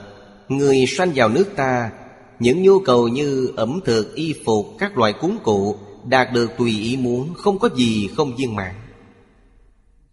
[0.48, 1.90] Người sanh vào nước ta
[2.38, 6.70] Những nhu cầu như ẩm thực, y phục, các loại cúng cụ Đạt được tùy
[6.70, 8.74] ý muốn Không có gì không viên mãn.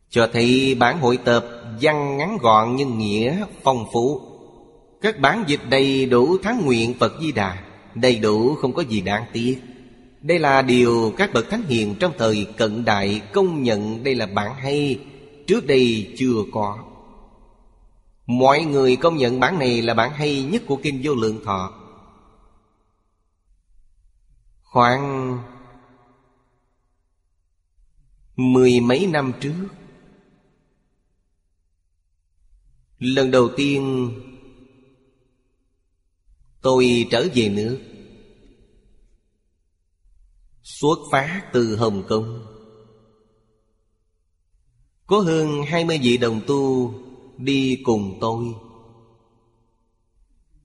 [0.09, 1.45] Cho thấy bản hội tập
[1.81, 4.28] văn ngắn gọn nhưng nghĩa phong phú
[5.01, 7.63] các bản dịch đầy đủ thắng nguyện Phật Di Đà.
[7.95, 9.61] Đầy đủ không có gì đáng tiếc.
[10.21, 14.25] Đây là điều các bậc thánh hiền trong thời cận đại công nhận đây là
[14.25, 14.99] bản hay.
[15.47, 16.77] Trước đây chưa có.
[18.25, 21.73] Mọi người công nhận bản này là bản hay nhất của Kinh Vô Lượng Thọ.
[24.63, 25.37] Khoảng
[28.35, 29.67] Mười mấy năm trước,
[32.99, 34.11] Lần đầu tiên
[36.61, 37.79] Tôi trở về nước.
[40.63, 42.45] Xuất phát từ Hồng Kông.
[45.07, 46.93] Có hơn hai mươi vị đồng tu
[47.37, 48.45] Đi cùng tôi.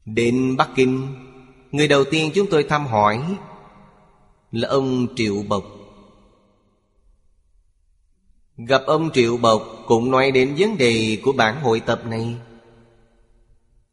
[0.05, 1.15] Đến Bắc Kinh,
[1.73, 3.37] Người đầu tiên chúng tôi thăm hỏi
[4.53, 5.65] Là ông Triệu Bộc.
[8.57, 12.37] Gặp ông Triệu Bộc cũng nói đến vấn đề của bản hội tập này.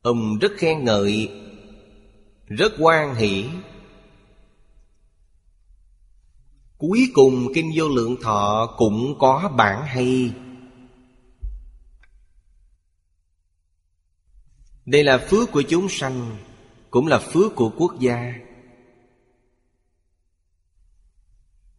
[0.01, 1.29] Ông rất khen ngợi
[2.57, 3.49] rất quan hỷ.
[6.77, 10.33] Cuối cùng Kinh Vô Lượng Thọ cũng có bản hay.
[14.85, 16.37] Đây là phước của chúng sanh,
[16.89, 18.33] Cũng là phước của quốc gia.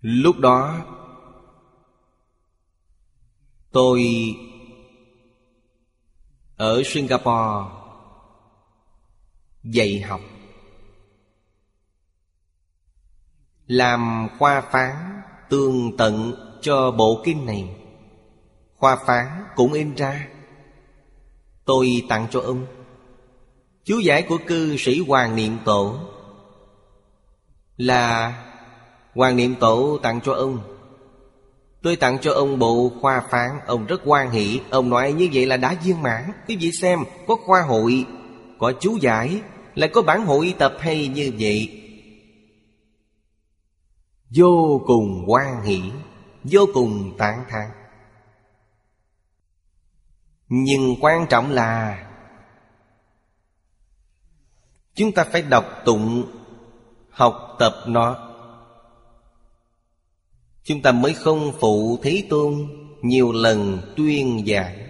[0.00, 0.86] Lúc đó,
[3.70, 4.02] Tôi
[6.56, 7.70] Ở Singapore
[9.62, 10.20] Dạy học.
[13.66, 17.68] Làm khoa phán tương tận cho bộ kinh này.
[18.76, 19.26] Khoa phán
[19.56, 20.28] cũng in ra.
[21.64, 22.66] Tôi tặng cho ông.
[23.84, 25.98] Chú giải của cư sĩ Hoàng Niệm Tổ.
[27.76, 28.34] Là,
[29.14, 30.58] Hoàng Niệm Tổ tặng cho ông.
[31.82, 33.50] Tôi tặng cho ông bộ khoa phán.
[33.66, 34.60] Ông rất quan hỷ.
[34.70, 36.32] Ông nói như vậy là đã viên mãn.
[36.48, 38.06] Quý vị xem, Có khoa hội,
[38.58, 39.40] Có chú giải,
[39.74, 41.81] Lại có bản hội tập hay như vậy.
[44.34, 45.82] Vô cùng quan hỷ,
[46.44, 47.70] Vô cùng tán thán.
[50.48, 52.08] Nhưng quan trọng là
[54.94, 56.32] Chúng ta phải đọc tụng,
[57.10, 58.28] Học tập nó.
[60.62, 62.68] Chúng ta mới không phụ Thế Tôn
[63.02, 64.88] Nhiều lần tuyên giảng.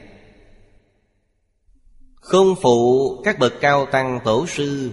[2.14, 4.92] Không phụ các bậc cao tăng tổ sư.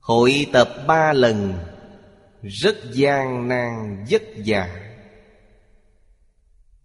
[0.00, 1.58] Hội tập ba lần.
[2.44, 4.90] Rất gian nan, vất vả.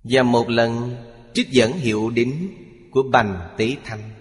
[0.04, 0.96] Và một lần
[1.34, 2.50] trích dẫn hiệu đính
[2.92, 4.12] Của Bành Tế Thanh.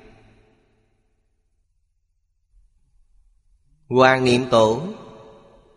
[3.88, 4.82] Hoàng niệm tổ,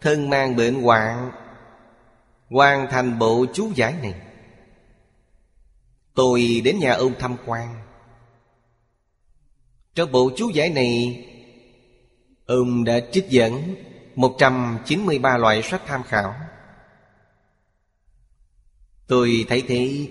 [0.01, 1.31] Thân mang bệnh hoạn,
[2.49, 4.21] Hoàn thành bộ chú giải này.
[6.13, 7.75] Tôi đến nhà ông tham quan.
[9.95, 11.25] Trong bộ chú giải này,
[12.45, 13.75] Ông đã trích dẫn
[14.15, 16.35] 193 loại sách tham khảo.
[19.07, 20.07] Tôi thấy thế.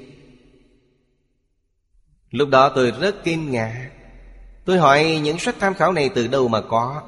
[2.30, 3.90] Lúc đó tôi rất kinh ngạc.
[4.64, 7.02] Tôi hỏi, những sách tham khảo này từ đâu mà có?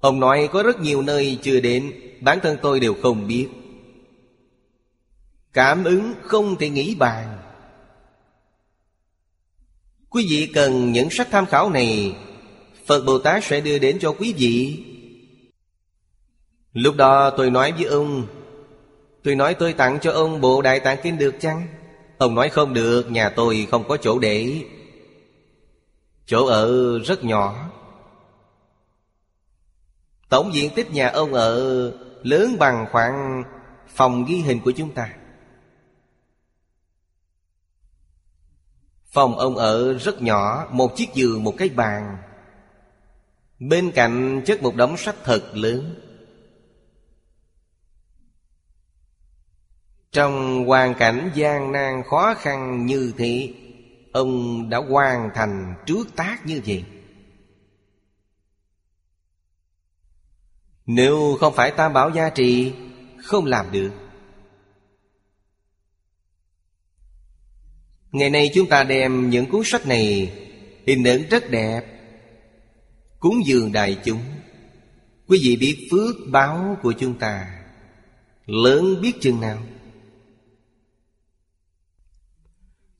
[0.00, 1.92] Ông nói, có rất nhiều nơi chưa đến,
[2.24, 3.48] Bản thân tôi đều không biết.
[5.52, 7.38] Cảm ứng không thể nghĩ bàn.
[10.10, 12.16] Quý vị cần những sách tham khảo này,
[12.86, 14.84] Phật Bồ Tát sẽ đưa đến cho quý vị.
[16.74, 18.26] Lúc đó tôi nói với ông
[19.24, 21.66] Tôi nói tôi tặng cho ông bộ Đại Tạng Kinh được chăng?
[22.18, 24.64] Ông nói không được, nhà tôi không có chỗ để.
[26.26, 27.70] Chỗ ở rất nhỏ.
[30.28, 31.90] Tổng diện tích nhà ông ở
[32.22, 33.44] lớn bằng khoảng
[33.88, 35.14] phòng ghi hình của chúng ta.
[39.06, 42.16] Phòng ông ở rất nhỏ Một chiếc giường, một cái bàn.
[43.58, 46.03] Bên cạnh chất một đống sách thật lớn.
[50.14, 53.52] Trong hoàn cảnh gian nan khó khăn như thế
[54.12, 56.84] Ông đã hoàn thành trước tác như vậy
[60.86, 62.72] Nếu không phải tam bảo gia trì
[63.24, 63.90] Không làm được.
[68.12, 70.32] Ngày nay chúng ta đem những cuốn sách này,
[70.86, 71.82] Hình ảnh rất đẹp,
[73.20, 74.20] Cúng dường đại chúng.
[75.28, 77.64] Quý vị biết phước báo của chúng ta,
[78.46, 79.58] Lớn biết chừng nào?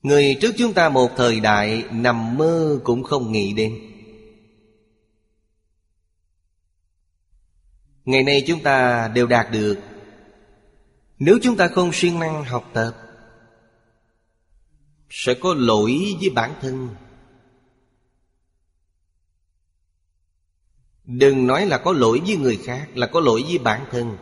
[0.05, 3.79] Người trước chúng ta một thời đại, Nằm mơ cũng không nghĩ đến.
[8.05, 9.79] Ngày nay chúng ta đều đạt được.
[11.19, 12.91] Nếu chúng ta không siêng năng học tập,
[15.09, 16.89] Sẽ có lỗi với bản thân.
[21.05, 24.17] Đừng nói là có lỗi với người khác, Là có lỗi với bản thân.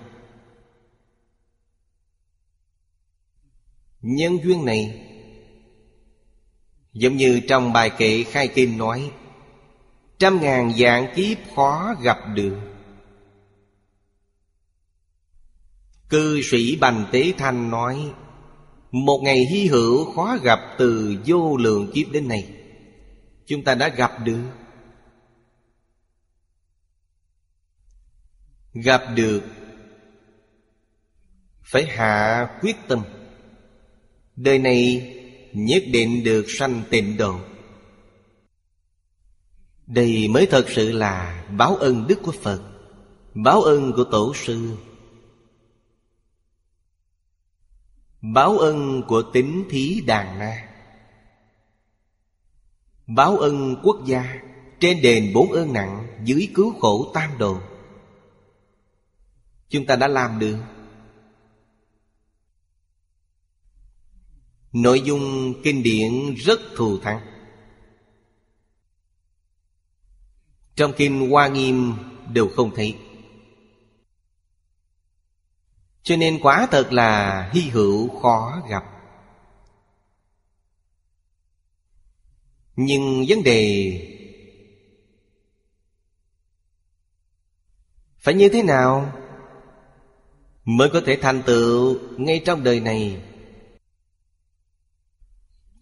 [4.02, 5.10] Nhân duyên này
[6.94, 9.12] Giống như trong bài kệ khai kinh nói,
[10.18, 12.58] Trăm ngàn dạng kiếp khó gặp được.
[16.10, 18.14] Cư sĩ Bành Tế Thanh nói,
[18.92, 22.48] Một ngày hy hữu khó gặp từ vô lượng kiếp đến nay.
[23.46, 24.50] Chúng ta đã gặp được.
[28.74, 29.44] Gặp được.
[31.64, 33.04] Phải hạ quyết tâm.
[34.36, 35.14] Đời này
[35.54, 37.40] nhất định được sanh tịnh độ.
[39.88, 42.62] Đây mới thật sự là báo ân đức của Phật,
[43.34, 44.78] Báo ân của Tổ sư.
[48.22, 50.70] Báo ân của tính thí đàn na.
[53.08, 54.42] Báo ân quốc gia
[54.80, 57.58] Trên đền bốn ơn nặng Dưới cứu khổ tam đồ.
[59.70, 60.58] Chúng ta đã làm được
[64.74, 67.22] Nội dung kinh điển rất thù thắng.
[70.76, 71.94] Trong kinh Hoa Nghiêm
[72.30, 72.98] đều không thấy.
[76.04, 78.84] Cho nên quả thật là hy hữu khó gặp.
[82.76, 84.00] Nhưng vấn đề
[88.18, 89.14] Phải như thế nào
[90.66, 93.33] Mới có thể thành tựu ngay trong đời này?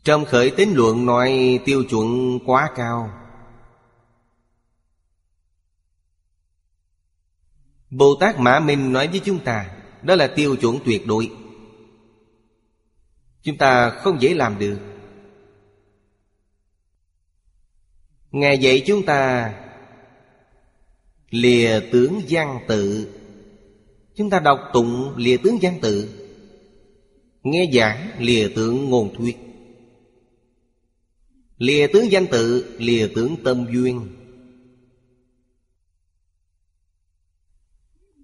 [0.04, 3.12] Trong khởi tín luận nói tiêu chuẩn quá cao.
[7.90, 11.32] Bồ Tát Mã Minh nói với chúng ta, Đó là tiêu chuẩn tuyệt đối.
[13.42, 14.80] Chúng ta không dễ làm được.
[18.32, 19.54] Ngài dạy chúng ta,
[21.30, 23.14] Lìa tướng văn tự.
[24.16, 26.10] Chúng ta đọc tụng lìa tướng văn tự.
[27.44, 29.51] Nghe giảng lìa tướng ngôn thuyết.
[31.62, 34.08] Lìa tướng danh tự, Lìa tướng tâm duyên.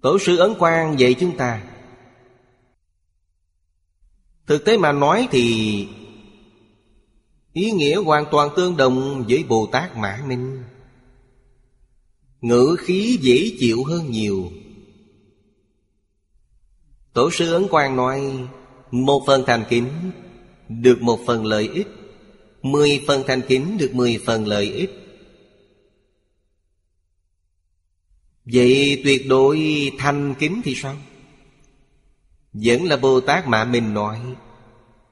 [0.02, 1.64] Tổ sư Ấn Quang dạy chúng ta.
[4.46, 5.88] Thực tế mà nói thì
[7.52, 10.62] Ý nghĩa hoàn toàn tương đồng với Bồ Tát Mã Minh.
[12.40, 14.50] Ngữ khí dễ chịu hơn nhiều.
[17.12, 18.48] Tổ sư Ấn Quang nói,
[18.90, 19.90] Một phần thành kính,
[20.68, 21.97] Được một phần lợi ích.
[22.62, 24.90] Mười phần thành kính được mười phần lợi ích.
[28.44, 30.96] Vậy tuyệt đối thành kính thì sao?
[32.52, 34.20] Vẫn là Bồ Tát mà mình nói,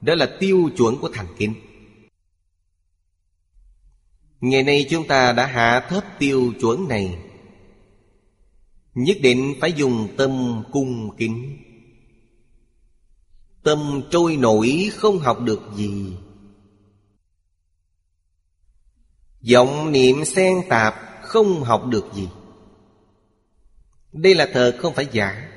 [0.01, 1.53] Đó là tiêu chuẩn của thành kính.
[4.41, 7.17] Ngày nay chúng ta đã hạ thấp tiêu chuẩn này.
[8.93, 11.57] Nhất định phải dùng tâm cung kính.
[13.63, 16.13] Tâm trôi nổi không học được gì.
[19.53, 22.29] Vọng niệm xen tạp không học được gì.
[24.13, 25.49] Đây là thật không phải giả.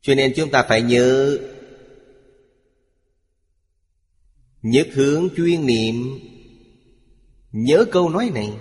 [0.00, 1.38] Cho nên chúng ta phải nhớ
[4.62, 6.20] Nhất hướng chuyên niệm.
[7.52, 8.52] Nhớ câu nói này.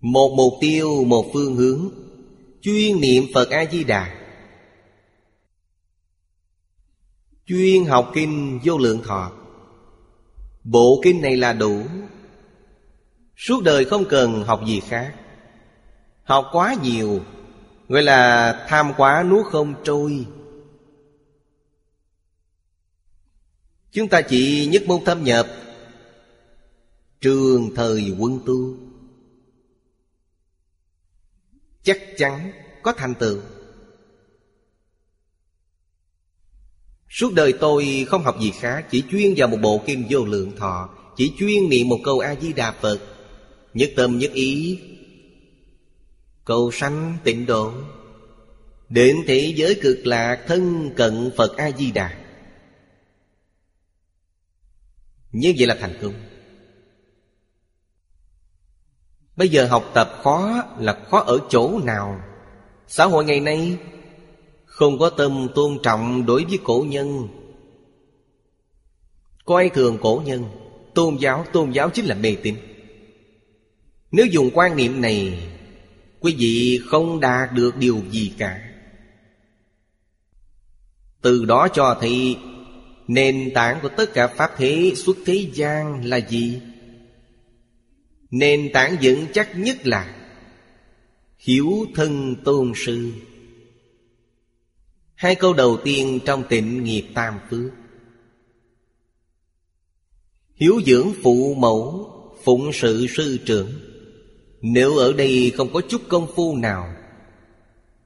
[0.00, 1.90] Một mục tiêu, một phương hướng.
[2.60, 4.14] Chuyên niệm Phật A-di-đà.
[7.46, 9.32] Chuyên học kinh vô lượng thọ.
[10.64, 11.82] Bộ kinh này là đủ.
[13.36, 15.14] Suốt đời không cần học gì khác.
[16.24, 17.20] Học quá nhiều,
[17.92, 20.26] Gọi là tham quá nuốt không trôi.
[23.90, 25.46] Chúng ta chỉ nhất môn thâm nhập,
[27.20, 28.76] Trường thời quân tu.
[31.82, 32.52] Chắc chắn
[32.82, 33.40] có thành tựu.
[37.12, 40.56] Suốt đời tôi không học gì khác Chỉ chuyên vào một bộ kim vô lượng
[40.56, 42.98] thọ, Chỉ chuyên niệm một câu A-di-đà Phật.
[43.74, 44.80] Nhất tâm, nhất ý.
[46.44, 47.72] Cầu sanh tịnh độ.
[48.88, 52.18] Đến thế giới cực lạc, thân cận Phật A-di-đà.
[55.32, 56.14] Như vậy là thành công.
[59.36, 62.20] Bây giờ học tập khó, là khó ở chỗ nào?
[62.88, 63.78] Xã hội ngày nay
[64.72, 67.28] không có tâm tôn trọng đối với cổ nhân.
[69.44, 70.44] Coi thường cổ nhân?
[70.94, 72.54] Tôn giáo, tôn giáo chính là mê tín.
[74.10, 75.48] Nếu dùng quan niệm này
[76.20, 78.60] Quý vị không đạt được điều gì cả.
[81.22, 82.36] Từ đó cho thấy
[83.08, 86.60] Nền tảng của tất cả Pháp thế xuất thế gian là gì?
[88.30, 90.14] Nền tảng vững chắc nhất là
[91.38, 93.12] hiểu thân tôn sư.
[95.22, 97.70] Hai câu đầu tiên trong tịnh nghiệp tam phước.
[100.54, 102.10] Hiếu dưỡng phụ mẫu,
[102.44, 103.68] Phụng sự sư trưởng.
[104.60, 106.94] Nếu ở đây không có chút công phu nào,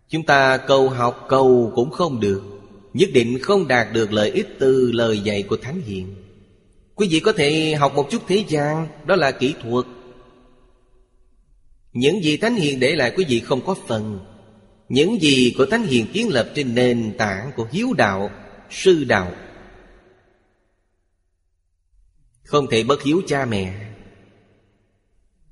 [0.09, 2.43] Chúng ta cầu học cầu cũng không được,
[2.95, 6.15] Nhất định không đạt được lợi ích từ lời dạy của Thánh Hiền.
[6.95, 9.87] Quý vị có thể học một chút thế gian, Đó là kỹ thuật.
[11.93, 14.36] Những gì Thánh Hiền để lại quý vị không có phần.
[14.89, 18.31] Những gì của Thánh Hiền kiến lập trên nền tảng của hiếu đạo,
[18.71, 19.35] Sư đạo.
[22.43, 23.93] Không thể bất hiếu cha mẹ.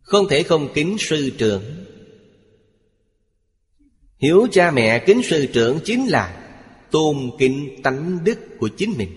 [0.02, 1.84] Không thể không kính sư trưởng.
[4.18, 6.40] Hiếu cha mẹ kính sư trưởng chính là
[6.90, 9.10] Tôn kính tánh đức của chính mình.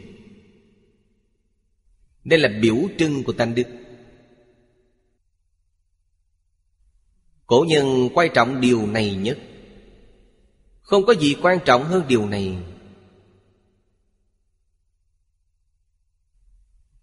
[2.24, 3.68] Đây là biểu trưng của tánh đức.
[7.46, 9.38] Cổ nhân quan trọng điều này nhất.
[10.88, 12.58] Không có gì quan trọng hơn điều này.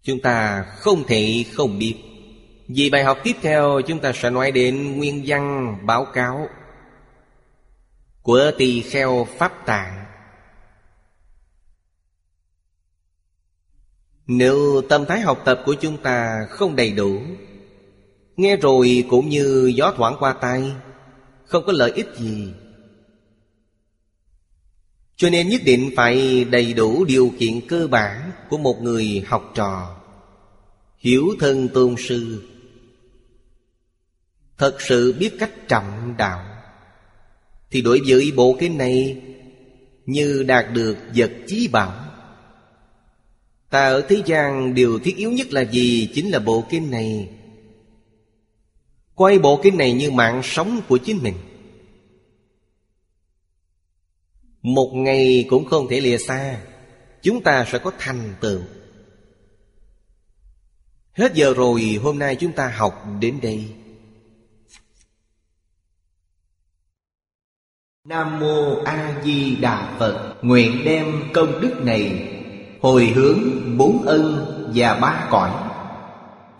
[0.02, 1.94] Chúng ta không thể không biết.
[2.68, 6.48] Vì bài học tiếp theo, chúng ta sẽ nói đến nguyên văn báo cáo
[8.22, 10.04] Của tỳ kheo Pháp Tạng.
[14.26, 17.20] Nếu tâm thái học tập của chúng ta không đầy đủ,
[18.36, 20.72] Nghe rồi cũng như gió thoảng qua tay
[21.44, 22.54] Không có lợi ích gì.
[25.16, 29.52] Cho nên nhất định phải đầy đủ điều kiện cơ bản Của một người học
[29.54, 29.96] trò.
[30.98, 32.42] Hiểu thân tôn sư.
[34.58, 36.44] Thật sự biết cách trọng đạo.
[37.70, 39.22] Thì đối với bộ kinh này,
[40.06, 42.04] Như đạt được vật chí bảo,
[43.74, 46.10] Ta ở thế gian điều thiết yếu nhất là gì?
[46.14, 47.28] Chính là bộ kinh này.
[49.14, 51.34] Quay bộ kinh này như mạng sống của chính mình.
[54.64, 56.60] Một ngày cũng không thể lìa xa.
[57.22, 58.60] Chúng ta sẽ có thành tựu.
[61.12, 63.74] Hết giờ rồi, hôm nay chúng ta học đến đây.
[68.04, 72.30] Nam Mô A Di Đà Phật, Nguyện đem công đức này
[72.80, 73.40] Hồi hướng
[73.78, 75.50] bốn ân và ba cõi.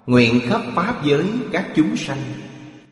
[0.06, 2.22] Nguyện khắp Pháp giới các chúng sanh,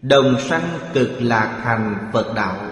[0.02, 2.71] Đồng sanh cực lạc thành Phật đạo.